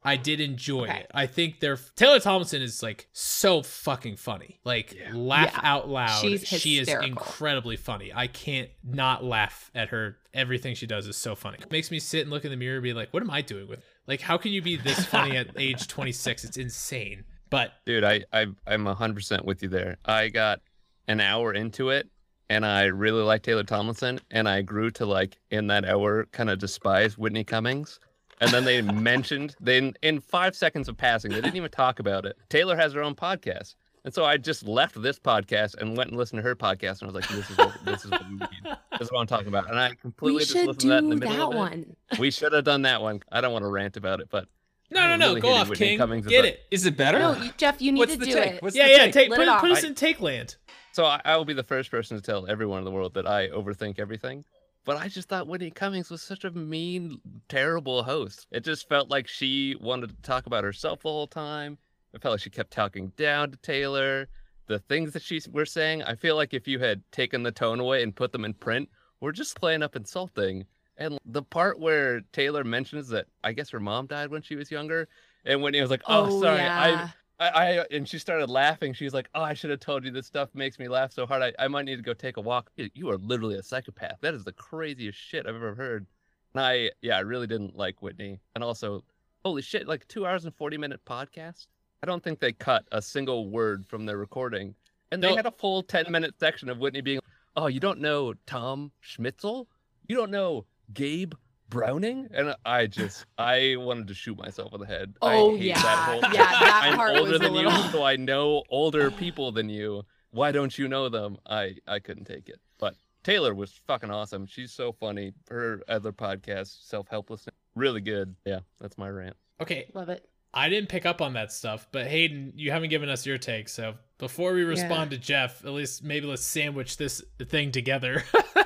I 0.06 0.18
did 0.18 0.40
enjoy 0.40 0.84
Okay. 0.86 1.00
it. 1.00 1.12
I 1.14 1.26
think 1.28 1.60
they're 1.60 1.78
Taylor 1.96 2.20
Thompson 2.20 2.62
is 2.62 2.82
like 2.84 3.08
so 3.12 3.62
fucking 3.64 4.18
funny. 4.18 4.60
Like 4.64 4.96
laugh 5.14 5.52
Yeah. 5.54 5.60
out 5.64 5.90
loud. 5.90 6.22
She's 6.22 6.48
she 6.48 6.78
is 6.78 6.88
incredibly 6.88 7.76
funny. 7.76 8.12
I 8.14 8.28
can't 8.28 8.70
not 8.84 9.24
laugh 9.24 9.72
at 9.74 9.90
her. 9.90 10.18
Everything 10.34 10.76
she 10.76 10.86
does 10.88 11.08
is 11.08 11.16
so 11.18 11.34
funny. 11.36 11.58
It 11.62 11.72
makes 11.72 11.92
me 11.92 12.00
sit 12.00 12.22
and 12.22 12.30
look 12.30 12.46
in 12.46 12.52
the 12.52 12.58
mirror 12.58 12.76
and 12.76 12.84
be 12.84 12.94
like, 12.94 13.10
what 13.14 13.24
am 13.24 13.32
I 13.32 13.42
doing 13.42 13.68
with? 13.68 13.84
Like, 14.08 14.22
how 14.22 14.38
can 14.38 14.52
you 14.52 14.62
be 14.62 14.76
this 14.76 15.04
funny 15.06 15.36
at 15.38 15.48
age 15.58 15.88
26? 15.88 16.44
It's 16.44 16.58
insane. 16.58 17.24
But 17.50 17.72
Dude, 17.86 18.04
I, 18.04 18.24
I 18.34 18.48
I'm 18.68 18.86
hundred 18.86 19.16
percent 19.16 19.46
with 19.46 19.64
you 19.64 19.70
there. 19.70 19.98
I 20.06 20.30
got 20.30 20.60
an 21.08 21.20
hour 21.22 21.54
into 21.54 21.90
it 21.90 22.10
and 22.50 22.66
I 22.66 22.86
really 22.86 23.22
like 23.24 23.44
Taylor 23.44 23.64
Tomlinson 23.64 24.20
and 24.32 24.48
I 24.50 24.62
grew 24.62 24.92
to 24.92 25.06
like 25.06 25.38
in 25.52 25.68
that 25.68 25.86
hour 25.86 26.26
kind 26.32 26.50
of 26.50 26.60
despise 26.60 27.18
Whitney 27.18 27.44
Cummings. 27.44 28.00
And 28.42 28.52
then 28.52 28.66
they 28.66 28.82
mentioned 28.82 29.56
then 29.60 29.94
in 30.02 30.20
five 30.20 30.56
seconds 30.56 30.90
of 30.90 30.98
passing, 30.98 31.32
they 31.32 31.42
didn't 31.42 31.56
even 31.56 31.72
talk 31.72 32.00
about 32.00 32.26
it. 32.26 32.38
Taylor 32.50 32.76
has 32.76 32.94
her 32.94 33.02
own 33.02 33.16
podcast. 33.16 33.76
And 34.04 34.14
so 34.14 34.24
I 34.24 34.38
just 34.38 34.68
left 34.68 35.02
this 35.02 35.18
podcast 35.18 35.76
and 35.78 35.98
went 35.98 36.10
and 36.10 36.18
listened 36.18 36.40
to 36.40 36.44
her 36.44 36.56
podcast 36.56 37.02
and 37.02 37.04
I 37.04 37.06
was 37.08 37.16
like, 37.16 37.28
this 37.30 37.50
is 37.50 37.58
what 37.58 37.74
this 37.86 38.06
is 38.06 38.12
what 38.12 38.28
we 38.30 38.36
need. 38.36 38.50
This 38.92 39.02
is 39.02 39.12
what 39.12 39.20
I'm 39.22 39.26
talking 39.28 39.48
about. 39.48 39.70
And 39.70 39.80
I 39.80 39.94
completely 39.96 40.36
We 40.36 40.40
just 40.42 40.52
should 40.52 40.68
listened 40.68 40.80
to 40.82 40.88
that 40.90 40.98
in 41.04 41.10
the 41.10 41.16
do 41.16 41.28
middle 41.28 41.38
that 41.38 41.44
of 41.48 41.54
it. 41.54 41.58
one. 41.58 41.96
We 42.20 42.30
should 42.30 42.54
have 42.54 42.64
done 42.66 42.84
that 42.84 43.02
one. 43.02 43.22
I 43.32 43.42
don't 43.42 43.52
want 43.54 43.64
to 43.64 43.70
rant 43.70 43.98
about 43.98 44.20
it, 44.20 44.28
but 44.30 44.48
no, 44.92 45.00
I 45.02 45.08
no, 45.08 45.16
no. 45.16 45.28
really 45.30 45.42
Go 45.42 45.48
hated 45.48 45.62
off, 45.62 45.70
Whitney 45.70 45.88
King. 45.88 45.98
Cummings 45.98 46.28
Get 46.28 46.46
it. 46.46 46.60
Is 46.70 46.86
it 46.86 46.96
better? 46.96 47.18
No, 47.18 47.50
Jeff, 47.58 47.82
you 47.82 47.92
need 47.94 48.00
What's 48.00 48.14
to 48.14 48.20
the 48.20 48.26
do 48.28 48.34
take? 48.34 48.54
it. 48.56 48.62
What's 48.62 48.76
Yeah, 48.76 48.86
the 48.86 48.92
yeah. 48.92 48.98
take? 49.06 49.14
Take 49.14 49.30
put, 49.30 49.38
put 49.60 49.72
us 49.72 49.84
I- 49.84 49.88
in 49.88 49.96
take 49.96 50.22
land. 50.22 50.58
So 50.92 51.04
I, 51.06 51.20
I 51.26 51.36
will 51.36 51.46
be 51.46 51.54
the 51.54 51.64
first 51.64 51.90
person 51.90 52.16
to 52.16 52.22
tell 52.24 52.48
everyone 52.48 52.78
in 52.80 52.86
the 52.86 52.92
world 52.92 53.16
that 53.16 53.28
I 53.28 53.48
overthink 53.50 53.98
everything. 54.00 54.46
But 54.86 54.98
I 54.98 55.08
just 55.08 55.28
thought 55.28 55.48
Whitney 55.48 55.72
Cummings 55.72 56.12
was 56.12 56.22
such 56.22 56.46
a 56.46 56.52
mean, 56.52 57.20
terrible 57.50 58.04
host. 58.04 58.46
It 58.52 58.64
just 58.64 58.88
felt 58.88 59.10
like 59.10 59.28
she 59.28 59.76
wanted 59.82 60.10
to 60.12 60.22
talk 60.22 60.46
about 60.46 60.64
herself 60.64 61.02
the 61.02 61.10
whole 61.10 61.28
time. 61.28 61.80
It 62.14 62.22
felt 62.22 62.34
like 62.34 62.42
she 62.42 62.52
kept 62.52 62.72
talking 62.72 63.12
down 63.18 63.52
to 63.52 63.58
Taylor. 63.58 64.28
The 64.68 64.80
things 64.80 65.12
that 65.14 65.24
she 65.24 65.42
were 65.52 65.66
saying, 65.66 66.04
I 66.04 66.16
feel 66.16 66.36
like 66.36 66.54
if 66.54 66.68
you 66.68 66.80
had 66.80 67.02
taken 67.12 67.44
the 67.44 67.52
tone 67.52 67.80
away 67.80 68.04
and 68.04 68.16
put 68.16 68.32
them 68.32 68.46
in 68.46 68.54
print, 68.54 68.90
were 69.20 69.32
just 69.32 69.60
plain 69.60 69.82
up 69.82 69.96
insulting. 69.96 70.66
And 70.98 71.18
the 71.26 71.44
part 71.44 71.80
where 71.80 72.22
Taylor 72.32 72.64
mentions 72.64 73.10
that 73.10 73.26
I 73.44 73.54
guess 73.54 73.72
her 73.72 73.80
mom 73.80 74.06
died 74.06 74.30
when 74.30 74.44
she 74.44 74.56
was 74.56 74.72
younger, 74.72 75.08
and 75.44 75.62
Whitney 75.62 75.82
was 75.82 75.90
like, 75.90 76.04
"Oh, 76.08 76.28
oh 76.28 76.42
sorry, 76.42 76.62
I 76.62 76.90
yeah. 76.90 77.10
I, 77.40 77.50
I 77.50 77.86
and 77.92 78.08
she 78.08 78.18
started 78.18 78.50
laughing. 78.50 78.94
She's 78.94 79.14
like, 79.14 79.30
"Oh, 79.36 79.42
I 79.42 79.54
should 79.54 79.70
have 79.70 79.80
told 79.82 80.06
you 80.06 80.12
this 80.12 80.26
stuff 80.28 80.50
makes 80.54 80.80
me 80.80 80.88
laugh 80.88 81.12
so 81.12 81.26
hard. 81.26 81.42
I, 81.42 81.54
I 81.60 81.68
might 81.68 81.86
need 81.86 81.98
to 81.98 82.02
go 82.02 82.14
take 82.14 82.38
a 82.38 82.42
walk." 82.42 82.70
You- 82.78 83.10
are 83.10 83.18
literally 83.18 83.56
a 83.58 83.64
psychopath. 83.64 84.18
That 84.22 84.34
is 84.34 84.44
the 84.46 84.54
craziest 84.54 85.18
shit 85.20 85.46
I've 85.46 85.56
ever 85.56 85.76
heard. 85.76 86.06
And 86.54 86.64
I, 86.64 86.92
yeah, 87.02 87.18
I 87.18 87.22
really 87.22 87.48
didn't 87.48 87.76
like 87.76 88.02
Whitney. 88.02 88.40
And 88.56 88.64
also, 88.64 89.04
holy 89.44 89.62
shit, 89.62 89.88
like 89.88 90.08
two 90.08 90.26
hours 90.26 90.46
and 90.46 90.56
forty 90.56 90.78
minute 90.78 91.02
podcast. 91.06 91.68
I 92.04 92.06
don't 92.06 92.24
think 92.24 92.40
they 92.40 92.54
cut 92.54 92.86
a 92.92 93.02
single 93.02 93.50
word 93.50 93.86
from 93.86 94.06
their 94.06 94.18
recording, 94.18 94.76
and 95.12 95.22
they 95.22 95.30
No. 95.32 95.36
had 95.36 95.46
a 95.46 95.52
full 95.52 95.84
ten 95.84 96.06
minute 96.10 96.36
section 96.40 96.70
of 96.70 96.78
Whitney 96.78 97.02
being, 97.02 97.20
"Oh, 97.58 97.68
you 97.68 97.80
don't 97.82 98.00
know 98.00 98.34
Tom 98.46 98.92
Schmitzel? 99.04 99.66
You 100.08 100.16
don't 100.16 100.32
know 100.32 100.66
Gabe 100.94 101.34
Browning?" 101.76 102.28
And 102.34 102.56
I 102.66 102.88
just, 102.88 103.26
I 103.38 103.76
wanted 103.78 104.08
to 104.08 104.14
shoot 104.14 104.38
myself 104.38 104.74
in 104.74 104.80
the 104.80 104.86
head. 104.88 105.14
Oh, 105.22 105.54
I 105.54 105.58
hate 105.58 105.66
yeah. 105.68 105.82
that 105.82 105.98
whole 106.10 106.22
Yeah, 106.34 106.44
that 106.46 106.82
I'm 106.86 106.96
part 106.96 107.16
older 107.18 107.32
was 107.32 107.42
a 107.42 107.44
than 107.44 107.54
little- 107.54 107.72
you, 107.72 107.90
so 107.92 108.04
I 108.04 108.16
know 108.16 108.64
older 108.70 109.12
people 109.24 109.52
than 109.52 109.70
you. 109.70 110.04
Why 110.32 110.52
don't 110.52 110.78
you 110.78 110.88
know 110.88 111.10
them? 111.10 111.38
I 111.46 111.76
I 111.88 112.00
couldn't 112.00 112.26
take 112.26 112.50
it. 112.50 112.60
But 112.78 112.96
Taylor 113.24 113.54
was 113.54 113.72
fucking 113.88 114.12
awesome. 114.12 114.46
She's 114.46 114.72
so 114.72 114.92
funny. 114.92 115.34
Her 115.50 115.82
other 115.88 116.12
podcast, 116.12 116.88
Self 116.88 117.08
Helplessness, 117.10 117.56
really 117.76 118.02
good. 118.02 118.36
Yeah, 118.46 118.60
that's 118.80 118.98
my 118.98 119.10
rant. 119.10 119.36
Okay, 119.62 119.90
Love 119.94 120.10
it. 120.10 120.28
I 120.58 120.70
didn't 120.70 120.88
pick 120.88 121.06
up 121.06 121.22
on 121.22 121.34
that 121.34 121.52
stuff, 121.52 121.86
but 121.92 122.08
Hayden, 122.08 122.54
you 122.56 122.72
haven't 122.72 122.90
given 122.90 123.10
us 123.10 123.26
your 123.26 123.38
take. 123.38 123.68
So 123.68 123.96
before 124.20 124.54
we 124.54 124.64
respond 124.64 125.12
to 125.12 125.18
Jeff, 125.18 125.66
at 125.66 125.72
least 125.72 126.02
maybe 126.02 126.28
let's 126.28 126.44
sandwich 126.46 126.96
this 126.96 127.22
thing 127.50 127.72
together. 127.74 128.24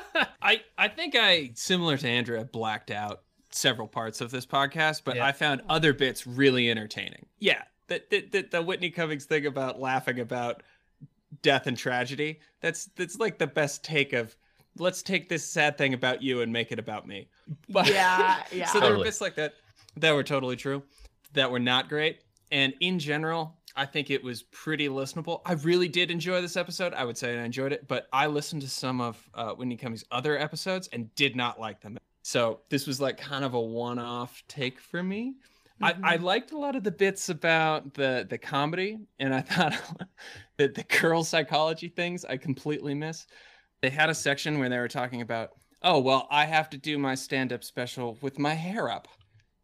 I 0.50 0.62
I 0.78 0.88
think 0.88 1.16
I 1.16 1.52
similar 1.54 1.96
to 1.98 2.08
Andrew 2.08 2.38
have 2.38 2.52
blacked 2.52 2.90
out 2.90 3.22
several 3.52 3.88
parts 3.88 4.20
of 4.22 4.32
this 4.32 4.46
podcast, 4.46 5.02
but 5.06 5.16
Yeah. 5.16 5.26
I 5.26 5.32
found 5.32 5.62
other 5.70 5.94
bits 5.94 6.26
really 6.26 6.70
entertaining. 6.72 7.28
Yeah, 7.38 7.64
the 7.88 8.02
the, 8.10 8.22
the 8.22 8.42
the 8.52 8.62
Whitney 8.62 8.90
Cummings 8.90 9.26
thing 9.26 9.46
about 9.46 9.80
laughing 9.80 10.20
about 10.20 10.64
death 11.44 11.68
and 11.68 11.78
tragedy. 11.78 12.40
That's 12.62 12.86
that's 12.96 13.20
like 13.20 13.38
the 13.38 13.48
best 13.48 13.84
take 13.84 14.14
of 14.14 14.36
let's 14.78 15.04
take 15.04 15.30
this 15.30 15.46
sad 15.46 15.78
thing 15.78 15.94
about 15.94 16.24
you 16.24 16.42
and 16.42 16.52
make 16.52 16.72
it 16.72 16.80
about 16.80 17.08
me. 17.08 17.28
But 17.70 17.88
Yeah, 17.94 18.42
yeah. 18.52 18.66
so 18.68 18.80
there 18.80 18.98
were 18.98 19.04
bits 19.04 19.22
like 19.22 19.36
that 19.36 19.54
that 19.98 20.14
were 20.16 20.24
totally 20.24 20.56
true, 20.56 20.82
that 21.34 21.52
were 21.52 21.60
not 21.60 21.90
great. 21.90 22.22
And 22.52 22.74
in 22.80 22.98
general, 22.98 23.59
I 23.76 23.86
think 23.86 24.10
it 24.10 24.24
was 24.24 24.44
pretty 24.44 24.88
listenable. 24.88 25.42
I 25.46 25.54
really 25.54 25.88
did 25.88 26.12
enjoy 26.12 26.42
this 26.42 26.58
episode. 26.58 26.94
I 26.94 27.06
would 27.06 27.18
say 27.18 27.38
I 27.38 27.44
enjoyed 27.44 27.72
it, 27.72 27.88
but 27.88 28.08
I 28.12 28.28
listened 28.28 28.62
to 28.64 28.70
some 28.70 29.02
of 29.02 29.30
uh, 29.34 29.54
Whitney 29.54 29.78
Cummings' 29.78 30.04
other 30.12 30.38
episodes 30.38 30.90
and 30.92 31.14
did 31.16 31.36
not 31.36 31.60
like 31.60 31.82
them. 31.82 31.98
So 32.22 32.62
this 32.70 32.86
was 32.86 33.00
like 33.00 33.18
kind 33.18 33.44
of 33.44 33.54
a 33.54 33.60
one-off 33.60 34.44
take 34.48 34.80
for 34.80 35.02
me. 35.02 35.36
I, 35.82 35.96
I 36.04 36.16
liked 36.18 36.52
a 36.52 36.58
lot 36.58 36.76
of 36.76 36.84
the 36.84 36.92
bits 36.92 37.30
about 37.30 37.94
the 37.94 38.28
the 38.30 38.38
comedy, 38.38 39.00
and 39.20 39.34
I 39.34 39.42
thought 39.42 39.80
that 40.58 40.76
the 40.76 40.84
girl 40.84 41.24
psychology 41.24 41.88
things 41.88 42.26
I 42.26 42.38
completely 42.38 42.94
miss. 42.94 43.28
They 43.82 43.90
had 43.90 44.10
a 44.10 44.16
section 44.16 44.60
where 44.60 44.68
they 44.68 44.78
were 44.78 44.90
talking 44.90 45.22
about, 45.22 45.52
oh 45.82 46.00
well, 46.00 46.28
I 46.30 46.46
have 46.46 46.70
to 46.72 46.78
do 46.78 46.98
my 46.98 47.16
stand-up 47.16 47.64
special 47.64 48.18
with 48.22 48.38
my 48.38 48.54
hair 48.54 48.90
up 48.90 49.08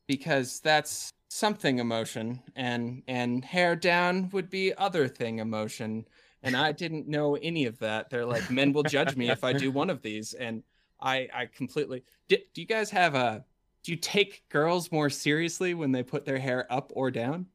because 0.07 0.61
that's 0.61 1.11
something 1.29 1.79
emotion, 1.79 2.41
and 2.55 3.03
and 3.07 3.43
hair 3.43 3.75
down 3.75 4.29
would 4.31 4.49
be 4.49 4.73
other 4.73 5.07
thing 5.07 5.39
emotion. 5.39 6.05
And 6.43 6.55
I 6.55 6.71
didn't 6.73 7.07
know 7.07 7.35
any 7.35 7.65
of 7.65 7.79
that. 7.79 8.09
They're 8.11 8.25
like, 8.25 8.51
men 8.51 8.71
will 8.71 8.83
judge 8.83 9.15
me 9.15 9.29
if 9.29 9.43
I 9.43 9.53
do 9.53 9.71
one 9.71 9.89
of 9.89 10.01
these, 10.01 10.33
and 10.33 10.63
I 11.01 11.27
I 11.33 11.47
completely. 11.47 12.03
Do, 12.27 12.37
do 12.53 12.61
you 12.61 12.67
guys 12.67 12.89
have 12.91 13.15
a? 13.15 13.43
Do 13.83 13.91
you 13.91 13.97
take 13.97 14.47
girls 14.49 14.91
more 14.91 15.09
seriously 15.09 15.73
when 15.73 15.91
they 15.91 16.03
put 16.03 16.25
their 16.25 16.39
hair 16.39 16.71
up 16.71 16.91
or 16.95 17.11
down? 17.11 17.47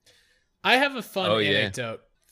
I 0.63 0.77
have 0.77 0.95
a 0.95 1.03
fun 1.03 1.31
Oh, 1.31 1.39
yeah. 1.39 1.71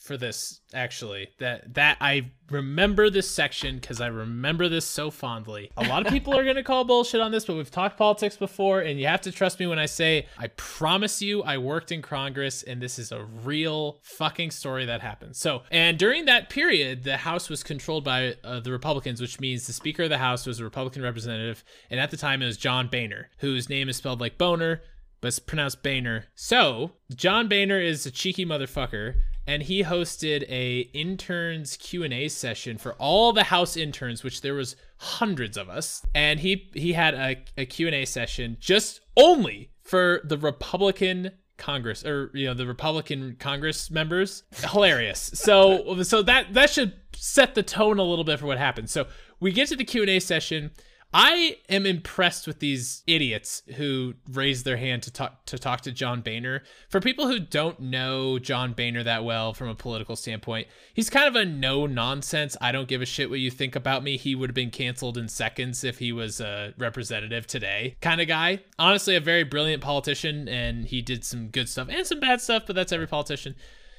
For 0.09 0.17
this 0.17 0.61
actually 0.73 1.29
that 1.39 1.75
that 1.75 1.99
I 2.01 2.33
remember 2.51 3.11
this 3.11 3.31
section 3.31 3.77
because 3.77 4.01
I 4.01 4.07
remember 4.07 4.69
this 4.69 4.87
so 4.87 5.11
fondly. 5.11 5.71
A 5.77 5.87
lot 5.87 6.07
of 6.07 6.13
people 6.13 6.37
are 6.37 6.45
gonna 6.45 6.65
call 6.65 6.85
bullshit 6.85 7.21
on 7.21 7.31
this, 7.31 7.45
but 7.45 7.57
we've 7.57 7.71
talked 7.71 7.99
politics 7.99 8.37
before, 8.37 8.81
and 8.81 8.99
you 8.99 9.07
have 9.07 9.21
to 9.21 9.31
trust 9.31 9.61
me 9.61 9.67
when 9.67 9.79
I 9.79 9.85
say 9.85 10.27
I 10.39 10.49
promise 10.49 11.21
you 11.21 11.43
I 11.43 11.59
worked 11.59 11.93
in 11.93 12.01
Congress 12.01 12.63
and 12.63 12.81
this 12.81 12.99
is 12.99 13.13
a 13.13 13.23
real 13.23 13.99
fucking 14.03 14.51
story 14.51 14.87
that 14.87 15.03
happened. 15.03 15.37
So, 15.37 15.63
and 15.71 15.99
during 15.99 16.25
that 16.25 16.49
period, 16.49 17.05
the 17.05 17.19
House 17.19 17.51
was 17.51 17.63
controlled 17.63 18.05
by 18.05 18.37
uh, 18.43 18.61
the 18.61 18.73
Republicans, 18.73 19.21
which 19.21 19.39
means 19.39 19.67
the 19.67 19.75
Speaker 19.75 20.05
of 20.05 20.11
the 20.11 20.19
House 20.19 20.47
was 20.47 20.59
a 20.59 20.65
Republican 20.65 21.03
representative, 21.03 21.63
and 21.91 22.01
at 22.01 22.11
the 22.11 22.17
time 22.17 22.41
it 22.41 22.47
was 22.47 22.57
John 22.57 22.89
Boehner, 22.89 23.29
whose 23.39 23.69
name 23.69 23.91
is 23.91 23.99
spelled 23.99 24.23
like 24.23 24.39
boner, 24.39 24.81
but 25.21 25.29
it's 25.29 25.39
pronounced 25.39 25.83
Boehner. 25.83 26.27
So 26.35 26.93
John 27.15 27.49
Boehner 27.49 27.81
is 27.81 28.07
a 28.07 28.11
cheeky 28.11 28.47
motherfucker, 28.47 29.15
and 29.49 29.63
he 29.63 29.83
hosted 29.83 30.45
a 30.51 30.81
interns 30.93 31.79
Q 31.79 32.05
and 32.05 32.13
A 32.13 32.29
session 32.29 32.77
for 32.77 32.93
all 32.95 33.33
the 33.33 33.45
House 33.45 33.79
interns, 33.79 34.23
which 34.23 34.43
there 34.43 34.53
was 34.53 34.77
hundreds 34.99 35.57
of 35.57 35.71
us, 35.71 36.05
and 36.15 36.39
he 36.41 36.71
he 36.75 36.93
had 36.93 37.15
a, 37.15 37.37
a 37.57 37.65
Q&A 37.65 38.05
session 38.05 38.59
just 38.61 39.01
only 39.17 39.71
for 39.83 40.21
the 40.23 40.37
Republican 40.37 41.33
Congress 41.57 42.05
or 42.05 42.31
you 42.35 42.47
know 42.47 42.55
the 42.55 42.67
Republican 42.67 43.37
Congress 43.41 43.91
members. 43.91 44.43
Hilarious. 44.55 45.31
So 45.35 46.03
so 46.03 46.21
that 46.23 46.53
that 46.53 46.69
should 46.69 46.93
set 47.17 47.55
the 47.55 47.63
tone 47.63 47.99
a 47.99 48.05
little 48.05 48.25
bit 48.25 48.39
for 48.39 48.47
what 48.47 48.59
happens. 48.59 48.93
So 48.93 49.07
we 49.41 49.51
get 49.51 49.69
to 49.69 49.77
the 49.77 49.85
Q&A 49.85 50.21
session. 50.21 50.73
I 51.13 51.57
am 51.71 51.87
impressed 51.87 52.47
with 52.47 52.59
these 52.59 53.03
idiots 53.07 53.63
who 53.77 54.15
raised 54.31 54.67
their 54.67 54.77
hand 54.77 55.03
to 55.05 55.11
talk 55.11 55.47
to 55.47 55.59
talk 55.59 55.81
to 55.83 55.93
John 55.93 56.21
Boehner. 56.21 56.63
For 56.91 57.01
people 57.01 57.27
who 57.29 57.39
don't 57.39 57.81
know 57.81 58.39
John 58.39 58.75
Boehner 58.75 59.03
that 59.05 59.25
well 59.25 59.55
from 59.55 59.69
a 59.69 59.75
political 59.75 60.17
standpoint, 60.17 60.69
he's 60.93 61.09
kind 61.09 61.27
of 61.27 61.35
a 61.35 61.47
no 61.47 61.87
nonsense. 61.87 62.59
I 62.61 62.73
don't 62.73 62.89
give 62.89 63.01
a 63.01 63.07
shit 63.07 63.31
what 63.31 63.41
you 63.41 63.51
think 63.51 63.75
about 63.75 64.03
me. 64.03 64.19
He 64.19 64.35
would 64.35 64.51
have 64.51 64.55
been 64.55 64.71
canceled 64.71 65.17
in 65.17 65.29
seconds 65.29 65.83
if 65.83 65.99
he 65.99 66.13
was 66.13 66.41
a 66.41 66.75
representative 66.77 67.47
today 67.47 67.97
kind 68.03 68.21
of 68.21 68.29
guy. 68.29 68.61
Honestly, 68.79 69.17
a 69.17 69.21
very 69.21 69.45
brilliant 69.45 69.83
politician, 69.83 70.47
and 70.47 70.85
he 70.85 71.01
did 71.01 71.25
some 71.25 71.49
good 71.49 71.71
stuff 71.71 71.89
and 71.91 72.07
some 72.07 72.21
bad 72.21 72.43
stuff, 72.43 72.65
but 72.67 72.77
that's 72.77 72.93
every 72.93 73.07
politician. 73.07 73.55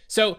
So 0.07 0.37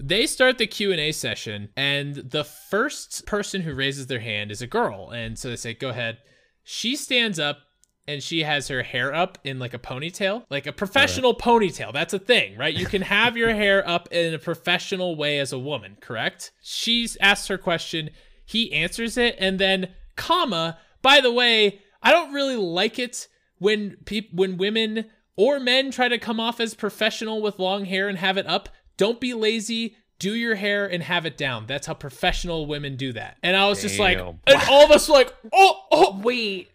they 0.00 0.26
start 0.26 0.58
the 0.58 0.66
q&a 0.66 1.12
session 1.12 1.68
and 1.76 2.14
the 2.16 2.44
first 2.44 3.26
person 3.26 3.62
who 3.62 3.74
raises 3.74 4.06
their 4.06 4.20
hand 4.20 4.50
is 4.50 4.62
a 4.62 4.66
girl. 4.66 5.10
And 5.10 5.38
so 5.38 5.48
they 5.48 5.56
say 5.56 5.74
go 5.74 5.90
ahead. 5.90 6.18
She 6.62 6.96
stands 6.96 7.38
up 7.38 7.58
and 8.06 8.22
she 8.22 8.42
has 8.42 8.68
her 8.68 8.82
hair 8.82 9.14
up 9.14 9.38
in 9.44 9.58
like 9.58 9.74
a 9.74 9.78
ponytail 9.78 10.44
like 10.50 10.66
a 10.66 10.72
professional 10.72 11.34
ponytail. 11.34 11.92
That's 11.92 12.14
a 12.14 12.18
thing 12.18 12.56
right? 12.56 12.74
You 12.74 12.86
can 12.86 13.02
have 13.02 13.36
your 13.36 13.54
hair 13.54 13.86
up 13.88 14.08
in 14.12 14.34
a 14.34 14.38
professional 14.38 15.16
way 15.16 15.38
as 15.38 15.52
a 15.52 15.58
woman 15.58 15.96
correct? 16.00 16.52
She 16.62 17.08
asks 17.20 17.48
her 17.48 17.58
question 17.58 18.10
he 18.44 18.72
answers 18.72 19.16
it 19.16 19.36
and 19.38 19.58
then 19.58 19.88
comma 20.16 20.78
by 21.00 21.20
the 21.20 21.32
way 21.32 21.80
i 22.02 22.10
don't 22.10 22.32
really 22.32 22.56
like 22.56 22.98
it 22.98 23.28
when 23.58 23.96
peop- 24.04 24.34
when 24.34 24.56
women 24.56 25.06
or 25.36 25.58
men 25.58 25.90
try 25.90 26.08
to 26.08 26.18
come 26.18 26.38
off 26.38 26.60
as 26.60 26.74
professional 26.74 27.40
with 27.40 27.58
long 27.58 27.86
hair 27.86 28.08
and 28.08 28.18
have 28.18 28.36
it 28.36 28.46
up 28.46 28.68
don't 28.96 29.20
be 29.20 29.34
lazy. 29.34 29.96
Do 30.18 30.34
your 30.34 30.54
hair 30.54 30.86
and 30.86 31.02
have 31.02 31.26
it 31.26 31.36
down. 31.36 31.66
That's 31.66 31.86
how 31.86 31.94
professional 31.94 32.66
women 32.66 32.96
do 32.96 33.12
that. 33.14 33.38
And 33.42 33.56
I 33.56 33.68
was 33.68 33.82
just 33.82 33.98
like, 33.98 34.18
Damn. 34.18 34.38
and 34.46 34.62
all 34.70 34.84
of 34.84 34.90
us 34.92 35.08
were 35.08 35.14
like, 35.14 35.34
oh, 35.52 35.80
oh, 35.90 36.20
Wait, 36.22 36.70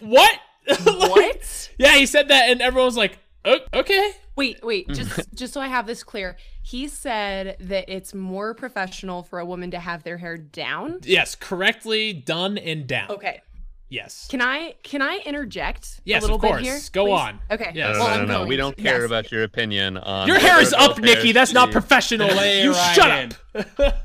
what? 0.00 0.38
Like, 0.66 0.78
what? 0.86 1.70
yeah, 1.78 1.96
he 1.96 2.06
said 2.06 2.28
that, 2.28 2.48
and 2.48 2.62
everyone 2.62 2.86
was 2.86 2.96
like, 2.96 3.18
"O- 3.44 3.58
okay. 3.74 4.12
Wait, 4.36 4.64
wait, 4.64 4.88
just 4.88 5.20
just 5.34 5.52
so 5.52 5.60
I 5.60 5.66
have 5.66 5.86
this 5.86 6.02
clear. 6.02 6.36
He 6.62 6.88
said 6.88 7.56
that 7.60 7.88
it's 7.88 8.14
more 8.14 8.54
professional 8.54 9.22
for 9.22 9.38
a 9.38 9.44
woman 9.44 9.70
to 9.72 9.78
have 9.78 10.02
their 10.02 10.18
hair 10.18 10.36
down. 10.38 11.00
Yes, 11.02 11.34
correctly 11.34 12.12
done 12.12 12.56
and 12.56 12.86
down. 12.86 13.10
Okay. 13.10 13.42
Yes. 13.90 14.28
Can 14.30 14.40
I 14.40 14.74
can 14.84 15.02
I 15.02 15.18
interject 15.26 16.00
Yes, 16.04 16.22
a 16.22 16.26
little 16.26 16.36
of 16.36 16.42
bit 16.42 16.48
course. 16.48 16.62
here? 16.62 16.78
Go 16.92 17.06
please? 17.06 17.12
on. 17.12 17.40
Okay. 17.50 17.72
Yes. 17.74 17.96
No, 17.96 18.04
Well, 18.04 18.08
no, 18.18 18.24
no, 18.24 18.34
I'm 18.34 18.42
no. 18.42 18.46
We 18.46 18.56
don't 18.56 18.76
care 18.76 18.98
Yes. 19.00 19.06
about 19.06 19.32
your 19.32 19.42
opinion 19.42 19.96
on 19.98 20.28
Your 20.28 20.38
hair 20.38 20.60
is 20.62 20.72
up, 20.72 20.98
Nikki. 20.98 21.32
That's 21.32 21.52
not 21.52 21.72
professional. 21.72 22.28
You 22.28 22.72
shut 22.72 23.10
in. 23.10 23.32
up. 23.32 23.34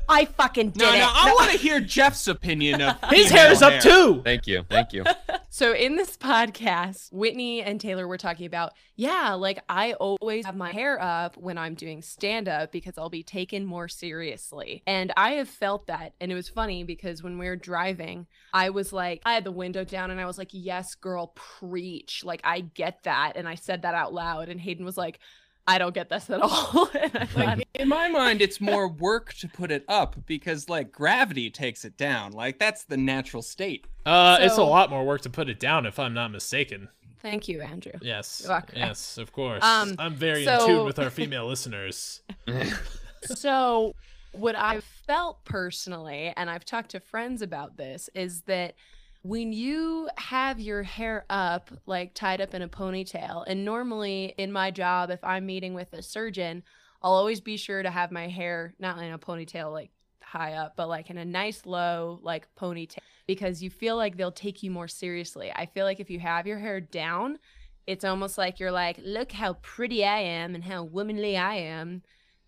I 0.08 0.24
fucking 0.24 0.70
did 0.70 0.80
No, 0.82 0.92
it. 0.92 0.98
no, 0.98 1.08
I 1.12 1.32
want 1.34 1.50
to 1.52 1.58
hear 1.58 1.80
Jeff's 1.80 2.26
opinion 2.28 2.80
of 2.82 2.96
His 3.10 3.28
female 3.28 3.42
hair 3.44 3.52
is 3.52 3.62
up 3.62 3.72
hair. 3.74 3.80
too. 3.80 4.22
Thank 4.24 4.46
you. 4.46 4.64
Thank 4.68 4.92
you. 4.92 5.04
So 5.48 5.72
in 5.72 5.96
this 5.96 6.18
podcast, 6.18 7.10
Whitney 7.14 7.62
and 7.62 7.80
Taylor 7.80 8.06
were 8.06 8.18
talking 8.18 8.44
about, 8.44 8.74
yeah, 8.94 9.32
like 9.32 9.58
I 9.70 9.94
always 9.94 10.44
have 10.44 10.54
my 10.54 10.70
hair 10.70 11.00
up 11.00 11.38
when 11.38 11.56
I'm 11.56 11.72
doing 11.72 12.02
stand 12.02 12.46
up 12.46 12.72
because 12.72 12.98
I'll 12.98 13.08
be 13.08 13.22
taken 13.22 13.64
more 13.64 13.88
seriously. 13.88 14.82
And 14.86 15.14
I 15.16 15.30
have 15.32 15.48
felt 15.48 15.86
that. 15.86 16.12
And 16.20 16.30
it 16.30 16.34
was 16.34 16.50
funny 16.50 16.84
because 16.84 17.22
when 17.22 17.38
we 17.38 17.46
were 17.46 17.56
driving, 17.56 18.26
I 18.52 18.68
was 18.68 18.92
like, 18.92 19.22
I 19.24 19.32
had 19.32 19.44
the 19.44 19.50
window 19.52 19.82
down 19.82 20.10
and 20.10 20.20
I 20.20 20.26
was 20.26 20.36
like, 20.36 20.50
yes, 20.50 20.94
girl, 20.94 21.28
preach. 21.34 22.22
Like 22.22 22.42
I 22.44 22.60
get 22.60 23.04
that. 23.04 23.32
And 23.36 23.48
I 23.48 23.54
said 23.54 23.80
that 23.80 23.94
out 23.94 24.12
loud. 24.12 24.50
And 24.50 24.60
Hayden 24.60 24.84
was 24.84 24.98
like, 24.98 25.20
I 25.68 25.78
don't 25.78 25.94
get 25.94 26.08
this 26.08 26.30
at 26.30 26.40
all. 26.40 26.88
and 27.00 27.16
I 27.16 27.24
thought, 27.26 27.46
Like 27.58 27.68
in 27.74 27.88
my 27.88 28.08
mind, 28.08 28.40
it's 28.40 28.60
more 28.60 28.88
work 28.88 29.34
to 29.34 29.48
put 29.48 29.70
it 29.70 29.84
up 29.88 30.16
because 30.26 30.68
like 30.68 30.92
gravity 30.92 31.50
takes 31.50 31.84
it 31.84 31.96
down. 31.96 32.32
Like 32.32 32.58
that's 32.58 32.84
the 32.84 32.96
natural 32.96 33.42
state. 33.42 33.86
Uh, 34.04 34.38
it's 34.40 34.58
a 34.58 34.62
lot 34.62 34.90
more 34.90 35.04
work 35.04 35.22
to 35.22 35.30
put 35.30 35.48
it 35.48 35.58
down, 35.58 35.84
if 35.86 35.98
I'm 35.98 36.14
not 36.14 36.30
mistaken. 36.30 36.88
thank 37.20 37.48
you, 37.48 37.60
Andrew. 37.60 37.92
Yes. 38.00 38.46
Yes, 38.74 39.18
of 39.18 39.32
course. 39.32 39.64
Um, 39.64 39.96
I'm 39.98 40.14
very 40.14 40.46
in 40.46 40.60
tune 40.60 40.84
with 40.84 40.98
our 41.00 41.10
female 41.10 41.46
listeners. 41.48 42.20
so 43.24 43.94
what 44.32 44.54
I've 44.54 44.84
felt 44.84 45.44
personally, 45.44 46.32
and 46.36 46.48
I've 46.48 46.64
talked 46.64 46.90
to 46.90 47.00
friends 47.00 47.42
about 47.42 47.76
this, 47.76 48.08
is 48.14 48.42
that 48.42 48.74
when 49.26 49.52
you 49.52 50.08
have 50.18 50.60
your 50.60 50.84
hair 50.84 51.24
up, 51.28 51.70
like 51.84 52.14
tied 52.14 52.40
up 52.40 52.54
in 52.54 52.62
a 52.62 52.68
ponytail, 52.68 53.44
and 53.46 53.64
normally 53.64 54.34
in 54.38 54.52
my 54.52 54.70
job, 54.70 55.10
if 55.10 55.22
I'm 55.24 55.46
meeting 55.46 55.74
with 55.74 55.92
a 55.92 56.02
surgeon, 56.02 56.62
I'll 57.02 57.12
always 57.12 57.40
be 57.40 57.56
sure 57.56 57.82
to 57.82 57.90
have 57.90 58.12
my 58.12 58.28
hair 58.28 58.74
not 58.78 58.98
in 58.98 59.12
a 59.12 59.18
ponytail, 59.18 59.72
like 59.72 59.90
high 60.22 60.54
up, 60.54 60.74
but 60.76 60.88
like 60.88 61.10
in 61.10 61.18
a 61.18 61.24
nice 61.24 61.66
low, 61.66 62.20
like 62.22 62.46
ponytail, 62.56 62.98
because 63.26 63.62
you 63.62 63.70
feel 63.70 63.96
like 63.96 64.16
they'll 64.16 64.30
take 64.30 64.62
you 64.62 64.70
more 64.70 64.88
seriously. 64.88 65.50
I 65.54 65.66
feel 65.66 65.84
like 65.84 65.98
if 65.98 66.08
you 66.08 66.20
have 66.20 66.46
your 66.46 66.58
hair 66.58 66.80
down, 66.80 67.38
it's 67.86 68.04
almost 68.04 68.38
like 68.38 68.60
you're 68.60 68.72
like, 68.72 68.98
look 69.02 69.32
how 69.32 69.54
pretty 69.54 70.04
I 70.04 70.18
am 70.18 70.54
and 70.54 70.62
how 70.62 70.84
womanly 70.84 71.36
I 71.36 71.54
am. 71.56 72.02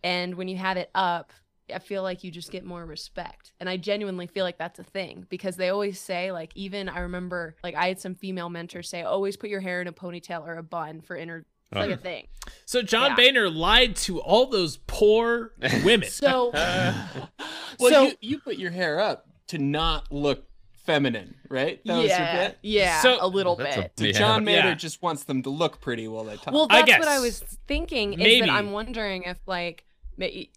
And 0.04 0.36
when 0.36 0.46
you 0.46 0.56
have 0.56 0.76
it 0.76 0.90
up, 0.94 1.32
I 1.74 1.78
feel 1.78 2.02
like 2.02 2.24
you 2.24 2.30
just 2.30 2.50
get 2.50 2.64
more 2.64 2.84
respect. 2.84 3.52
And 3.60 3.68
I 3.68 3.76
genuinely 3.76 4.26
feel 4.26 4.44
like 4.44 4.58
that's 4.58 4.78
a 4.78 4.84
thing 4.84 5.26
because 5.28 5.56
they 5.56 5.68
always 5.68 6.00
say, 6.00 6.32
like, 6.32 6.52
even 6.54 6.88
I 6.88 7.00
remember, 7.00 7.56
like, 7.62 7.74
I 7.74 7.88
had 7.88 8.00
some 8.00 8.14
female 8.14 8.48
mentors 8.48 8.88
say, 8.88 9.02
always 9.02 9.36
put 9.36 9.50
your 9.50 9.60
hair 9.60 9.80
in 9.80 9.88
a 9.88 9.92
ponytail 9.92 10.46
or 10.46 10.56
a 10.56 10.62
bun 10.62 11.00
for 11.00 11.16
inner. 11.16 11.44
It's 11.70 11.76
like 11.78 11.90
a 11.90 11.92
uh-huh. 11.94 12.02
thing. 12.02 12.26
So 12.64 12.80
John 12.82 13.10
Yeah. 13.10 13.16
Boehner 13.16 13.50
lied 13.50 13.94
to 13.96 14.20
all 14.20 14.46
those 14.46 14.78
poor 14.86 15.52
women. 15.84 16.08
So, 16.08 16.50
Well, 17.78 17.90
So- 17.90 18.02
you, 18.04 18.12
you 18.20 18.38
put 18.38 18.56
your 18.56 18.70
hair 18.70 19.00
up 19.00 19.26
to 19.48 19.58
not 19.58 20.10
look 20.12 20.44
feminine, 20.84 21.34
right? 21.50 21.80
That 21.84 21.96
was 21.98 22.06
your 22.06 22.18
yeah, 22.18 22.48
bit? 22.48 22.58
yeah, 22.62 23.00
So- 23.02 23.18
a 23.20 23.28
little 23.28 23.56
That's 23.56 23.76
a 23.76 23.80
bit. 23.82 23.92
So 23.98 24.04
Yeah. 24.06 24.12
John 24.12 24.44
Boehner 24.46 24.68
Yeah. 24.70 24.74
just 24.74 25.02
wants 25.02 25.24
them 25.24 25.42
to 25.42 25.50
look 25.50 25.80
pretty 25.82 26.08
while 26.08 26.24
they 26.24 26.36
talk. 26.36 26.54
Well, 26.54 26.66
I 26.70 26.82
that's 26.82 26.98
what 26.98 27.08
I 27.08 27.18
was 27.20 27.40
thinking. 27.66 28.14
Is 28.14 28.18
Maybe. 28.18 28.40
that 28.46 28.50
I'm 28.50 28.72
wondering 28.72 29.24
if, 29.24 29.36
like, 29.46 29.84
ma- 29.84 29.87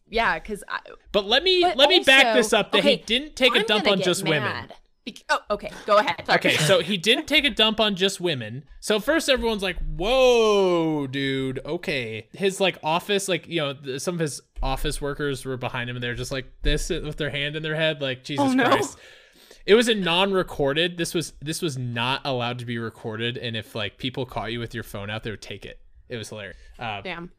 yeah, 0.09 0.39
because 0.39 0.63
But 1.11 1.25
let 1.25 1.43
me 1.43 1.61
But 1.61 1.77
let 1.77 1.89
me 1.89 1.99
back 1.99 2.35
this 2.35 2.53
up 2.53 2.71
that 2.71 2.83
he 2.83 2.97
didn't 2.97 3.35
take 3.35 3.55
a 3.55 3.59
I'm 3.59 3.65
dump 3.65 3.87
on 3.87 4.01
just 4.01 4.23
women. 4.23 4.43
mad. 4.43 4.73
Bec- 5.05 5.23
oh, 5.29 5.39
okay, 5.49 5.71
go 5.87 5.97
ahead. 5.97 6.23
Sorry. 6.27 6.37
Okay, 6.37 6.57
so 6.57 6.79
he 6.79 6.95
didn't 6.95 7.25
take 7.27 7.43
a 7.43 7.49
dump 7.49 7.79
on 7.79 7.95
just 7.95 8.21
women. 8.21 8.65
So 8.81 8.99
first 8.99 9.29
everyone's 9.29 9.63
like, 9.63 9.77
"Whoa, 9.97 11.07
dude. 11.07 11.59
Okay." 11.65 12.27
His 12.33 12.59
like 12.59 12.77
office 12.83 13.27
like, 13.27 13.47
you 13.47 13.61
know, 13.61 13.97
some 13.97 14.13
of 14.15 14.19
his 14.19 14.41
office 14.61 15.01
workers 15.01 15.43
were 15.43 15.57
behind 15.57 15.89
him 15.89 15.95
and 15.95 16.03
they're 16.03 16.13
just 16.13 16.31
like 16.31 16.45
this 16.61 16.89
with 16.89 17.17
their 17.17 17.31
hand 17.31 17.55
in 17.55 17.63
their 17.63 17.75
head 17.75 17.99
like, 18.01 18.23
"Jesus 18.23 18.51
Oh, 18.51 18.53
no. 18.53 18.65
Christ." 18.65 18.97
It 19.65 19.75
was 19.75 19.87
a 19.87 19.95
non-recorded. 19.95 20.97
This 20.97 21.13
was 21.15 21.33
this 21.41 21.61
was 21.63 21.77
not 21.79 22.21
allowed 22.23 22.59
to 22.59 22.65
be 22.65 22.77
recorded 22.77 23.37
and 23.37 23.55
if 23.57 23.73
like 23.73 23.97
people 23.97 24.25
caught 24.27 24.51
you 24.51 24.59
with 24.59 24.73
your 24.75 24.83
phone 24.83 25.09
out, 25.09 25.23
they 25.23 25.31
would 25.31 25.41
take 25.41 25.65
it. 25.65 25.79
It 26.09 26.17
was 26.17 26.29
hilarious. 26.29 26.57
Uh, 26.77 27.01
Damn. 27.01 27.31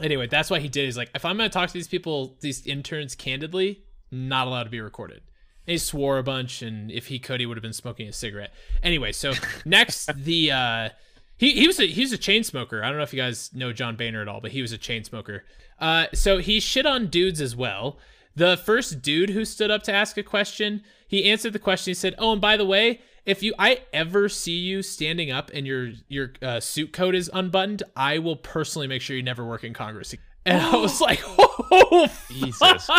Anyway, 0.00 0.26
that's 0.26 0.50
why 0.50 0.60
he 0.60 0.68
did. 0.68 0.84
He's 0.84 0.96
like, 0.96 1.10
if 1.14 1.24
I'm 1.24 1.36
gonna 1.36 1.48
talk 1.48 1.68
to 1.68 1.74
these 1.74 1.88
people, 1.88 2.36
these 2.40 2.66
interns, 2.66 3.14
candidly, 3.14 3.84
not 4.10 4.46
allowed 4.46 4.64
to 4.64 4.70
be 4.70 4.80
recorded. 4.80 5.22
And 5.66 5.72
he 5.72 5.78
swore 5.78 6.18
a 6.18 6.22
bunch, 6.22 6.62
and 6.62 6.90
if 6.90 7.06
he 7.06 7.18
could, 7.18 7.40
he 7.40 7.46
would 7.46 7.56
have 7.56 7.62
been 7.62 7.72
smoking 7.72 8.08
a 8.08 8.12
cigarette. 8.12 8.52
Anyway, 8.82 9.12
so 9.12 9.32
next 9.64 10.12
the 10.14 10.52
uh, 10.52 10.88
he 11.36 11.52
he 11.52 11.66
was 11.66 11.80
a 11.80 11.86
he 11.86 12.02
was 12.02 12.12
a 12.12 12.18
chain 12.18 12.44
smoker. 12.44 12.82
I 12.82 12.88
don't 12.88 12.96
know 12.96 13.02
if 13.02 13.12
you 13.12 13.20
guys 13.20 13.50
know 13.54 13.72
John 13.72 13.96
Boehner 13.96 14.22
at 14.22 14.28
all, 14.28 14.40
but 14.40 14.52
he 14.52 14.62
was 14.62 14.72
a 14.72 14.78
chain 14.78 15.04
smoker. 15.04 15.44
Uh, 15.78 16.06
so 16.12 16.38
he 16.38 16.60
shit 16.60 16.86
on 16.86 17.08
dudes 17.08 17.40
as 17.40 17.56
well. 17.56 17.98
The 18.36 18.56
first 18.56 19.00
dude 19.00 19.30
who 19.30 19.44
stood 19.44 19.70
up 19.70 19.82
to 19.84 19.92
ask 19.92 20.16
a 20.16 20.22
question, 20.22 20.82
he 21.06 21.30
answered 21.30 21.52
the 21.52 21.58
question. 21.58 21.90
He 21.90 21.94
said, 21.94 22.14
"Oh, 22.18 22.32
and 22.32 22.40
by 22.40 22.56
the 22.56 22.64
way, 22.64 23.00
if 23.26 23.42
you 23.42 23.54
I 23.58 23.80
ever 23.92 24.28
see 24.28 24.58
you 24.58 24.82
standing 24.82 25.30
up 25.30 25.50
and 25.54 25.66
your 25.66 25.92
your 26.08 26.32
uh, 26.42 26.60
suit 26.60 26.92
coat 26.92 27.14
is 27.14 27.30
unbuttoned, 27.32 27.82
I 27.96 28.18
will 28.18 28.36
personally 28.36 28.86
make 28.86 29.02
sure 29.02 29.16
you 29.16 29.22
never 29.22 29.44
work 29.44 29.64
in 29.64 29.72
Congress." 29.72 30.14
And 30.46 30.60
I 30.60 30.76
was 30.76 31.00
like, 31.00 31.20
"Oh, 31.26 32.08
Jesus. 32.30 32.90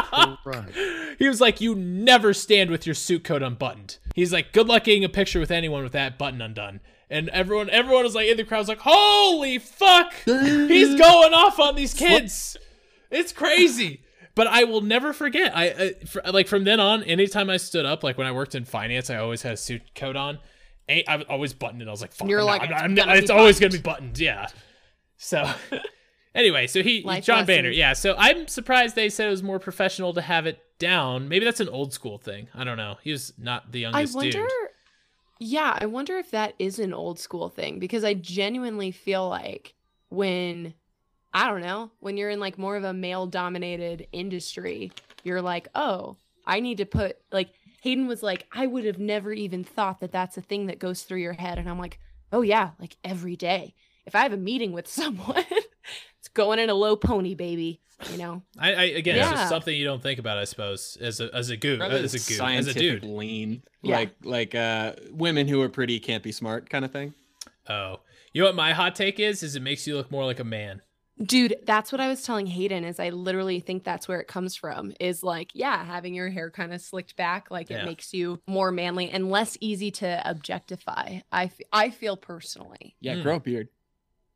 He 1.19 1.27
was 1.27 1.41
like, 1.41 1.61
"You 1.61 1.75
never 1.75 2.33
stand 2.33 2.71
with 2.71 2.85
your 2.85 2.95
suit 2.95 3.23
coat 3.23 3.43
unbuttoned." 3.43 3.97
He's 4.15 4.33
like, 4.33 4.51
"Good 4.51 4.67
luck 4.67 4.85
getting 4.85 5.03
a 5.03 5.09
picture 5.09 5.39
with 5.39 5.51
anyone 5.51 5.83
with 5.83 5.93
that 5.93 6.17
button 6.17 6.41
undone." 6.41 6.79
And 7.07 7.29
everyone, 7.29 7.69
everyone 7.69 8.03
was 8.03 8.15
like 8.15 8.27
in 8.27 8.37
the 8.37 8.43
crowd 8.43 8.59
was 8.59 8.67
like, 8.67 8.79
"Holy 8.81 9.59
fuck! 9.59 10.13
He's 10.25 10.95
going 10.95 11.33
off 11.33 11.59
on 11.59 11.75
these 11.75 11.93
kids. 11.93 12.57
It's 13.11 13.31
crazy." 13.31 14.01
But 14.35 14.47
I 14.47 14.65
will 14.65 14.81
never 14.81 15.13
forget. 15.13 15.55
I, 15.55 15.65
I 15.69 15.93
fr 16.05 16.19
like 16.31 16.47
from 16.47 16.65
then 16.65 16.79
on, 16.79 17.03
anytime 17.03 17.49
I 17.49 17.57
stood 17.57 17.85
up, 17.85 18.03
like 18.03 18.17
when 18.17 18.27
I 18.27 18.31
worked 18.31 18.53
in 18.55 18.65
finance, 18.65 19.09
I 19.09 19.15
always 19.17 19.41
had 19.41 19.53
a 19.53 19.57
suit 19.57 19.81
coat 19.95 20.15
on. 20.15 20.39
I 20.89 21.15
was 21.17 21.25
always 21.29 21.53
buttoned 21.53 21.81
it. 21.81 21.87
I 21.87 21.91
was 21.91 22.01
like, 22.01 22.11
Fuck, 22.13 22.27
You're 22.29 22.41
I'm 22.41 22.45
like, 22.45 22.61
not- 22.61 22.71
"It's 22.71 22.81
I'm 22.83 22.95
gonna 22.95 23.07
not- 23.07 23.13
be 23.13 23.19
it's 23.19 23.29
always 23.31 23.59
buttoned." 23.59 23.71
gonna 23.71 23.81
be 23.81 24.03
buttoned. 24.03 24.19
Yeah. 24.19 24.47
So, 25.17 25.49
anyway, 26.35 26.67
so 26.67 26.83
he 26.83 27.01
Life 27.01 27.23
John 27.25 27.45
lessons. 27.47 27.75
yeah. 27.77 27.93
So 27.93 28.13
I'm 28.17 28.47
surprised 28.47 28.95
they 28.95 29.09
said 29.09 29.27
it 29.27 29.31
was 29.31 29.41
more 29.43 29.57
professional 29.59 30.13
to 30.13 30.21
have 30.21 30.45
it 30.45 30.59
down. 30.77 31.27
Maybe 31.29 31.45
that's 31.45 31.61
an 31.61 31.69
old 31.69 31.93
school 31.93 32.17
thing. 32.17 32.49
I 32.53 32.63
don't 32.65 32.77
know. 32.77 32.97
He 33.01 33.11
was 33.11 33.33
not 33.37 33.71
the 33.71 33.79
youngest. 33.79 34.13
I 34.13 34.17
wonder. 34.17 34.31
dude. 34.39 34.49
Yeah, 35.39 35.77
I 35.79 35.85
wonder 35.85 36.17
if 36.17 36.31
that 36.31 36.53
is 36.59 36.79
an 36.79 36.93
old 36.93 37.19
school 37.19 37.49
thing 37.49 37.79
because 37.79 38.03
I 38.03 38.13
genuinely 38.13 38.91
feel 38.91 39.27
like 39.27 39.73
when 40.09 40.73
I 41.35 41.49
don't 41.49 41.61
know, 41.61 41.91
when 41.99 42.15
you're 42.17 42.29
in 42.29 42.39
like 42.39 42.57
more 42.57 42.77
of 42.77 42.83
a 42.85 42.93
male 42.93 43.27
dominated 43.27 44.07
industry, 44.13 44.91
you're 45.23 45.41
like, 45.41 45.67
"Oh, 45.75 46.15
I 46.47 46.61
need 46.61 46.77
to 46.77 46.85
put 46.85 47.17
like 47.31 47.49
Hayden 47.81 48.07
was 48.07 48.23
like, 48.23 48.47
I 48.51 48.65
would 48.65 48.85
have 48.85 48.97
never 48.99 49.31
even 49.33 49.63
thought 49.63 49.99
that 49.99 50.11
that's 50.11 50.37
a 50.37 50.41
thing 50.41 50.67
that 50.67 50.79
goes 50.79 51.03
through 51.03 51.19
your 51.19 51.33
head." 51.33 51.59
And 51.59 51.69
I'm 51.69 51.77
like, 51.77 51.99
"Oh 52.31 52.41
yeah, 52.41 52.71
like 52.79 52.95
every 53.03 53.35
day. 53.35 53.75
If 54.05 54.15
I 54.15 54.21
have 54.23 54.33
a 54.33 54.37
meeting 54.37 54.71
with 54.71 54.87
someone, 55.01 55.43
it's 56.19 56.29
going 56.33 56.57
in 56.59 56.69
a 56.69 56.73
low 56.73 56.95
pony, 56.95 57.35
baby, 57.35 57.81
you 58.11 58.17
know." 58.17 58.41
I, 58.57 58.73
I 58.73 58.83
again, 58.83 59.17
it's 59.17 59.29
just 59.29 59.49
something 59.49 59.75
you 59.75 59.83
don't 59.83 60.01
think 60.01 60.19
about, 60.19 60.37
I 60.37 60.45
suppose, 60.45 60.97
as 61.01 61.19
a 61.19 61.29
as 61.35 61.49
a 61.49 61.57
goo, 61.57 61.77
Rather 61.79 61.97
as 61.97 62.13
a 62.15 62.19
than 62.33 62.37
goo, 62.53 62.59
as 62.59 62.67
a 62.67 62.73
dude. 62.73 63.03
lean, 63.03 63.61
Yeah. 63.81 63.97
like 63.97 64.11
like 64.23 64.55
uh, 64.55 64.93
women 65.11 65.49
who 65.49 65.61
are 65.61 65.69
pretty 65.69 65.99
can't 65.99 66.23
be 66.23 66.31
smart 66.31 66.69
kind 66.69 66.85
of 66.85 66.91
thing. 66.91 67.13
Oh, 67.67 67.97
you 68.31 68.41
know 68.41 68.47
what 68.47 68.55
my 68.55 68.71
hot 68.73 68.95
take 68.95 69.19
is? 69.19 69.43
Is 69.43 69.55
it 69.57 69.61
makes 69.61 69.85
you 69.85 69.97
look 69.97 70.09
more 70.11 70.23
like 70.23 70.39
a 70.39 70.43
man. 70.45 70.81
Dude, 71.23 71.55
that's 71.65 71.93
what 71.93 72.01
I 72.01 72.09
was 72.09 72.23
telling 72.23 72.45
Hayden 72.45 72.83
is 72.83 72.99
I 72.99 73.09
literally 73.09 73.61
think 73.61 73.85
that's 73.85 74.05
where 74.07 74.19
it 74.19 74.27
comes 74.27 74.55
from 74.57 74.91
is 74.99 75.23
like, 75.23 75.51
yeah, 75.53 75.85
having 75.85 76.13
your 76.13 76.29
hair 76.29 76.51
kind 76.51 76.73
of 76.73 76.81
slicked 76.81 77.15
back, 77.15 77.49
like 77.49 77.69
Yeah. 77.69 77.83
it 77.83 77.85
makes 77.85 78.13
you 78.13 78.41
more 78.47 78.69
manly 78.69 79.09
and 79.09 79.29
less 79.31 79.57
easy 79.61 79.91
to 79.91 80.21
objectify. 80.29 81.19
I, 81.31 81.45
f- 81.45 81.59
I 81.71 81.89
feel 81.89 82.17
personally. 82.17 82.97
Yeah, 82.99 83.15
Mm. 83.15 83.23
grow 83.23 83.35
a 83.35 83.39
beard. 83.39 83.69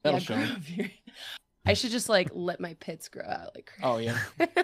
That'll 0.03 0.19
Yeah, 0.21 0.25
show. 0.25 0.35
grow 0.35 0.55
a 0.55 0.59
beard. 0.77 0.91
I 1.65 1.73
should 1.73 1.91
just 1.91 2.07
like 2.07 2.29
let 2.33 2.61
my 2.61 2.75
pits 2.75 3.09
grow 3.09 3.25
out 3.27 3.53
like 3.53 3.65
crazy. 3.65 3.83
Oh 3.83 3.97
yeah. 3.97 4.17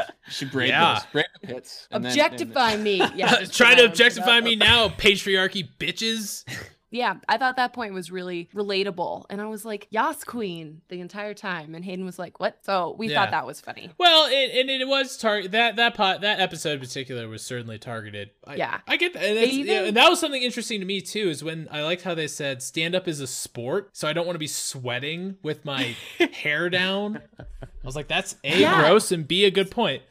you 0.00 0.02
should 0.30 0.50
braid 0.50 0.70
Yeah. 0.70 0.94
those. 0.94 1.04
Braid 1.12 1.26
the 1.42 1.46
pits. 1.46 1.86
and 1.90 2.02
then- 2.02 2.10
and 2.12 2.20
objectify 2.20 2.76
me. 2.78 3.02
Yeah. 3.14 3.44
Try 3.44 3.44
to 3.44 3.52
my 3.62 3.70
own 3.70 3.76
shit 3.76 3.90
objectify 3.90 4.40
me 4.40 4.56
now, 4.56 4.88
patriarchy 4.88 5.68
bitches. 5.78 6.44
Yeah, 6.92 7.14
I 7.28 7.38
thought 7.38 7.56
that 7.56 7.72
point 7.72 7.94
was 7.94 8.10
really 8.10 8.48
relatable. 8.52 9.24
And 9.30 9.40
I 9.40 9.46
was 9.46 9.64
like, 9.64 9.86
Yas 9.90 10.24
Queen 10.24 10.80
the 10.88 11.00
entire 11.00 11.34
time. 11.34 11.74
And 11.76 11.84
Hayden 11.84 12.04
was 12.04 12.18
like, 12.18 12.40
What? 12.40 12.58
So 12.64 12.96
we 12.98 13.08
Yeah. 13.08 13.14
thought 13.22 13.30
that 13.30 13.46
was 13.46 13.60
funny. 13.60 13.90
Well, 13.96 14.26
it, 14.28 14.58
and 14.58 14.68
it 14.68 14.88
was 14.88 15.16
target 15.16 15.52
that 15.52 15.76
that 15.76 15.94
pot 15.94 16.22
that 16.22 16.40
episode 16.40 16.72
in 16.74 16.80
particular 16.80 17.28
was 17.28 17.42
certainly 17.44 17.78
targeted. 17.78 18.30
I, 18.44 18.56
Yeah. 18.56 18.80
I 18.88 18.96
get 18.96 19.12
that, 19.12 19.22
and, 19.22 19.38
Even- 19.38 19.66
yeah, 19.72 19.84
and 19.84 19.96
that 19.96 20.08
was 20.08 20.18
something 20.18 20.42
interesting 20.42 20.80
to 20.80 20.86
me 20.86 21.00
too. 21.00 21.28
Is 21.28 21.44
when 21.44 21.68
I 21.70 21.82
liked 21.82 22.02
how 22.02 22.14
they 22.14 22.26
said 22.26 22.60
stand 22.62 22.94
up 22.96 23.06
is 23.06 23.20
a 23.20 23.26
sport, 23.28 23.90
so 23.92 24.08
I 24.08 24.12
don't 24.12 24.26
want 24.26 24.34
to 24.34 24.40
be 24.40 24.48
sweating 24.48 25.36
with 25.44 25.64
my 25.64 25.94
hair 26.32 26.68
down. 26.70 27.20
I 27.38 27.44
was 27.84 27.94
like, 27.94 28.08
that's 28.08 28.34
a 28.42 28.60
Yeah. 28.62 28.80
gross 28.80 29.12
and 29.12 29.28
b 29.28 29.44
a 29.44 29.50
good 29.52 29.70
point. 29.70 30.02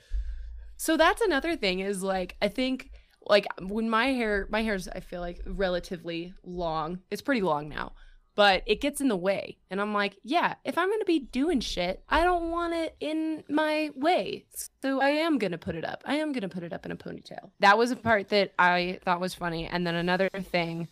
So 0.77 0.95
that's 0.95 1.21
another 1.21 1.57
thing 1.57 1.81
is 1.81 2.03
like 2.03 2.37
I 2.41 2.47
think 2.47 2.91
like 3.29 3.47
when 3.61 3.89
my 3.89 4.07
hair 4.07 4.47
my 4.49 4.63
hair's 4.63 4.87
I 4.87 4.99
feel 4.99 5.21
like 5.21 5.41
relatively 5.45 6.33
long. 6.43 6.99
It's 7.11 7.21
pretty 7.21 7.41
long 7.41 7.69
now. 7.69 7.93
But 8.35 8.63
it 8.65 8.79
gets 8.79 9.01
in 9.01 9.09
the 9.09 9.17
way. 9.17 9.57
And 9.69 9.81
I'm 9.81 9.93
like, 9.93 10.15
yeah, 10.23 10.55
if 10.63 10.77
I'm 10.77 10.87
going 10.87 11.01
to 11.01 11.05
be 11.05 11.19
doing 11.19 11.59
shit, 11.59 12.01
I 12.07 12.23
don't 12.23 12.51
want 12.51 12.73
it 12.73 12.95
in 13.01 13.43
my 13.49 13.89
way. 13.95 14.45
So 14.81 15.01
I 15.01 15.09
am 15.09 15.39
going 15.39 15.51
to 15.51 15.57
put 15.57 15.75
it 15.75 15.83
up. 15.83 16.03
I 16.05 16.15
am 16.17 16.31
going 16.31 16.43
to 16.43 16.47
put 16.47 16.63
it 16.63 16.71
up 16.71 16.85
in 16.85 16.91
a 16.93 16.95
ponytail. 16.95 17.51
That 17.59 17.77
was 17.77 17.91
a 17.91 17.97
part 17.97 18.29
that 18.29 18.53
I 18.57 18.99
thought 19.03 19.19
was 19.19 19.33
funny. 19.33 19.67
And 19.67 19.85
then 19.85 19.95
another 19.95 20.29
thing 20.29 20.87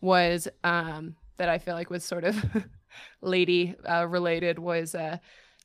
was 0.00 0.46
um 0.62 1.16
that 1.36 1.48
I 1.48 1.58
feel 1.58 1.74
like 1.74 1.90
was 1.90 2.04
sort 2.04 2.24
of 2.24 2.36
lady 3.20 3.74
uh, 3.88 4.06
related 4.06 4.58
was 4.58 4.94
uh 4.94 5.18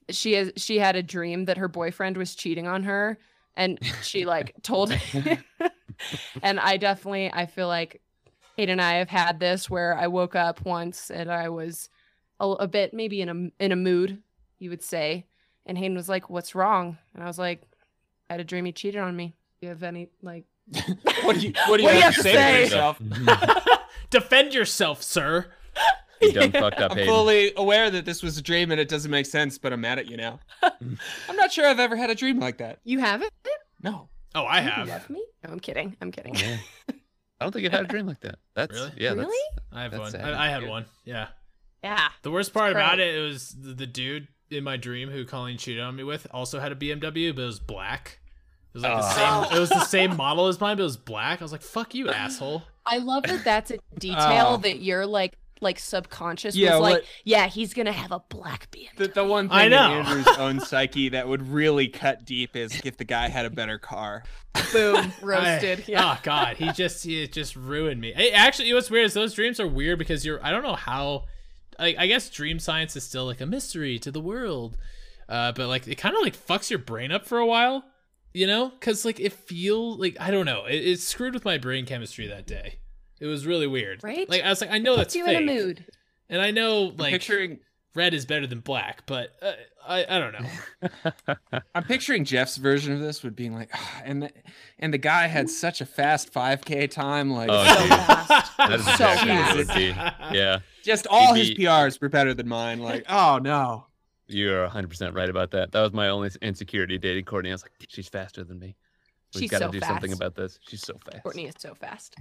she 0.10 0.34
has 0.34 0.52
she 0.56 0.80
had 0.80 0.96
a 0.96 1.04
dream 1.04 1.46
that 1.46 1.58
her 1.58 1.68
boyfriend 1.68 2.18
was 2.18 2.34
cheating 2.34 2.66
on 2.66 2.84
her 2.84 3.20
and 3.56 3.80
she 4.02 4.26
like 4.26 4.56
told 4.64 4.92
and 6.44 6.60
i 6.60 6.78
definitely 6.78 7.32
i 7.34 7.46
feel 7.46 7.68
like 7.68 8.02
Hayden 8.58 8.74
and 8.74 8.82
i 8.82 8.94
have 8.96 9.10
had 9.10 9.40
this 9.40 9.70
where 9.70 9.96
i 9.98 10.08
woke 10.08 10.36
up 10.36 10.66
once 10.66 11.10
and 11.10 11.32
i 11.32 11.50
was 11.50 11.90
a, 12.40 12.48
a 12.48 12.68
bit 12.68 12.94
maybe 12.94 13.22
in 13.22 13.30
a 13.30 13.64
in 13.64 13.72
a 13.72 13.76
mood 13.76 14.22
you 14.60 14.70
would 14.70 14.84
say 14.84 15.26
and 15.66 15.78
Hayden 15.78 15.96
was 15.96 16.10
like 16.10 16.30
what's 16.30 16.56
wrong 16.56 16.98
and 17.14 17.24
i 17.24 17.28
was 17.28 17.40
like 17.40 17.62
i 18.30 18.34
had 18.34 18.40
a 18.40 18.44
dream 18.44 18.66
he 18.66 18.72
cheated 18.72 19.02
on 19.02 19.16
me 19.16 19.36
do 19.62 19.68
you 19.68 19.70
have 19.70 19.84
any 19.84 20.10
like 20.22 20.46
what 21.24 21.36
do 21.36 21.42
you 21.48 21.54
what 21.68 21.78
do 21.78 21.84
you 21.84 21.84
What 21.84 21.84
do 21.84 21.84
you 21.84 21.90
have, 21.90 22.14
have 22.14 22.16
to 22.16 22.22
to 22.24 22.24
say, 22.24 22.34
say? 22.34 22.54
for 22.56 22.62
yourself? 22.76 23.02
Defend 24.12 24.54
yourself, 24.54 25.02
sir. 25.04 25.48
You 26.22 26.32
done 26.34 26.52
fucked 26.52 26.80
up, 26.80 26.92
I'm 26.92 26.98
Hayden. 26.98 27.14
fully 27.14 27.54
aware 27.56 27.90
that 27.90 28.06
this 28.06 28.22
was 28.22 28.38
a 28.38 28.42
dream 28.42 28.72
and 28.72 28.80
it 28.80 28.88
doesn't 28.90 29.10
make 29.10 29.26
sense, 29.26 29.58
but 29.58 29.72
I'm 29.74 29.82
mad 29.82 29.98
at 30.00 30.08
you 30.10 30.18
now. 30.18 30.40
I'm 30.62 31.36
not 31.36 31.52
sure 31.52 31.66
I've 31.66 31.80
ever 31.80 31.96
had 31.96 32.10
a 32.10 32.16
dream 32.16 32.40
like 32.40 32.58
that. 32.58 32.80
you 32.84 33.00
have 33.00 33.22
it 33.22 33.32
No. 33.82 34.10
Oh, 34.36 34.44
I 34.44 34.60
oh, 34.60 34.64
you 34.64 34.70
have. 34.70 34.88
love 34.90 35.10
me 35.10 35.24
no 35.44 35.52
i'm 35.52 35.60
kidding 35.60 35.96
i'm 36.02 36.12
kidding 36.12 36.36
Yeah. 36.36 36.58
I 37.42 37.46
don't 37.46 37.54
think 37.54 37.68
I've 37.68 37.72
had 37.72 37.86
a 37.86 37.88
dream 37.88 38.06
like 38.06 38.20
that. 38.20 38.36
That's 38.54 38.74
Really? 38.74 38.92
yeah. 38.98 39.14
Really? 39.14 39.48
I 39.72 39.84
have 39.84 39.92
That's 39.92 40.02
one. 40.02 40.12
sad. 40.12 40.34
I, 40.34 40.48
I 40.48 40.50
had 40.50 40.60
Good. 40.60 40.70
one. 40.70 40.86
Yeah. 41.06 41.28
yeah 41.82 42.10
The 42.22 42.32
worst 42.32 42.54
part 42.54 42.72
It's 42.72 42.76
about 42.76 42.96
great. 42.98 43.08
it, 43.08 43.16
it 43.16 43.22
was 43.22 43.56
the, 43.58 43.74
the 43.74 43.88
dude 43.88 44.28
in 44.52 44.66
my 44.66 44.76
dream 44.76 45.10
who 45.10 45.24
Colleen 45.24 45.58
cheated 45.58 45.82
on 45.82 45.96
me 45.96 46.04
with 46.04 46.28
also 46.32 46.60
had 46.60 46.74
a 46.74 46.76
BMW, 46.76 47.34
but 47.34 47.44
it 47.44 47.46
was 47.46 47.62
black. 47.62 48.20
It 48.74 48.80
was 48.80 48.84
like 48.84 48.92
the 48.92 49.08
Oh. 49.08 49.44
same. 49.46 49.56
It 49.56 49.60
was 49.62 49.70
the 49.70 49.86
same 49.86 50.18
model 50.18 50.48
as 50.48 50.60
mine, 50.60 50.76
but 50.76 50.82
it 50.82 50.84
was 50.84 50.98
black. 50.98 51.42
I 51.42 51.46
was 51.46 51.54
like, 51.54 51.62
"Fuck 51.62 51.96
you, 51.96 52.10
asshole." 52.10 52.62
I 52.86 52.98
love 52.98 53.24
that 53.24 53.46
that's 53.46 53.72
a 53.72 53.78
detail 53.98 54.46
Oh. 54.50 54.58
that 54.58 54.82
you're 54.82 55.06
like 55.06 55.38
like 55.62 55.78
subconscious 55.80 56.56
Yeah, 56.56 56.74
was 56.76 56.82
like, 56.82 56.94
what- 56.94 57.06
yeah, 57.26 57.48
he's 57.48 57.74
gonna 57.74 57.92
have 57.92 58.12
a 58.12 58.20
black 58.30 58.72
BMW. 58.72 58.96
The, 58.98 59.08
the 59.10 59.24
one 59.26 59.50
thing 59.50 59.58
I 59.58 59.64
in 59.66 59.72
know. 59.72 59.92
Andrew's 59.92 60.38
own 60.38 60.60
psyche 60.66 61.10
that 61.10 61.28
would 61.28 61.50
really 61.50 61.88
cut 61.88 62.26
deep 62.26 62.56
is 62.56 62.82
if 62.86 62.98
the 62.98 63.04
guy 63.06 63.28
had 63.30 63.46
a 63.46 63.50
better 63.50 63.78
car. 63.78 64.24
Boom, 64.74 65.12
roasted. 65.22 65.80
I- 65.82 65.84
yeah. 65.88 66.14
Oh 66.16 66.20
God, 66.24 66.58
he 66.58 66.72
just 66.72 67.04
he 67.04 67.28
just 67.28 67.56
ruined 67.56 68.00
me. 68.02 68.14
Hey, 68.14 68.32
actually, 68.32 68.74
what's 68.74 68.90
weird 68.90 69.06
is 69.06 69.14
those 69.14 69.34
dreams 69.34 69.60
are 69.60 69.68
weird 69.68 70.00
because 70.00 70.26
you're. 70.26 70.44
I 70.46 70.52
don't 70.52 70.64
know 70.64 70.76
how. 70.76 71.26
I, 71.78 71.96
I 71.98 72.08
guess 72.08 72.30
dream 72.30 72.60
science 72.60 72.96
is 72.98 73.04
still 73.04 73.26
like 73.26 73.40
a 73.42 73.46
mystery 73.46 74.00
to 74.00 74.12
the 74.12 74.20
world, 74.20 74.76
uh, 75.30 75.54
but 75.54 75.68
like 75.68 75.88
it 75.88 75.96
kind 75.96 76.14
of 76.16 76.22
like 76.22 76.36
fucks 76.36 76.70
your 76.70 76.80
brain 76.80 77.10
up 77.12 77.26
for 77.26 77.38
a 77.38 77.46
while, 77.46 77.86
you 78.34 78.48
know? 78.48 78.70
Because 78.70 79.06
like 79.06 79.18
it 79.20 79.32
feel 79.32 79.96
like 79.98 80.18
I 80.20 80.30
don't 80.30 80.46
know. 80.46 80.66
It, 80.66 80.76
it 80.86 81.00
screwed 81.00 81.34
with 81.34 81.46
my 81.46 81.58
brain 81.58 81.86
chemistry 81.86 82.28
that 82.28 82.46
day. 82.46 82.80
It 83.20 83.26
was 83.28 83.46
really 83.46 83.68
weird. 83.68 84.04
Right? 84.04 84.30
Like 84.30 84.44
I 84.44 84.50
was 84.50 84.62
like, 84.62 84.72
I 84.72 84.78
know 84.80 84.96
Puts 84.96 85.14
that's 85.14 85.16
you 85.16 85.26
fake, 85.26 85.38
in 85.42 85.50
a 85.50 85.54
mood. 85.54 85.86
and 86.30 86.42
I 86.42 86.52
know 86.52 86.90
I'm 86.90 86.98
like 86.98 87.12
picturing 87.12 87.60
red 87.96 88.14
is 88.14 88.26
better 88.26 88.48
than 88.48 88.60
black, 88.60 89.06
but 89.06 89.30
uh, 89.42 89.54
I 89.88 90.06
I 90.10 90.20
don't 90.20 90.34
know. 90.34 91.56
I'm 91.76 91.84
picturing 91.84 92.24
Jeff's 92.26 92.58
version 92.58 92.94
of 92.94 93.00
this 93.02 93.24
would 93.24 93.36
being 93.36 93.54
like, 93.56 93.70
"Ah," 93.74 94.02
and 94.06 94.24
the, 94.24 94.32
and 94.78 94.94
the 94.94 94.98
guy 94.98 95.28
had 95.28 95.50
such 95.50 95.82
a 95.82 95.86
fast 95.86 96.32
5K 96.34 96.90
time, 96.92 97.32
like 97.32 97.50
Oh, 97.52 97.64
So 97.66 97.80
dude. 97.82 97.90
fast. 97.90 98.52
That 98.60 98.72
is 98.80 98.86
So 98.86 98.92
exactly 98.92 99.30
fast. 99.32 99.58
would 99.58 99.68
be. 99.70 100.38
Yeah, 100.38 100.60
just 100.84 101.08
all 101.08 101.34
his 101.34 101.48
He'd 101.50 101.58
be- 101.58 101.64
PRs 101.64 102.00
were 102.02 102.10
better 102.10 102.34
than 102.34 102.48
mine. 102.48 102.80
Like, 102.80 103.06
oh 103.10 103.40
no. 103.42 103.88
you're 104.28 104.62
100 104.64 104.88
percent 104.90 105.16
right 105.16 105.30
about 105.30 105.52
that. 105.52 105.72
That 105.72 105.82
was 105.82 105.92
my 105.94 106.10
only 106.10 106.30
insecurity 106.42 106.98
dating 106.98 107.26
Courtney. 107.26 107.50
I 107.50 107.54
was 107.54 107.64
like, 107.64 107.72
she's 107.90 108.08
faster 108.10 108.44
than 108.44 108.60
me. 108.60 108.76
We've 109.34 109.42
She's 109.44 109.52
got 109.52 109.60
to 109.60 109.66
so 109.66 109.72
do 109.72 109.80
something 109.82 110.12
about 110.14 110.36
this. 110.36 110.60
She's 110.68 110.82
so 110.82 110.98
fast. 111.04 111.24
Courtney 111.24 111.46
is 111.46 111.56
so 111.58 111.74
fast. 111.76 112.16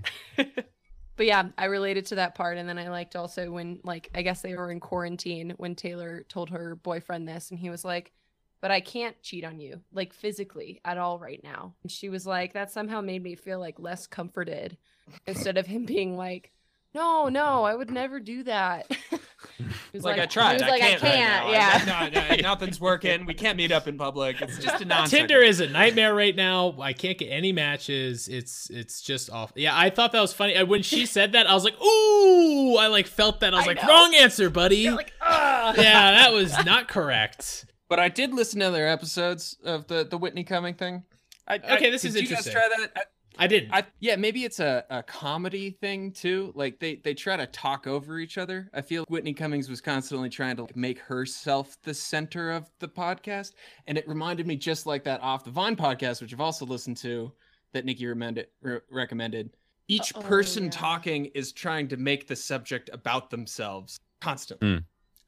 But 1.18 1.26
yeah, 1.26 1.48
I 1.58 1.64
related 1.66 2.06
to 2.06 2.14
that 2.14 2.36
part, 2.36 2.56
and 2.56 2.68
then 2.68 2.78
I 2.78 2.88
liked 2.88 3.16
also 3.16 3.50
when 3.50 3.80
like 3.82 4.08
I 4.14 4.22
guess 4.22 4.40
they 4.40 4.54
were 4.54 4.70
in 4.70 4.78
quarantine 4.78 5.52
when 5.56 5.74
Taylor 5.74 6.24
told 6.28 6.50
her 6.50 6.76
boyfriend 6.76 7.28
this, 7.28 7.50
and 7.50 7.58
he 7.58 7.68
was 7.68 7.84
like, 7.84 8.12
"But 8.60 8.70
I 8.70 8.80
can't 8.80 9.20
cheat 9.20 9.44
on 9.44 9.58
you, 9.58 9.82
like 9.92 10.14
physically 10.14 10.80
at 10.84 10.96
all 10.96 11.18
right 11.18 11.42
now." 11.42 11.74
And 11.82 11.90
she 11.90 12.08
was 12.08 12.24
like, 12.24 12.52
"That 12.54 12.70
somehow 12.70 13.00
made 13.00 13.22
me 13.22 13.34
feel 13.34 13.58
like 13.58 13.80
less 13.80 14.06
comforted," 14.06 14.78
instead 15.26 15.58
of 15.58 15.66
him 15.66 15.84
being 15.84 16.16
like. 16.16 16.52
No, 16.94 17.28
no, 17.28 17.64
I 17.64 17.74
would 17.74 17.90
never 17.90 18.18
do 18.18 18.44
that. 18.44 18.90
He 19.59 19.64
was 19.98 20.04
Like, 20.04 20.20
I 20.20 20.26
tried. 20.26 20.50
He 20.50 20.54
was 20.54 20.62
I 20.62 20.68
like, 20.70 20.80
can't. 20.80 21.02
I 21.04 21.09
can't. 21.11 21.44
right 21.44 21.52
yeah. 21.52 21.84
now. 21.84 22.20
No, 22.20 22.36
no, 22.36 22.36
nothing's 22.42 22.80
working. 22.80 23.26
We 23.26 23.34
can't 23.34 23.56
meet 23.56 23.72
up 23.72 23.88
in 23.88 23.98
public. 23.98 24.40
It's 24.40 24.59
just 24.59 24.80
a 24.80 24.84
non. 24.84 25.09
Tinder 25.11 25.40
is 25.40 25.61
a 25.61 25.68
nightmare 25.68 26.14
right 26.14 26.34
now. 26.36 26.74
I 26.80 26.92
can't 26.92 27.18
get 27.18 27.26
any 27.26 27.52
matches. 27.52 28.28
It's 28.28 28.70
it's 28.70 29.00
just 29.02 29.30
off. 29.30 29.52
Yeah, 29.56 29.76
I 29.76 29.90
thought 29.90 30.12
that 30.12 30.20
was 30.20 30.32
funny. 30.32 30.62
When 30.62 30.82
she 30.82 31.06
said 31.06 31.32
that, 31.32 31.46
I 31.48 31.54
was 31.54 31.64
like, 31.64 31.80
"Ooh!" 31.82 32.76
I 32.76 32.86
like 32.86 33.06
felt 33.06 33.40
that. 33.40 33.52
I 33.52 33.56
was 33.59 33.64
I 33.66 33.68
like, 33.68 33.82
know. 33.82 33.88
"Wrong 33.88 34.14
answer, 34.14 34.48
buddy." 34.50 34.76
You're 34.78 34.94
like, 34.96 35.12
ah. 35.20 35.74
yeah, 35.76 36.12
that 36.12 36.32
was 36.32 36.52
not 36.64 36.88
correct. 36.88 37.66
But 37.88 37.98
I 37.98 38.09
did 38.09 38.34
listen 38.34 38.61
to 38.61 38.66
other 38.66 38.86
episodes 38.86 39.56
of 39.64 39.86
the 39.88 40.04
the 40.04 40.18
Whitney 40.18 40.44
Cumming 40.44 40.74
thing. 40.74 41.04
I, 41.46 41.56
Okay, 41.56 41.88
I- 41.88 41.90
this 41.90 42.04
is 42.04 42.14
interesting. 42.14 42.52
did. 42.52 42.54
You 42.54 42.68
guys 42.68 42.68
try 42.68 42.86
that? 42.94 43.06
I, 43.39 43.45
I 43.45 43.47
didn't. 43.47 43.72
I 43.72 43.84
yeah, 44.01 44.16
maybe 44.16 44.45
it's 44.45 44.61
a, 44.61 44.84
a 44.91 45.03
comedy 45.03 45.70
thing 45.70 46.12
too. 46.12 46.53
Like 46.55 46.78
they 46.78 46.97
they 46.97 47.14
try 47.14 47.36
to 47.36 47.47
talk 47.47 47.86
over 47.86 48.18
each 48.18 48.39
other. 48.39 48.68
I 48.74 48.80
feel 48.80 49.05
Whitney 49.09 49.34
Cummings 49.34 49.68
was 49.68 49.80
constantly 49.80 50.28
trying 50.28 50.57
to 50.57 50.62
like, 50.62 50.76
make 50.76 50.99
herself 50.99 51.76
the 51.82 51.95
center 51.95 52.51
of 52.51 52.70
the 52.80 52.89
podcast, 52.89 53.53
and 53.86 53.97
it 53.97 54.07
reminded 54.09 54.47
me 54.47 54.57
just 54.57 54.86
like 54.86 55.05
that 55.05 55.22
off 55.22 55.45
the 55.45 55.51
Vine 55.51 55.76
podcast, 55.76 56.20
which 56.20 56.32
I've 56.32 56.41
also 56.41 56.66
listened 56.66 56.97
to, 56.99 57.32
that 57.72 57.84
Nikki 57.84 58.07
recommended. 58.07 58.49
Re- 58.61 58.80
recommended. 58.91 59.51
Each 59.91 60.14
Uh-oh, 60.14 60.22
person 60.22 60.64
yeah. 60.64 60.70
talking 60.70 61.24
is 61.26 61.53
trying 61.53 61.89
to 61.89 61.97
make 61.97 62.28
the 62.28 62.36
subject 62.36 62.91
about 62.93 63.30
themselves 63.30 63.99
constantly. 64.20 64.74
Hmm. 64.74 64.78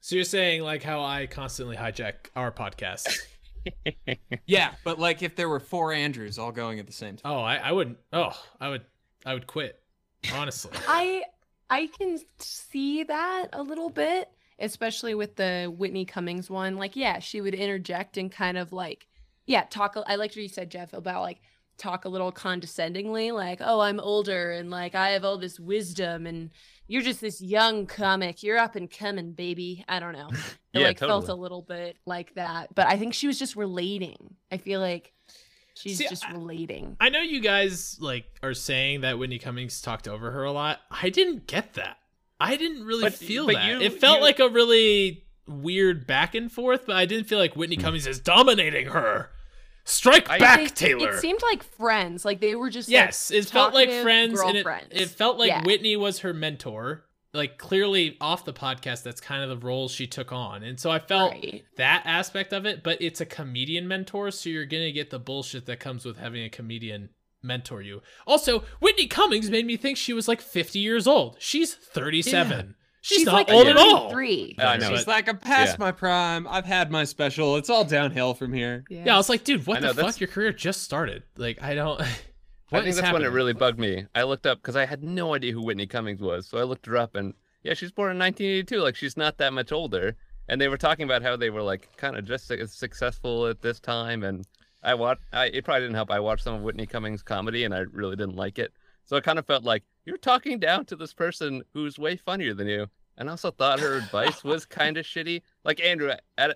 so 0.01 0.15
you're 0.15 0.25
saying 0.25 0.61
like 0.61 0.83
how 0.83 1.03
I 1.03 1.25
constantly 1.25 1.75
hijack 1.77 2.13
our 2.35 2.51
podcast? 2.51 3.07
Yeah, 4.45 4.71
but 4.83 4.99
like 4.99 5.21
if 5.23 5.35
there 5.35 5.49
were 5.49 5.59
four 5.59 5.93
Andrews 5.93 6.37
all 6.37 6.51
going 6.51 6.79
at 6.79 6.87
the 6.87 6.93
same 6.93 7.17
time. 7.17 7.31
Oh, 7.31 7.39
I, 7.39 7.55
I 7.57 7.71
wouldn't. 7.71 7.97
Oh, 8.11 8.31
I 8.59 8.69
would. 8.69 8.83
I 9.25 9.33
would 9.33 9.47
quit. 9.47 9.79
Honestly. 10.33 10.71
I 10.87 11.23
I 11.69 11.87
can 11.87 12.19
see 12.39 13.03
that 13.03 13.47
a 13.53 13.63
little 13.63 13.89
bit, 13.89 14.29
especially 14.59 15.15
with 15.15 15.35
the 15.35 15.73
Whitney 15.75 16.05
Cummings 16.05 16.49
one. 16.49 16.75
Like, 16.75 16.95
yeah, 16.95 17.19
she 17.19 17.39
would 17.39 17.53
interject 17.53 18.17
and 18.17 18.31
kind 18.31 18.57
of 18.57 18.73
like, 18.73 19.07
yeah, 19.45 19.63
talk. 19.69 19.95
I 20.05 20.15
liked 20.15 20.35
what 20.35 20.43
you 20.43 20.49
said, 20.49 20.69
Jeff, 20.69 20.93
about 20.93 21.21
like 21.21 21.41
talk 21.81 22.05
a 22.05 22.09
little 22.09 22.31
condescendingly, 22.31 23.31
like, 23.31 23.59
oh, 23.61 23.79
I'm 23.79 23.99
older 23.99 24.51
and 24.51 24.69
like 24.69 24.95
I 24.95 25.09
have 25.09 25.25
all 25.25 25.37
this 25.37 25.59
wisdom 25.59 26.27
and 26.27 26.51
you're 26.87 27.01
just 27.01 27.21
this 27.21 27.41
young 27.41 27.85
comic. 27.87 28.43
You're 28.43 28.57
up 28.57 28.75
and 28.75 28.89
coming, 28.91 29.31
baby. 29.31 29.83
I 29.87 29.99
don't 29.99 30.13
know. 30.13 30.29
It 30.73 30.79
Yeah, 30.79 30.87
like 30.87 30.99
felt 30.99 31.27
a 31.27 31.33
little 31.33 31.61
bit 31.63 31.97
like 32.05 32.33
that. 32.35 32.73
But 32.73 32.87
I 32.87 32.95
think 32.97 33.13
she 33.13 33.27
was 33.27 33.37
just 33.37 33.57
relating. 33.57 34.35
I 34.49 34.55
feel 34.55 34.79
like 34.79 35.11
she's 35.73 35.97
See, 35.97 36.07
just 36.07 36.25
I- 36.25 36.31
relating. 36.31 36.95
I 37.01 37.09
know 37.09 37.19
you 37.21 37.41
guys 37.41 37.97
like 37.99 38.23
are 38.41 38.53
saying 38.53 39.01
that 39.01 39.19
Whitney 39.19 39.37
Cummings 39.37 39.81
talked 39.81 40.07
over 40.07 40.31
her 40.31 40.43
a 40.45 40.51
lot. 40.53 40.79
I 40.89 41.09
didn't 41.09 41.45
get 41.47 41.73
that. 41.73 41.97
I 42.39 42.55
didn't 42.55 42.85
really 42.85 43.03
But- 43.03 43.13
feel 43.15 43.47
but 43.47 43.55
that. 43.55 43.67
you- 43.67 43.81
it 43.81 43.99
felt 43.99 44.19
you- 44.19 44.23
like 44.23 44.39
a 44.39 44.47
really 44.47 45.25
weird 45.47 46.07
back 46.07 46.35
and 46.35 46.49
forth, 46.49 46.85
but 46.85 46.95
I 46.95 47.05
didn't 47.05 47.25
feel 47.27 47.37
like 47.39 47.55
Whitney 47.57 47.75
hmm. 47.75 47.81
Cummings 47.81 48.07
is 48.07 48.19
dominating 48.19 48.87
her. 48.87 49.31
Strike 49.91 50.29
I- 50.29 50.39
back, 50.39 50.59
They- 50.59 50.67
Taylor. 50.67 51.15
It 51.15 51.19
seemed 51.19 51.41
like 51.41 51.63
friends. 51.63 52.23
Like 52.25 52.39
they 52.41 52.55
were 52.55 52.69
just 52.69 52.87
like, 52.89 52.93
yes, 52.93 53.29
it 53.31 53.45
felt 53.45 53.73
like 53.73 53.89
friends, 54.01 54.39
and 54.39 54.57
it, 54.57 54.65
it 54.91 55.09
felt 55.09 55.37
like 55.37 55.49
Yeah. 55.49 55.63
Whitney 55.63 55.95
was 55.97 56.19
her 56.19 56.33
mentor. 56.33 57.05
Like 57.33 57.57
clearly 57.57 58.17
off 58.19 58.43
the 58.43 58.51
podcast, 58.53 59.03
that's 59.03 59.21
kind 59.21 59.41
of 59.41 59.47
the 59.49 59.65
role 59.65 59.87
she 59.87 60.05
took 60.05 60.33
on, 60.33 60.63
and 60.63 60.77
so 60.77 60.91
I 60.91 60.99
felt 60.99 61.31
Right. 61.31 61.63
that 61.77 62.03
aspect 62.05 62.51
of 62.51 62.65
it. 62.65 62.83
But 62.83 63.01
it's 63.01 63.21
a 63.21 63.25
comedian 63.25 63.87
mentor, 63.87 64.31
so 64.31 64.49
you're 64.49 64.65
gonna 64.65 64.91
get 64.91 65.11
the 65.11 65.19
bullshit 65.19 65.65
that 65.67 65.79
comes 65.79 66.03
with 66.03 66.17
having 66.17 66.43
a 66.43 66.49
comedian 66.49 67.09
mentor 67.41 67.81
you. 67.81 68.01
Also, 68.27 68.65
Whitney 68.81 69.07
Cummings 69.07 69.49
made 69.49 69.65
me 69.65 69.77
think 69.77 69.97
she 69.97 70.11
was 70.13 70.27
like 70.27 70.41
50 70.41 70.79
years 70.79 71.07
old. 71.07 71.37
She's 71.39 71.73
37. 71.73 72.75
She's, 73.03 73.19
She's 73.19 73.25
not 73.25 73.33
like 73.33 73.51
old 73.51 73.67
at 73.67 73.77
all. 73.77 74.11
Three. 74.11 74.55
I 74.59 74.77
know. 74.77 74.89
She's 74.89 75.05
but- 75.05 75.11
like, 75.11 75.27
I'm 75.27 75.39
past 75.39 75.73
yeah. 75.73 75.85
my 75.85 75.91
prime. 75.91 76.47
I've 76.47 76.65
had 76.65 76.91
my 76.91 77.03
special. 77.03 77.55
It's 77.55 77.69
all 77.69 77.83
downhill 77.83 78.35
from 78.35 78.53
here. 78.53 78.83
Yeah, 78.89 79.15
I 79.15 79.17
was 79.17 79.27
like, 79.27 79.43
dude, 79.43 79.65
what 79.65 79.77
I 79.77 79.91
the 79.91 79.93
know, 80.01 80.07
fuck? 80.07 80.19
Your 80.19 80.27
career 80.27 80.53
just 80.53 80.83
started. 80.83 81.23
Like, 81.35 81.61
I 81.61 81.73
don't. 81.73 82.01
I 82.71 82.77
think 82.77 82.87
is 82.87 82.95
that's 82.97 83.11
when 83.11 83.23
it 83.23 83.27
really 83.27 83.53
bugged 83.53 83.79
me. 83.79 84.05
I 84.15 84.23
looked 84.23 84.45
up 84.45 84.59
because 84.59 84.75
I 84.77 84.85
had 84.85 85.03
no 85.03 85.33
idea 85.33 85.51
who 85.51 85.61
Whitney 85.61 85.87
Cummings 85.87 86.21
was, 86.21 86.47
so 86.47 86.57
I 86.57 86.63
looked 86.63 86.85
her 86.85 86.95
up, 86.95 87.15
and 87.15 87.33
yeah, 87.63 87.73
she's 87.73 87.91
born 87.91 88.11
in 88.11 88.19
1982. 88.19 88.77
Like 88.81 88.95
she's 88.95 89.17
not 89.17 89.37
that 89.39 89.51
much 89.51 89.71
older. 89.71 90.15
And 90.47 90.59
they 90.59 90.67
were 90.67 90.77
talking 90.77 91.05
about 91.05 91.21
how 91.21 91.35
they 91.37 91.49
were 91.49 91.61
like 91.61 91.89
kind 91.97 92.17
of 92.17 92.25
just 92.25 92.47
successful 92.47 93.47
at 93.47 93.61
this 93.61 93.79
time. 93.79 94.23
And 94.23 94.45
I 94.83 94.93
watched. 94.95 95.21
I, 95.31 95.45
it 95.45 95.63
probably 95.63 95.81
didn't 95.81 95.95
help. 95.95 96.11
I 96.11 96.19
watched 96.19 96.43
some 96.43 96.55
of 96.55 96.61
Whitney 96.61 96.85
Cummings' 96.85 97.23
comedy, 97.23 97.63
and 97.63 97.73
I 97.73 97.79
really 97.91 98.15
didn't 98.15 98.35
like 98.35 98.59
it. 98.59 98.73
So 99.05 99.15
it 99.15 99.23
kind 99.23 99.39
of 99.39 99.45
felt 99.45 99.63
like 99.63 99.83
you're 100.05 100.17
talking 100.17 100.59
down 100.59 100.85
to 100.85 100.95
this 100.95 101.13
person 101.13 101.63
who's 101.73 101.97
way 101.99 102.15
funnier 102.15 102.53
than 102.53 102.67
you. 102.67 102.87
And 103.17 103.29
I 103.29 103.31
also 103.31 103.51
thought 103.51 103.79
her 103.79 103.95
advice 103.95 104.43
was 104.43 104.65
kind 104.65 104.97
of 104.97 105.05
shitty. 105.05 105.41
Like 105.63 105.79
Andrew, 105.81 106.11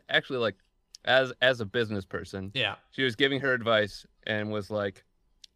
actually, 0.10 0.40
like 0.40 0.56
as 1.04 1.32
as 1.42 1.60
a 1.62 1.66
business 1.66 2.06
person, 2.06 2.52
Yeah. 2.56 2.76
she 2.92 3.04
was 3.04 3.16
giving 3.16 3.40
her 3.42 3.54
advice 3.54 4.06
and 4.26 4.52
was 4.52 4.72
like, 4.72 5.04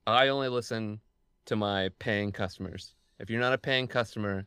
I 0.05 0.27
only 0.27 0.49
listen 0.49 0.99
to 1.45 1.55
my 1.55 1.89
paying 1.99 2.31
customers. 2.31 2.93
If 3.19 3.29
you're 3.29 3.39
not 3.41 3.53
a 3.53 3.57
paying 3.57 3.87
customer, 3.87 4.45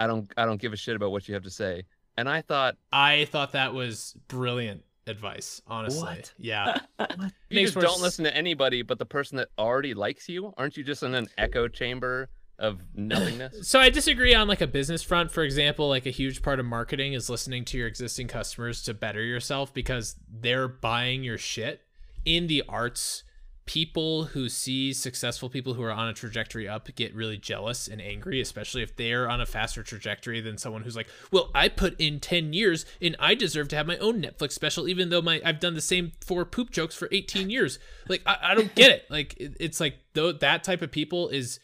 I 0.00 0.06
don't 0.06 0.32
I 0.36 0.44
don't 0.46 0.60
give 0.60 0.72
a 0.72 0.76
shit 0.76 0.96
about 0.96 1.12
what 1.12 1.28
you 1.28 1.34
have 1.34 1.44
to 1.44 1.50
say. 1.50 1.84
And 2.16 2.28
I 2.28 2.40
thought, 2.42 2.76
I 2.92 3.26
thought 3.26 3.52
that 3.52 3.72
was 3.72 4.14
brilliant 4.28 4.82
advice, 5.06 5.62
honestly. 5.66 6.02
What? 6.02 6.32
Yeah. 6.38 6.78
you 7.50 7.62
just 7.66 7.74
don't 7.74 7.94
s- 7.94 8.00
listen 8.00 8.24
to 8.24 8.36
anybody 8.36 8.82
but 8.82 8.98
the 8.98 9.06
person 9.06 9.36
that 9.36 9.48
already 9.58 9.94
likes 9.94 10.28
you. 10.28 10.52
Aren't 10.56 10.76
you 10.76 10.82
just 10.84 11.02
in 11.02 11.14
an 11.14 11.28
echo 11.38 11.68
chamber 11.68 12.28
of 12.60 12.82
nothingness? 12.94 13.68
So 13.68 13.80
I 13.80 13.90
disagree 13.90 14.34
on 14.34 14.46
like 14.46 14.60
a 14.60 14.66
business 14.66 15.02
front. 15.02 15.30
For 15.32 15.42
example, 15.42 15.88
like 15.88 16.06
a 16.06 16.10
huge 16.10 16.42
part 16.42 16.60
of 16.60 16.66
marketing 16.66 17.14
is 17.14 17.28
listening 17.28 17.64
to 17.66 17.78
your 17.78 17.88
existing 17.88 18.28
customers 18.28 18.82
to 18.84 18.94
better 18.94 19.22
yourself 19.22 19.74
because 19.74 20.16
they're 20.28 20.68
buying 20.68 21.24
your 21.24 21.38
shit. 21.38 21.80
In 22.24 22.46
the 22.46 22.62
arts, 22.68 23.24
people 23.66 24.24
who 24.24 24.48
see 24.48 24.92
successful 24.92 25.48
people 25.48 25.74
who 25.74 25.82
are 25.82 25.92
on 25.92 26.08
a 26.08 26.12
trajectory 26.12 26.66
up 26.68 26.88
get 26.96 27.14
really 27.14 27.36
jealous 27.36 27.86
and 27.86 28.00
angry, 28.02 28.40
especially 28.40 28.82
if 28.82 28.96
they're 28.96 29.30
on 29.30 29.40
a 29.40 29.46
faster 29.46 29.82
trajectory 29.82 30.40
than 30.40 30.58
someone 30.58 30.82
who's 30.82 30.96
like, 30.96 31.06
"Well, 31.30 31.50
I 31.54 31.68
put 31.68 31.98
in 32.00 32.18
10 32.20 32.52
years 32.52 32.84
and 33.00 33.14
I 33.20 33.34
deserve 33.34 33.68
to 33.68 33.76
have 33.76 33.86
my 33.86 33.96
own 33.98 34.20
Netflix 34.20 34.52
special 34.52 34.88
even 34.88 35.08
though 35.10 35.22
my 35.22 35.40
I've 35.44 35.60
done 35.60 35.74
the 35.74 35.80
same 35.80 36.12
four 36.20 36.44
poop 36.44 36.70
jokes 36.70 36.96
for 36.96 37.08
18 37.12 37.48
years." 37.48 37.78
Like 38.08 38.22
I, 38.26 38.38
I 38.42 38.54
don't 38.54 38.74
get 38.74 38.90
it. 38.90 39.04
Like 39.08 39.34
it- 39.38 39.56
it's 39.60 39.78
like 39.80 39.94
though 40.14 40.32
that 40.32 40.64
type 40.64 40.82
of 40.82 40.90
people 40.90 41.28
is 41.28 41.60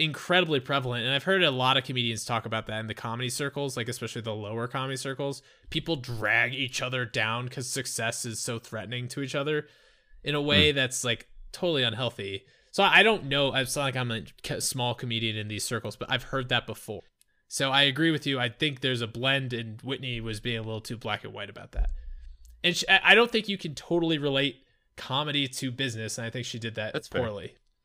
incredibly 0.00 0.58
prevalent 0.58 1.04
and 1.04 1.14
i've 1.14 1.24
heard 1.24 1.42
a 1.42 1.50
lot 1.50 1.76
of 1.76 1.84
comedians 1.84 2.24
talk 2.24 2.46
about 2.46 2.66
that 2.66 2.80
in 2.80 2.86
the 2.86 2.94
comedy 2.94 3.28
circles 3.28 3.76
like 3.76 3.86
especially 3.88 4.22
the 4.22 4.34
lower 4.34 4.66
comedy 4.66 4.96
circles. 4.96 5.42
People 5.68 5.96
drag 5.96 6.54
each 6.54 6.80
other 6.80 7.04
down 7.04 7.44
because 7.44 7.68
success 7.68 8.24
is 8.24 8.38
so 8.38 8.58
threatening 8.58 9.08
to 9.08 9.22
each 9.22 9.34
other 9.34 9.66
in 10.24 10.34
a 10.34 10.40
way 10.40 10.70
hmm. 10.70 10.76
that's 10.76 11.04
like 11.04 11.28
totally 11.52 11.82
unhealthy. 11.82 12.44
So 12.72 12.82
i 12.82 13.02
don't 13.02 13.24
know 13.24 13.54
it's 13.54 13.76
not 13.76 13.82
like 13.82 13.96
i'm 13.96 14.10
a 14.10 14.60
small 14.60 14.94
comedian 14.94 15.36
in 15.36 15.48
these 15.48 15.64
circles 15.64 15.96
but 15.96 16.10
i've 16.10 16.24
heard 16.24 16.48
that 16.48 16.66
before. 16.66 17.02
So 17.48 17.70
i 17.70 17.82
agree 17.82 18.10
with 18.10 18.26
you. 18.26 18.38
I 18.38 18.48
think 18.48 18.80
there's 18.80 19.02
a 19.02 19.06
blend 19.06 19.52
and 19.52 19.80
whitney 19.82 20.20
was 20.20 20.40
being 20.40 20.58
a 20.58 20.62
little 20.62 20.80
too 20.80 20.96
black 20.96 21.24
and 21.24 21.32
white 21.32 21.50
about 21.50 21.72
that. 21.72 21.90
And 22.62 22.76
sh 22.76 22.84
I 22.88 23.14
don't 23.14 23.30
think 23.30 23.48
you 23.48 23.58
can 23.58 23.74
totally 23.74 24.18
relate 24.18 24.64
comedy 24.96 25.48
to 25.48 25.70
business 25.70 26.18
and 26.18 26.26
i 26.26 26.30
think 26.30 26.44
she 26.44 26.58
did 26.58 26.74
that 26.74 26.92
That's 26.92 27.08
fair. 27.08 27.22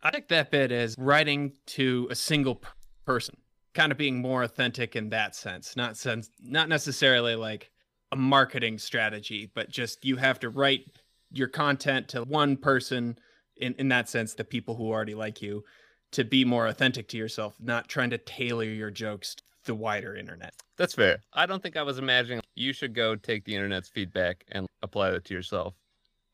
Poorly 0.06 0.18
I 0.18 0.20
take 0.20 0.28
that 0.30 0.52
bit 0.52 0.72
as 0.72 0.96
writing 0.98 1.54
to 1.68 2.08
a 2.10 2.16
single 2.16 2.62
person, 3.06 3.38
kind 3.74 3.92
of 3.92 3.98
being 3.98 4.22
more 4.22 4.44
authentic 4.44 4.96
in 4.96 5.10
that 5.10 5.36
sense. 5.36 5.76
Not 5.76 5.98
sense, 5.98 6.30
not 6.40 6.70
necessarily 6.70 7.36
like 7.36 7.72
a 8.12 8.16
marketing 8.16 8.78
strategy, 8.78 9.52
but 9.54 9.70
just 9.70 10.06
you 10.06 10.18
have 10.18 10.40
to 10.40 10.50
write 10.50 10.86
your 11.32 11.48
content 11.48 12.10
to 12.10 12.24
one 12.24 12.58
person. 12.58 13.18
In 13.58 13.74
in 13.80 13.88
that 13.90 14.10
sense, 14.10 14.34
the 14.34 14.44
people 14.44 14.76
who 14.76 14.92
already 14.92 15.16
like 15.16 15.42
you, 15.42 15.64
to 16.12 16.24
be 16.24 16.44
more 16.44 16.68
authentic 16.68 17.08
to 17.10 17.18
yourself, 17.18 17.56
not 17.60 17.88
trying 17.88 18.10
to 18.10 18.18
tailor 18.18 18.66
your 18.66 18.92
jokes 18.92 19.36
to 19.36 19.44
the 19.66 19.76
wider 19.76 20.16
internet. 20.16 20.54
That's 20.78 20.94
fair. 20.94 21.20
I 21.34 21.46
don't 21.46 21.64
think 21.64 21.78
I 21.78 21.84
was 21.84 21.98
imagining 21.98 22.42
you 22.56 22.74
should 22.74 22.94
go 22.94 23.16
take 23.16 23.46
the 23.46 23.56
internet's 23.56 23.90
feedback 23.90 24.44
and 24.52 24.68
apply 24.82 25.12
that 25.12 25.26
to 25.26 25.34
yourself. 25.34 25.74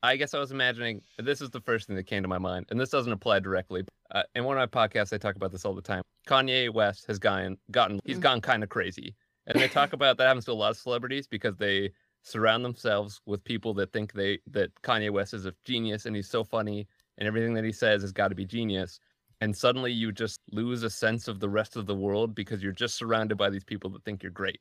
I 0.02 0.16
guess 0.16 0.34
I 0.34 0.38
was 0.38 0.50
imagining 0.50 1.02
this 1.18 1.40
is 1.40 1.50
the 1.50 1.60
first 1.60 1.86
thing 1.86 1.94
that 1.96 2.04
came 2.04 2.22
to 2.22 2.28
my 2.28 2.38
mind, 2.38 2.66
and 2.70 2.80
this 2.80 2.90
doesn't 2.90 3.12
apply 3.12 3.38
directly. 3.38 3.84
Uh, 4.10 4.24
in 4.34 4.44
one 4.44 4.58
of 4.58 4.72
my 4.72 4.88
podcasts, 4.88 5.12
I 5.12 5.18
talk 5.18 5.36
about 5.36 5.52
this 5.52 5.64
all 5.64 5.74
the 5.74 5.82
time. 5.82 6.02
Kanye 6.26 6.72
West 6.72 7.06
has 7.06 7.18
gotten 7.18 7.56
gotten 7.70 8.00
he's 8.04 8.18
gone 8.18 8.40
kind 8.40 8.62
of 8.62 8.68
crazy, 8.68 9.14
and 9.46 9.60
they 9.60 9.68
talk 9.68 9.92
about 9.92 10.18
that 10.18 10.26
happens 10.26 10.44
to 10.46 10.52
a 10.52 10.54
lot 10.54 10.70
of 10.70 10.76
celebrities 10.76 11.26
because 11.26 11.56
they 11.56 11.92
surround 12.22 12.64
themselves 12.64 13.20
with 13.26 13.44
people 13.44 13.74
that 13.74 13.92
think 13.92 14.12
they 14.12 14.38
that 14.50 14.70
Kanye 14.82 15.10
West 15.10 15.34
is 15.34 15.46
a 15.46 15.54
genius 15.64 16.06
and 16.06 16.16
he's 16.16 16.28
so 16.28 16.42
funny 16.44 16.86
and 17.18 17.26
everything 17.28 17.54
that 17.54 17.64
he 17.64 17.72
says 17.72 18.02
has 18.02 18.12
got 18.12 18.28
to 18.28 18.34
be 18.34 18.44
genius. 18.44 18.98
And 19.40 19.56
suddenly 19.56 19.92
you 19.92 20.12
just 20.12 20.40
lose 20.52 20.84
a 20.84 20.90
sense 20.90 21.26
of 21.26 21.40
the 21.40 21.48
rest 21.48 21.76
of 21.76 21.86
the 21.86 21.94
world 21.94 22.34
because 22.34 22.62
you're 22.62 22.72
just 22.72 22.94
surrounded 22.94 23.36
by 23.36 23.50
these 23.50 23.64
people 23.64 23.90
that 23.90 24.04
think 24.04 24.22
you're 24.22 24.30
great. 24.30 24.60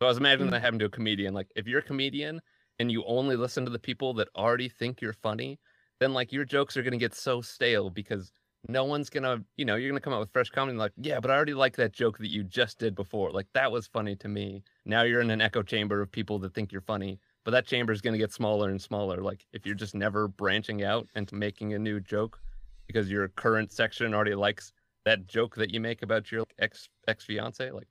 So 0.00 0.06
I 0.06 0.08
was 0.08 0.16
imagining 0.16 0.50
that 0.50 0.62
happening 0.62 0.80
to 0.80 0.86
a 0.86 0.90
comedian. 0.90 1.34
Like 1.34 1.48
if 1.54 1.66
you're 1.66 1.80
a 1.80 1.82
comedian 1.82 2.40
and 2.78 2.90
you 2.90 3.04
only 3.06 3.36
listen 3.36 3.64
to 3.64 3.70
the 3.70 3.78
people 3.78 4.14
that 4.14 4.28
already 4.36 4.68
think 4.68 5.00
you're 5.00 5.12
funny, 5.12 5.58
then 6.00 6.12
like 6.12 6.32
your 6.32 6.44
jokes 6.44 6.76
are 6.76 6.82
gonna 6.82 6.96
get 6.96 7.14
so 7.14 7.40
stale 7.40 7.90
because 7.90 8.32
no 8.68 8.84
one's 8.84 9.10
gonna, 9.10 9.42
you 9.56 9.64
know, 9.64 9.76
you're 9.76 9.90
gonna 9.90 10.00
come 10.00 10.12
out 10.12 10.20
with 10.20 10.32
fresh 10.32 10.50
comedy 10.50 10.76
like, 10.76 10.92
yeah, 10.96 11.20
but 11.20 11.30
I 11.30 11.34
already 11.34 11.54
like 11.54 11.76
that 11.76 11.92
joke 11.92 12.18
that 12.18 12.30
you 12.30 12.42
just 12.42 12.78
did 12.78 12.94
before. 12.94 13.30
Like 13.30 13.46
that 13.54 13.70
was 13.70 13.86
funny 13.86 14.16
to 14.16 14.28
me. 14.28 14.62
Now 14.84 15.02
you're 15.02 15.20
in 15.20 15.30
an 15.30 15.40
echo 15.40 15.62
chamber 15.62 16.00
of 16.00 16.10
people 16.10 16.38
that 16.40 16.54
think 16.54 16.72
you're 16.72 16.80
funny, 16.80 17.18
but 17.44 17.52
that 17.52 17.66
chamber 17.66 17.92
is 17.92 18.00
gonna 18.00 18.18
get 18.18 18.32
smaller 18.32 18.70
and 18.70 18.80
smaller. 18.80 19.22
Like 19.22 19.46
if 19.52 19.64
you're 19.64 19.74
just 19.74 19.94
never 19.94 20.28
branching 20.28 20.82
out 20.82 21.08
and 21.14 21.30
making 21.32 21.74
a 21.74 21.78
new 21.78 22.00
joke 22.00 22.40
because 22.86 23.10
your 23.10 23.28
current 23.28 23.72
section 23.72 24.14
already 24.14 24.34
likes 24.34 24.72
that 25.04 25.26
joke 25.26 25.54
that 25.56 25.72
you 25.72 25.80
make 25.80 26.02
about 26.02 26.30
your 26.30 26.44
ex 26.58 26.88
ex 27.08 27.24
fiance, 27.24 27.70
like 27.70 27.88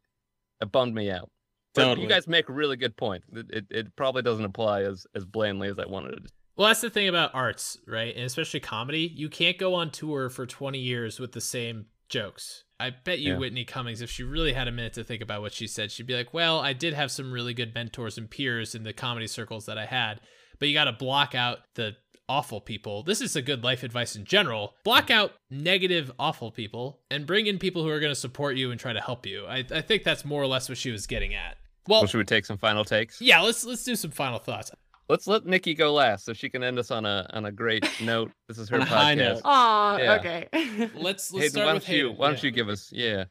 it 0.62 0.72
bummed 0.72 0.94
me 0.94 1.10
out. 1.10 1.30
But 1.76 1.84
Totally. 1.84 2.04
you 2.08 2.10
guys 2.10 2.28
make 2.28 2.50
a 2.50 2.54
really 2.54 2.78
good 2.78 2.96
point. 2.98 3.24
It, 3.34 3.46
it, 3.52 3.66
it 3.70 3.96
probably 3.96 4.22
doesn't 4.22 4.46
apply 4.46 4.82
as 4.84 5.06
as 5.14 5.26
blandly 5.26 5.68
as 5.68 5.78
I 5.78 5.86
wanted 5.86 6.14
it. 6.14 6.24
to. 6.26 6.30
Well, 6.58 6.70
that's 6.70 6.82
the 6.82 6.90
thing 6.90 7.10
about 7.10 7.32
arts, 7.36 7.78
right? 7.86 8.16
And 8.16 8.24
especially 8.26 8.62
comedy. 8.62 9.12
You 9.14 9.28
can't 9.30 9.58
go 9.58 9.76
on 9.76 9.92
tour 9.92 10.30
for 10.30 10.46
20 10.46 10.80
years 10.80 11.20
with 11.20 11.34
the 11.34 11.42
same 11.42 11.88
jokes. 12.08 12.64
I 12.80 12.92
bet 12.92 13.20
you 13.20 13.34
Yeah. 13.34 13.40
Whitney 13.40 13.66
Cummings, 13.66 14.02
if 14.02 14.10
she 14.10 14.24
really 14.24 14.54
had 14.54 14.68
a 14.70 14.72
minute 14.72 14.94
to 14.94 15.04
think 15.04 15.22
about 15.22 15.42
what 15.42 15.52
she 15.52 15.68
said, 15.68 15.92
she'd 15.92 16.08
be 16.08 16.16
like, 16.16 16.34
well, 16.34 16.60
I 16.60 16.72
did 16.74 16.94
have 16.94 17.12
some 17.12 17.32
really 17.34 17.54
good 17.54 17.74
mentors 17.76 18.18
and 18.18 18.30
peers 18.30 18.74
in 18.74 18.84
the 18.84 18.94
comedy 18.94 19.28
circles 19.28 19.66
that 19.66 19.78
I 19.78 19.86
had, 19.86 20.22
but 20.60 20.68
you 20.70 20.74
got 20.74 20.86
to 20.86 20.94
block 20.94 21.36
out 21.36 21.60
the 21.76 21.96
awful 22.30 22.60
people. 22.62 23.04
This 23.04 23.20
is 23.22 23.36
a 23.36 23.42
good 23.42 23.64
life 23.64 23.84
advice 23.84 24.16
in 24.16 24.24
general. 24.26 24.76
Block 24.86 25.12
out 25.12 25.34
negative, 25.50 26.12
awful 26.18 26.52
people 26.52 27.00
and 27.12 27.26
bring 27.28 27.48
in 27.48 27.60
people 27.60 27.84
who 27.84 27.90
are 27.90 28.00
going 28.00 28.12
to 28.14 28.20
support 28.20 28.56
you 28.56 28.72
and 28.72 28.80
try 28.80 28.94
to 28.94 29.02
help 29.02 29.26
you. 29.26 29.46
I, 29.46 29.64
I 29.72 29.82
think 29.82 30.04
that's 30.04 30.24
more 30.26 30.42
or 30.42 30.48
less 30.48 30.68
what 30.70 30.78
she 30.78 30.92
was 30.92 31.06
getting 31.06 31.34
at. 31.36 31.58
Well, 31.88 32.02
Well, 32.02 32.08
should 32.08 32.18
we 32.18 32.24
take 32.26 32.46
some 32.46 32.58
final 32.58 32.84
takes? 32.84 33.22
yeah, 33.22 33.42
let's 33.42 33.64
let's 33.66 33.84
do 33.84 33.96
some 33.96 34.12
final 34.12 34.40
thoughts. 34.40 34.72
Let's 35.08 35.28
let 35.28 35.46
Nikki 35.46 35.76
go 35.76 35.94
last 35.94 36.26
so 36.26 36.34
she 36.34 36.50
can 36.50 36.64
end 36.64 36.80
us 36.80 36.90
on 36.90 37.06
a 37.06 37.30
on 37.34 37.46
a 37.46 37.52
great 37.52 37.88
note. 38.02 38.32
This 38.48 38.58
is 38.58 38.70
her 38.70 38.78
On 38.78 38.82
a 38.82 38.86
high 38.86 39.16
podcast. 39.16 39.18
note. 39.18 39.42
Aw, 39.46 39.98
Yeah. 39.98 40.14
okay. 40.16 40.48
Let's 40.96 41.32
let's 41.32 41.32
Hayden, 41.32 41.50
start 41.52 41.66
why 41.68 41.74
with 41.74 41.86
don't 41.86 41.96
you 41.96 42.04
Hayden. 42.06 42.18
why 42.18 42.28
don't 42.28 42.38
Yeah. 42.44 42.48
you 42.48 42.52
give 42.52 42.70
us 42.70 42.90
yeah. 42.92 43.26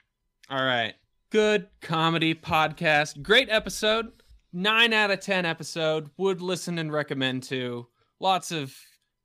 All 0.51 0.65
right. 0.65 0.95
Good 1.31 1.67
comedy 1.81 2.35
podcast. 2.35 3.21
Great 3.23 3.49
episode. 3.51 4.13
Nine 4.53 4.93
out 4.93 5.11
of 5.11 5.19
10 5.19 5.45
episode. 5.47 6.11
Would 6.17 6.41
listen 6.41 6.79
and 6.79 6.93
recommend 6.93 7.43
to. 7.45 7.89
Lots 8.21 8.53
of 8.53 8.73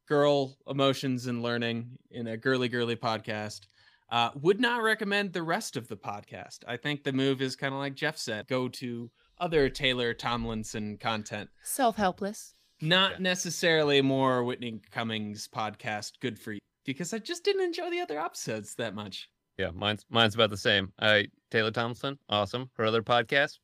girl 0.08 0.58
emotions 0.68 1.28
and 1.28 1.44
learning 1.44 1.92
in 2.10 2.26
a 2.26 2.36
girly, 2.38 2.68
girly 2.68 2.96
podcast. 2.96 3.68
Uh, 4.12 4.32
would 4.42 4.60
not 4.60 4.82
recommend 4.82 5.34
the 5.34 5.44
rest 5.44 5.78
of 5.78 5.88
the 5.88 5.96
podcast. 5.98 6.60
I 6.68 6.78
think 6.78 7.04
the 7.04 7.14
move 7.14 7.44
is 7.44 7.56
kind 7.56 7.76
of 7.76 7.80
like 7.80 7.94
Jeff 7.94 8.18
said 8.18 8.48
go 8.48 8.68
to 8.70 9.12
other 9.40 9.70
Taylor 9.70 10.14
Tomlinson 10.14 10.98
content. 10.98 11.50
Self 11.64 11.96
helpless. 11.96 12.56
Not 12.82 13.14
Yeah. 13.14 13.18
necessarily 13.20 14.02
more 14.02 14.44
Whitney 14.44 14.82
Cummings 14.92 15.48
podcast. 15.48 16.14
Good 16.20 16.40
for 16.40 16.54
you. 16.54 16.60
Because 16.86 17.14
I 17.14 17.20
just 17.20 17.44
didn't 17.44 17.62
enjoy 17.64 17.90
the 17.90 18.00
other 18.02 18.20
episodes 18.20 18.76
that 18.76 18.96
much. 18.96 19.30
Yeah, 19.58 19.72
mine's 19.72 20.06
mine's 20.10 20.36
about 20.36 20.50
the 20.50 20.58
same. 20.58 20.94
I 21.00 21.28
Taylor 21.52 21.72
Tomlinson, 21.72 22.18
awesome. 22.30 22.70
Her 22.78 22.86
other 22.86 23.04
podcast, 23.04 23.60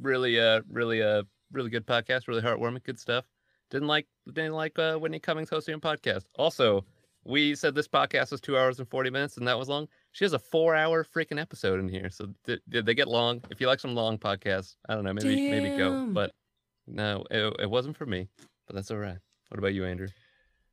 really 0.00 0.38
uh 0.38 0.60
really 0.70 1.02
uh 1.02 1.22
really 1.50 1.70
good 1.70 1.86
podcast, 1.86 2.28
really 2.28 2.42
heartwarming, 2.42 2.84
good 2.84 2.98
stuff. 3.00 3.24
Didn't 3.70 3.88
like 3.88 4.06
didn't 4.26 4.52
like 4.52 4.78
uh 4.78 4.96
Whitney 4.96 5.18
Cummings 5.18 5.48
hosting 5.48 5.74
a 5.74 5.78
podcast. 5.78 6.24
Also, 6.34 6.84
we 7.28 7.54
said 7.54 7.74
this 7.74 7.86
podcast 7.86 8.32
was 8.32 8.40
two 8.40 8.56
hours 8.56 8.78
and 8.78 8.88
forty 8.88 9.10
minutes, 9.10 9.36
and 9.36 9.46
that 9.46 9.58
was 9.58 9.68
long. 9.68 9.86
She 10.12 10.24
has 10.24 10.32
a 10.32 10.38
four-hour 10.38 11.04
freaking 11.04 11.40
episode 11.40 11.78
in 11.78 11.88
here, 11.88 12.08
so 12.10 12.30
th- 12.46 12.60
th- 12.72 12.84
they 12.84 12.94
get 12.94 13.06
long. 13.06 13.42
If 13.50 13.60
you 13.60 13.66
like 13.66 13.80
some 13.80 13.94
long 13.94 14.18
podcasts, 14.18 14.76
I 14.88 14.94
don't 14.94 15.04
know, 15.04 15.12
maybe 15.12 15.50
maybe 15.50 15.76
go. 15.76 16.06
But 16.06 16.32
no, 16.86 17.24
it, 17.30 17.54
it 17.60 17.70
wasn't 17.70 17.96
for 17.96 18.06
me. 18.06 18.28
But 18.66 18.74
that's 18.74 18.90
all 18.90 18.96
right. 18.96 19.18
What 19.50 19.58
about 19.58 19.74
you, 19.74 19.84
Andrew? 19.84 20.08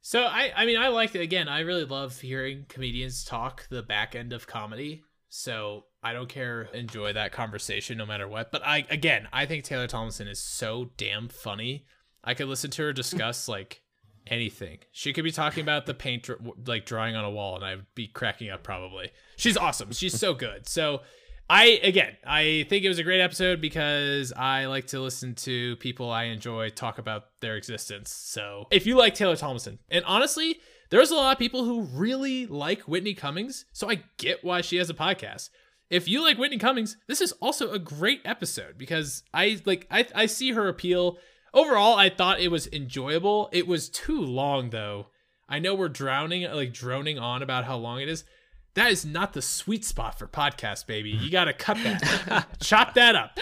So 0.01 0.24
I 0.24 0.51
I 0.56 0.66
mean 0.66 0.78
I 0.78 0.88
liked 0.88 1.16
it 1.16 1.22
again. 1.22 1.47
I 1.47 1.62
really 1.62 1.86
love 1.86 2.22
hearing 2.22 2.66
comedians 2.70 3.26
talk 3.26 3.68
the 3.70 3.84
back 3.84 4.16
end 4.16 4.34
of 4.34 4.47
comedy. 4.47 5.03
So 5.30 5.86
I 6.01 6.14
don't 6.14 6.30
care 6.30 6.70
enjoy 6.74 7.14
that 7.14 7.32
conversation 7.32 7.97
no 7.97 8.06
matter 8.06 8.28
what. 8.28 8.51
But 8.51 8.66
I 8.66 8.86
again 8.89 9.28
I 9.34 9.45
think 9.45 9.64
Taylor 9.64 9.88
Tomlinson 9.88 10.28
is 10.28 10.39
so 10.39 10.91
damn 10.95 11.28
funny. 11.28 11.86
I 12.24 12.34
could 12.34 12.47
listen 12.47 12.72
to 12.72 12.84
her 12.84 12.93
discuss 12.93 13.47
like 13.47 13.82
anything. 14.28 14.80
She 14.91 15.13
could 15.13 15.23
be 15.23 15.32
talking 15.32 15.61
about 15.61 15.86
the 15.86 15.93
paint 15.93 16.30
like 16.67 16.86
drawing 16.86 17.15
on 17.15 17.26
a 17.26 17.32
wall, 17.32 17.55
and 17.55 17.65
I'd 17.65 17.86
be 17.95 18.07
cracking 18.07 18.49
up 18.49 18.63
probably. 18.63 19.11
She's 19.38 19.57
awesome. 19.57 19.91
She's 19.91 20.17
so 20.17 20.34
good. 20.34 20.67
So 20.67 21.01
I 21.49 21.80
again, 21.84 22.17
I 22.26 22.65
think 22.69 22.84
it 22.84 22.89
was 22.89 22.97
a 22.99 23.03
great 23.03 23.21
episode 23.21 23.61
because 23.61 24.34
I 24.34 24.65
like 24.65 24.88
to 24.88 24.99
listen 24.99 25.36
to 25.36 25.76
people 25.78 26.09
I 26.09 26.23
enjoy 26.26 26.69
talk 26.69 26.97
about 26.97 27.26
their 27.39 27.55
existence. 27.55 28.11
So 28.11 28.67
if 28.71 28.88
you 28.88 28.97
like 28.97 29.13
Taylor 29.13 29.36
Tomlinson, 29.36 29.80
and 29.89 30.03
honestly, 30.05 30.59
there's 30.89 31.11
a 31.11 31.15
lot 31.15 31.34
of 31.34 31.39
people 31.39 31.63
who 31.63 31.82
really 31.82 32.47
like 32.47 32.82
Whitney 32.82 33.13
Cummings, 33.13 33.65
so 33.73 33.89
I 33.89 34.03
get 34.17 34.43
why 34.43 34.61
she 34.61 34.78
has 34.78 34.89
a 34.89 34.95
podcast. 34.95 35.49
If 35.91 36.07
you 36.07 36.23
like 36.23 36.39
Whitney 36.39 36.57
Cummings, 36.57 36.97
this 37.07 37.21
is 37.21 37.32
also 37.34 37.71
a 37.71 37.80
great 37.80 38.21
episode 38.26 38.78
because 38.78 39.21
I 39.32 39.61
like 39.65 39.86
I 39.91 40.07
I 40.15 40.26
see 40.26 40.53
her 40.53 40.67
appeal. 40.67 41.17
Overall, 41.56 41.95
I 41.95 42.10
thought 42.10 42.41
it 42.41 42.51
was 42.51 42.68
enjoyable. 42.68 43.49
It 43.53 43.66
was 43.66 43.88
too 43.89 44.20
long 44.22 44.72
though. 44.72 45.08
I 45.47 45.60
know 45.60 45.74
we're 45.74 45.88
drowning 45.89 46.43
like 46.51 46.74
droning 46.74 47.18
on 47.18 47.41
about 47.41 47.64
how 47.64 47.78
long 47.78 48.01
it 48.01 48.10
is. 48.10 48.26
That 48.74 48.91
is 48.91 49.06
not 49.06 49.32
the 49.32 49.41
sweet 49.41 49.86
spot 49.86 50.20
for 50.20 50.28
podcast, 50.28 50.86
baby. 50.86 51.12
You 51.12 51.32
got 51.32 51.45
to 51.45 51.53
cut 51.53 51.78
that. 51.78 52.47
Chop 52.62 52.93
that 52.95 53.16
up. 53.16 53.39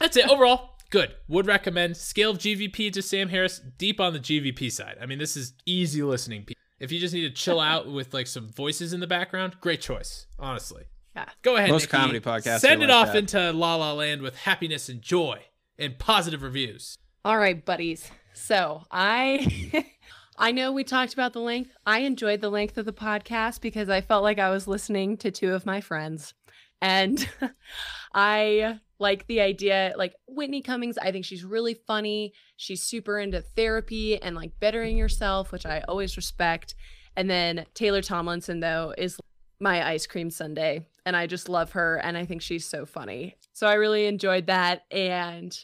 That's 0.00 0.16
it. 0.16 0.28
Overall, 0.28 0.76
good. 0.90 1.14
Would 1.28 1.46
recommend. 1.46 1.96
Scale 1.96 2.32
of 2.32 2.38
GVP 2.38 2.92
to 2.92 3.02
Sam 3.02 3.28
Harris, 3.28 3.60
deep 3.78 4.00
on 4.00 4.12
the 4.12 4.18
GVP 4.18 4.72
side. 4.72 4.96
I 5.00 5.06
mean, 5.06 5.18
this 5.20 5.36
is 5.36 5.52
easy 5.64 6.02
listening. 6.02 6.48
If 6.80 6.90
you 6.90 6.98
just 6.98 7.14
need 7.14 7.22
to 7.22 7.30
chill 7.30 7.60
out 7.60 7.88
with 7.88 8.12
like 8.12 8.26
some 8.26 8.48
voices 8.48 8.92
in 8.92 8.98
the 8.98 9.06
background, 9.06 9.54
great 9.60 9.80
choice. 9.80 10.26
Honestly. 10.40 10.82
Yeah. 11.14 11.26
Go 11.42 11.54
ahead. 11.56 11.70
Most 11.70 11.82
Nikki. 11.82 11.96
comedy 11.96 12.18
podcasts 12.20 12.58
Send 12.58 12.82
it 12.82 12.88
like 12.88 12.96
off 12.96 13.12
that. 13.12 13.18
into 13.18 13.52
La 13.52 13.76
La 13.76 13.92
Land 13.92 14.22
with 14.22 14.34
happiness 14.34 14.88
and 14.88 15.00
joy 15.00 15.40
and 15.78 15.98
positive 15.98 16.42
reviews. 16.42 16.96
All 17.24 17.38
right, 17.38 17.64
buddies. 17.64 18.10
So 18.34 18.82
I 18.90 19.86
I 20.36 20.52
know 20.52 20.72
we 20.72 20.84
talked 20.84 21.14
about 21.14 21.32
the 21.32 21.40
length. 21.40 21.70
I 21.86 22.00
enjoyed 22.00 22.40
the 22.40 22.50
length 22.50 22.76
of 22.76 22.86
the 22.86 22.92
podcast 22.92 23.60
because 23.60 23.88
I 23.88 24.00
felt 24.00 24.24
like 24.24 24.38
I 24.38 24.50
was 24.50 24.66
listening 24.66 25.16
to 25.18 25.30
two 25.30 25.54
of 25.54 25.64
my 25.64 25.80
friends. 25.80 26.34
And 26.82 27.26
I 28.14 28.80
like 28.98 29.26
the 29.26 29.40
idea, 29.40 29.94
like 29.96 30.14
Whitney 30.26 30.60
Cummings, 30.60 30.98
I 30.98 31.12
think 31.12 31.24
she's 31.24 31.44
really 31.44 31.74
funny. 31.74 32.32
She's 32.56 32.82
super 32.82 33.18
into 33.18 33.42
therapy 33.42 34.20
and 34.20 34.34
like 34.34 34.58
bettering 34.60 34.96
yourself, 34.96 35.52
which 35.52 35.66
I 35.66 35.84
always 35.88 36.16
respect. 36.16 36.74
And 37.16 37.30
then 37.30 37.64
Taylor 37.74 38.02
Tomlinson, 38.02 38.60
though, 38.60 38.92
is 38.98 39.18
my 39.60 39.86
ice 39.86 40.06
cream 40.06 40.30
sundae. 40.30 40.84
And 41.06 41.16
I 41.16 41.26
just 41.26 41.48
love 41.48 41.72
her. 41.72 41.96
And 41.96 42.16
I 42.16 42.24
think 42.24 42.42
she's 42.42 42.66
so 42.66 42.86
funny. 42.86 43.36
So 43.52 43.66
I 43.66 43.74
really 43.74 44.06
enjoyed 44.06 44.46
that. 44.46 44.84
And 44.90 45.56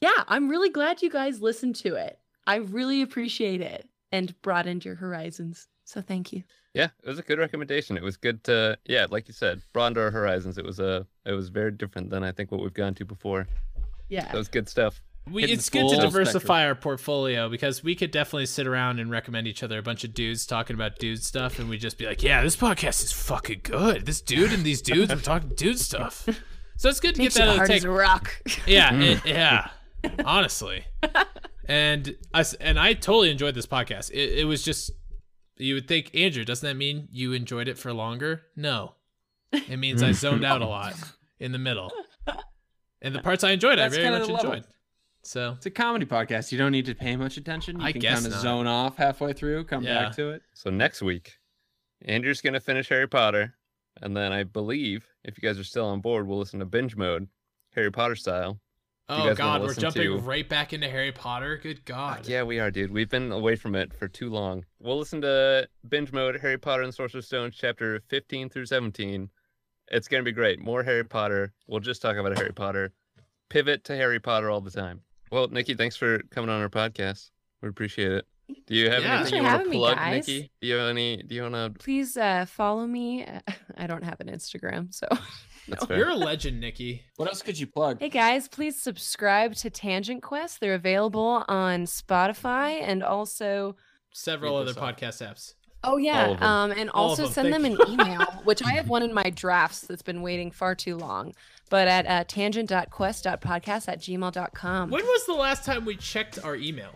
yeah, 0.00 0.24
I'm 0.28 0.48
really 0.48 0.70
glad 0.70 1.02
you 1.02 1.10
guys 1.10 1.40
listened 1.40 1.76
to 1.76 1.94
it. 1.94 2.18
I 2.46 2.56
really 2.56 3.02
appreciate 3.02 3.60
it 3.60 3.88
and 4.10 4.40
broadened 4.42 4.84
your 4.84 4.96
horizons. 4.96 5.68
So 5.84 6.00
thank 6.00 6.32
you. 6.32 6.42
Yeah, 6.74 6.88
it 7.02 7.08
was 7.08 7.18
a 7.18 7.22
good 7.22 7.38
recommendation. 7.38 7.96
It 7.96 8.02
was 8.02 8.16
good 8.16 8.44
to 8.44 8.78
yeah, 8.86 9.06
like 9.10 9.28
you 9.28 9.34
said, 9.34 9.60
broaden 9.72 9.98
our 9.98 10.10
horizons. 10.10 10.58
It 10.58 10.64
was 10.64 10.80
a 10.80 11.06
it 11.26 11.32
was 11.32 11.48
very 11.48 11.70
different 11.70 12.10
than 12.10 12.24
I 12.24 12.32
think 12.32 12.50
what 12.50 12.62
we've 12.62 12.72
gone 12.72 12.94
to 12.94 13.04
before. 13.04 13.46
Yeah. 14.08 14.24
That 14.26 14.34
was 14.34 14.48
good 14.48 14.68
stuff. 14.68 15.02
We, 15.30 15.44
it's 15.44 15.70
good 15.70 15.88
to 15.88 15.96
diversify 15.96 16.38
spectrum. 16.40 16.68
our 16.68 16.74
portfolio 16.74 17.48
because 17.48 17.82
we 17.84 17.94
could 17.94 18.10
definitely 18.10 18.46
sit 18.46 18.66
around 18.66 18.98
and 18.98 19.10
recommend 19.10 19.46
each 19.46 19.62
other 19.62 19.78
a 19.78 19.82
bunch 19.82 20.02
of 20.04 20.12
dudes 20.14 20.46
talking 20.46 20.74
about 20.74 20.98
dude 20.98 21.22
stuff, 21.22 21.58
and 21.58 21.68
we'd 21.70 21.80
just 21.80 21.96
be 21.96 22.06
like, 22.06 22.22
"Yeah, 22.22 22.42
this 22.42 22.56
podcast 22.56 23.04
is 23.04 23.12
fucking 23.12 23.60
good. 23.62 24.04
This 24.04 24.20
dude 24.20 24.52
and 24.52 24.64
these 24.64 24.82
dudes 24.82 25.12
are 25.12 25.16
talking 25.16 25.50
dude 25.56 25.78
stuff." 25.78 26.28
So 26.76 26.88
it's 26.88 26.98
good 27.00 27.14
to 27.14 27.22
Makes 27.22 27.36
get 27.36 27.42
that 27.44 27.48
other 27.50 27.56
hard 27.58 27.68
take. 27.68 27.76
as 27.78 27.84
a 27.84 27.90
rock. 27.90 28.42
Yeah, 28.66 28.92
it- 29.00 29.24
yeah. 29.24 29.68
Honestly, 30.24 30.84
and 31.66 32.16
us 32.34 32.54
and 32.54 32.78
I 32.78 32.94
totally 32.94 33.30
enjoyed 33.30 33.54
this 33.54 33.66
podcast. 33.66 34.10
It, 34.10 34.40
it 34.40 34.44
was 34.46 34.64
just 34.64 34.90
you 35.58 35.74
would 35.74 35.86
think, 35.86 36.10
Andrew, 36.16 36.44
doesn't 36.44 36.66
that 36.68 36.74
mean 36.74 37.06
you 37.12 37.32
enjoyed 37.34 37.68
it 37.68 37.78
for 37.78 37.92
longer? 37.92 38.42
No, 38.56 38.96
it 39.52 39.76
means 39.78 40.02
I 40.02 40.10
zoned 40.10 40.44
out 40.44 40.60
a 40.62 40.66
lot 40.66 40.94
in 41.38 41.52
the 41.52 41.58
middle, 41.58 41.92
and 43.00 43.14
the 43.14 43.20
parts 43.20 43.44
I 43.44 43.52
enjoyed, 43.52 43.78
That's 43.78 43.94
I 43.94 43.98
very 44.00 44.10
much 44.10 44.26
the 44.26 44.32
level. 44.32 44.50
enjoyed. 44.52 44.66
So 45.24 45.52
It's 45.56 45.66
a 45.66 45.70
comedy 45.70 46.04
podcast. 46.06 46.50
You 46.52 46.58
don't 46.58 46.72
need 46.72 46.86
to 46.86 46.94
pay 46.94 47.14
much 47.16 47.36
attention. 47.36 47.78
You 47.80 47.86
I 47.86 47.92
can 47.92 48.00
guess 48.00 48.14
kind 48.14 48.26
of 48.26 48.32
not. 48.32 48.42
zone 48.42 48.66
off 48.66 48.96
halfway 48.96 49.32
through, 49.32 49.64
come 49.64 49.84
Yeah. 49.84 50.04
back 50.06 50.16
to 50.16 50.30
it. 50.30 50.42
So 50.54 50.70
next 50.70 51.00
week, 51.02 51.38
Andrew's 52.04 52.40
gonna 52.40 52.58
finish 52.60 52.88
Harry 52.88 53.06
Potter, 53.08 53.54
and 54.00 54.16
then 54.16 54.32
I 54.32 54.42
believe 54.42 55.06
if 55.24 55.36
you 55.40 55.48
guys 55.48 55.58
are 55.60 55.64
still 55.64 55.86
on 55.86 56.00
board, 56.00 56.26
we'll 56.26 56.38
listen 56.38 56.58
to 56.58 56.66
binge 56.66 56.96
mode, 56.96 57.28
Harry 57.74 57.92
Potter 57.92 58.16
style. 58.16 58.60
Oh 59.08 59.34
God, 59.34 59.60
we're 59.62 59.74
jumping 59.74 60.02
to- 60.04 60.18
right 60.18 60.48
back 60.48 60.72
into 60.72 60.88
Harry 60.88 61.12
Potter. 61.12 61.56
Good 61.56 61.84
God. 61.84 62.26
Yeah, 62.26 62.44
we 62.44 62.58
are, 62.58 62.70
dude. 62.70 62.90
We've 62.92 63.08
been 63.10 63.30
away 63.30 63.56
from 63.56 63.74
it 63.74 63.92
for 63.92 64.08
too 64.08 64.30
long. 64.30 64.64
We'll 64.78 64.98
listen 64.98 65.20
to 65.22 65.68
binge 65.88 66.12
mode 66.12 66.40
Harry 66.40 66.56
Potter 66.58 66.82
and 66.82 66.88
the 66.92 66.96
Sorcerer's 66.96 67.26
Stone 67.26 67.50
chapter 67.52 68.00
15 68.08 68.48
through 68.48 68.66
17. 68.66 69.30
It's 69.88 70.08
gonna 70.08 70.22
be 70.22 70.32
great. 70.32 70.58
More 70.60 70.82
Harry 70.82 71.04
Potter. 71.04 71.52
We'll 71.66 71.80
just 71.80 72.00
talk 72.02 72.16
about 72.16 72.36
Harry 72.38 72.52
Potter. 72.52 72.92
Pivot 73.50 73.84
to 73.84 73.96
Harry 73.96 74.18
Potter 74.18 74.48
all 74.50 74.60
the 74.62 74.70
time. 74.70 75.02
Well, 75.32 75.48
Nikki, 75.48 75.72
thanks 75.72 75.96
for 75.96 76.18
coming 76.30 76.50
on 76.50 76.60
our 76.60 76.68
podcast. 76.68 77.30
We 77.62 77.70
appreciate 77.70 78.12
it. 78.12 78.26
Do 78.66 78.74
you 78.74 78.90
have 78.90 79.02
Yeah. 79.02 79.16
Thanks 79.16 79.32
anything 79.32 79.46
you 79.46 79.50
want 79.50 79.64
to 79.64 79.70
plug, 79.70 79.96
guys. 79.96 80.28
Nikki? 80.28 80.50
Do 80.60 80.68
you 80.68 80.74
have 80.74 80.90
any? 80.90 81.22
Do 81.22 81.34
you 81.34 81.42
want 81.42 81.54
to? 81.54 81.82
Please 81.82 82.18
uh, 82.18 82.44
follow 82.46 82.86
me. 82.86 83.26
I 83.78 83.86
don't 83.86 84.04
have 84.04 84.20
an 84.20 84.28
Instagram, 84.28 84.92
so. 84.94 85.08
That's 85.68 85.86
fair. 85.86 85.96
You're 85.96 86.10
a 86.10 86.16
legend, 86.16 86.60
Nikki. 86.60 87.02
What 87.16 87.28
else 87.28 87.40
could 87.40 87.58
you 87.58 87.66
plug? 87.66 88.00
Hey 88.00 88.10
guys, 88.10 88.46
please 88.46 88.78
subscribe 88.78 89.54
to 89.54 89.70
Tangent 89.70 90.22
Quest. 90.22 90.60
They're 90.60 90.74
available 90.74 91.44
on 91.48 91.84
Spotify 91.84 92.82
and 92.82 93.02
also 93.02 93.76
Several 94.12 94.56
other 94.56 94.72
off. 94.78 94.98
podcast 94.98 95.26
apps. 95.26 95.54
Oh 95.84 95.96
yeah, 95.96 96.36
um, 96.40 96.72
and 96.72 96.90
All 96.90 97.10
also 97.10 97.24
them, 97.24 97.32
send 97.32 97.52
them 97.52 97.62
thank 97.62 97.80
an 97.80 97.88
email, 97.92 98.24
which 98.44 98.62
I 98.62 98.72
have 98.72 98.88
one 98.88 99.02
in 99.02 99.14
my 99.14 99.30
drafts 99.30 99.80
that's 99.80 100.02
been 100.02 100.20
waiting 100.20 100.50
far 100.50 100.74
too 100.74 100.96
long. 100.96 101.32
But 101.70 101.88
at 101.88 102.06
uh, 102.06 102.24
tangent.quest.podcast 102.24 103.88
at 103.88 103.98
gmail.com. 104.00 104.90
When 104.90 105.04
was 105.04 105.26
the 105.26 105.32
last 105.34 105.64
time 105.64 105.84
we 105.84 105.96
checked 105.96 106.38
our 106.44 106.54
email? 106.54 106.90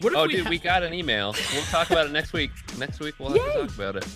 What 0.00 0.12
if 0.12 0.18
Oh, 0.18 0.22
we 0.26 0.32
dude, 0.36 0.44
ha- 0.44 0.50
we 0.50 0.58
got 0.58 0.82
an 0.82 0.94
email. 0.94 1.34
We'll 1.52 1.62
talk 1.64 1.90
about 1.90 2.06
it 2.06 2.12
next 2.12 2.32
week. 2.32 2.50
Next 2.78 3.00
week 3.00 3.14
we'll 3.18 3.30
have 3.30 3.52
to 3.52 3.66
talk 3.66 3.74
about 3.74 3.96
it. 3.96 4.06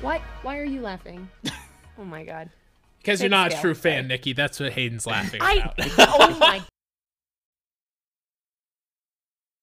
Why? 0.00 0.22
Why 0.42 0.58
are 0.58 0.64
you 0.64 0.80
laughing? 0.80 1.28
oh 1.98 2.04
my 2.04 2.24
god. 2.24 2.50
Because 2.98 3.20
you're 3.20 3.26
Big 3.28 3.36
not 3.36 3.52
a 3.52 3.60
true 3.60 3.74
fan. 3.74 4.08
Nikki. 4.08 4.32
That's 4.32 4.58
what 4.60 4.72
Hayden's 4.72 5.06
laughing 5.06 5.40
I. 5.42 5.54
about. 5.54 5.74
oh 5.98 6.36
my 6.38 6.62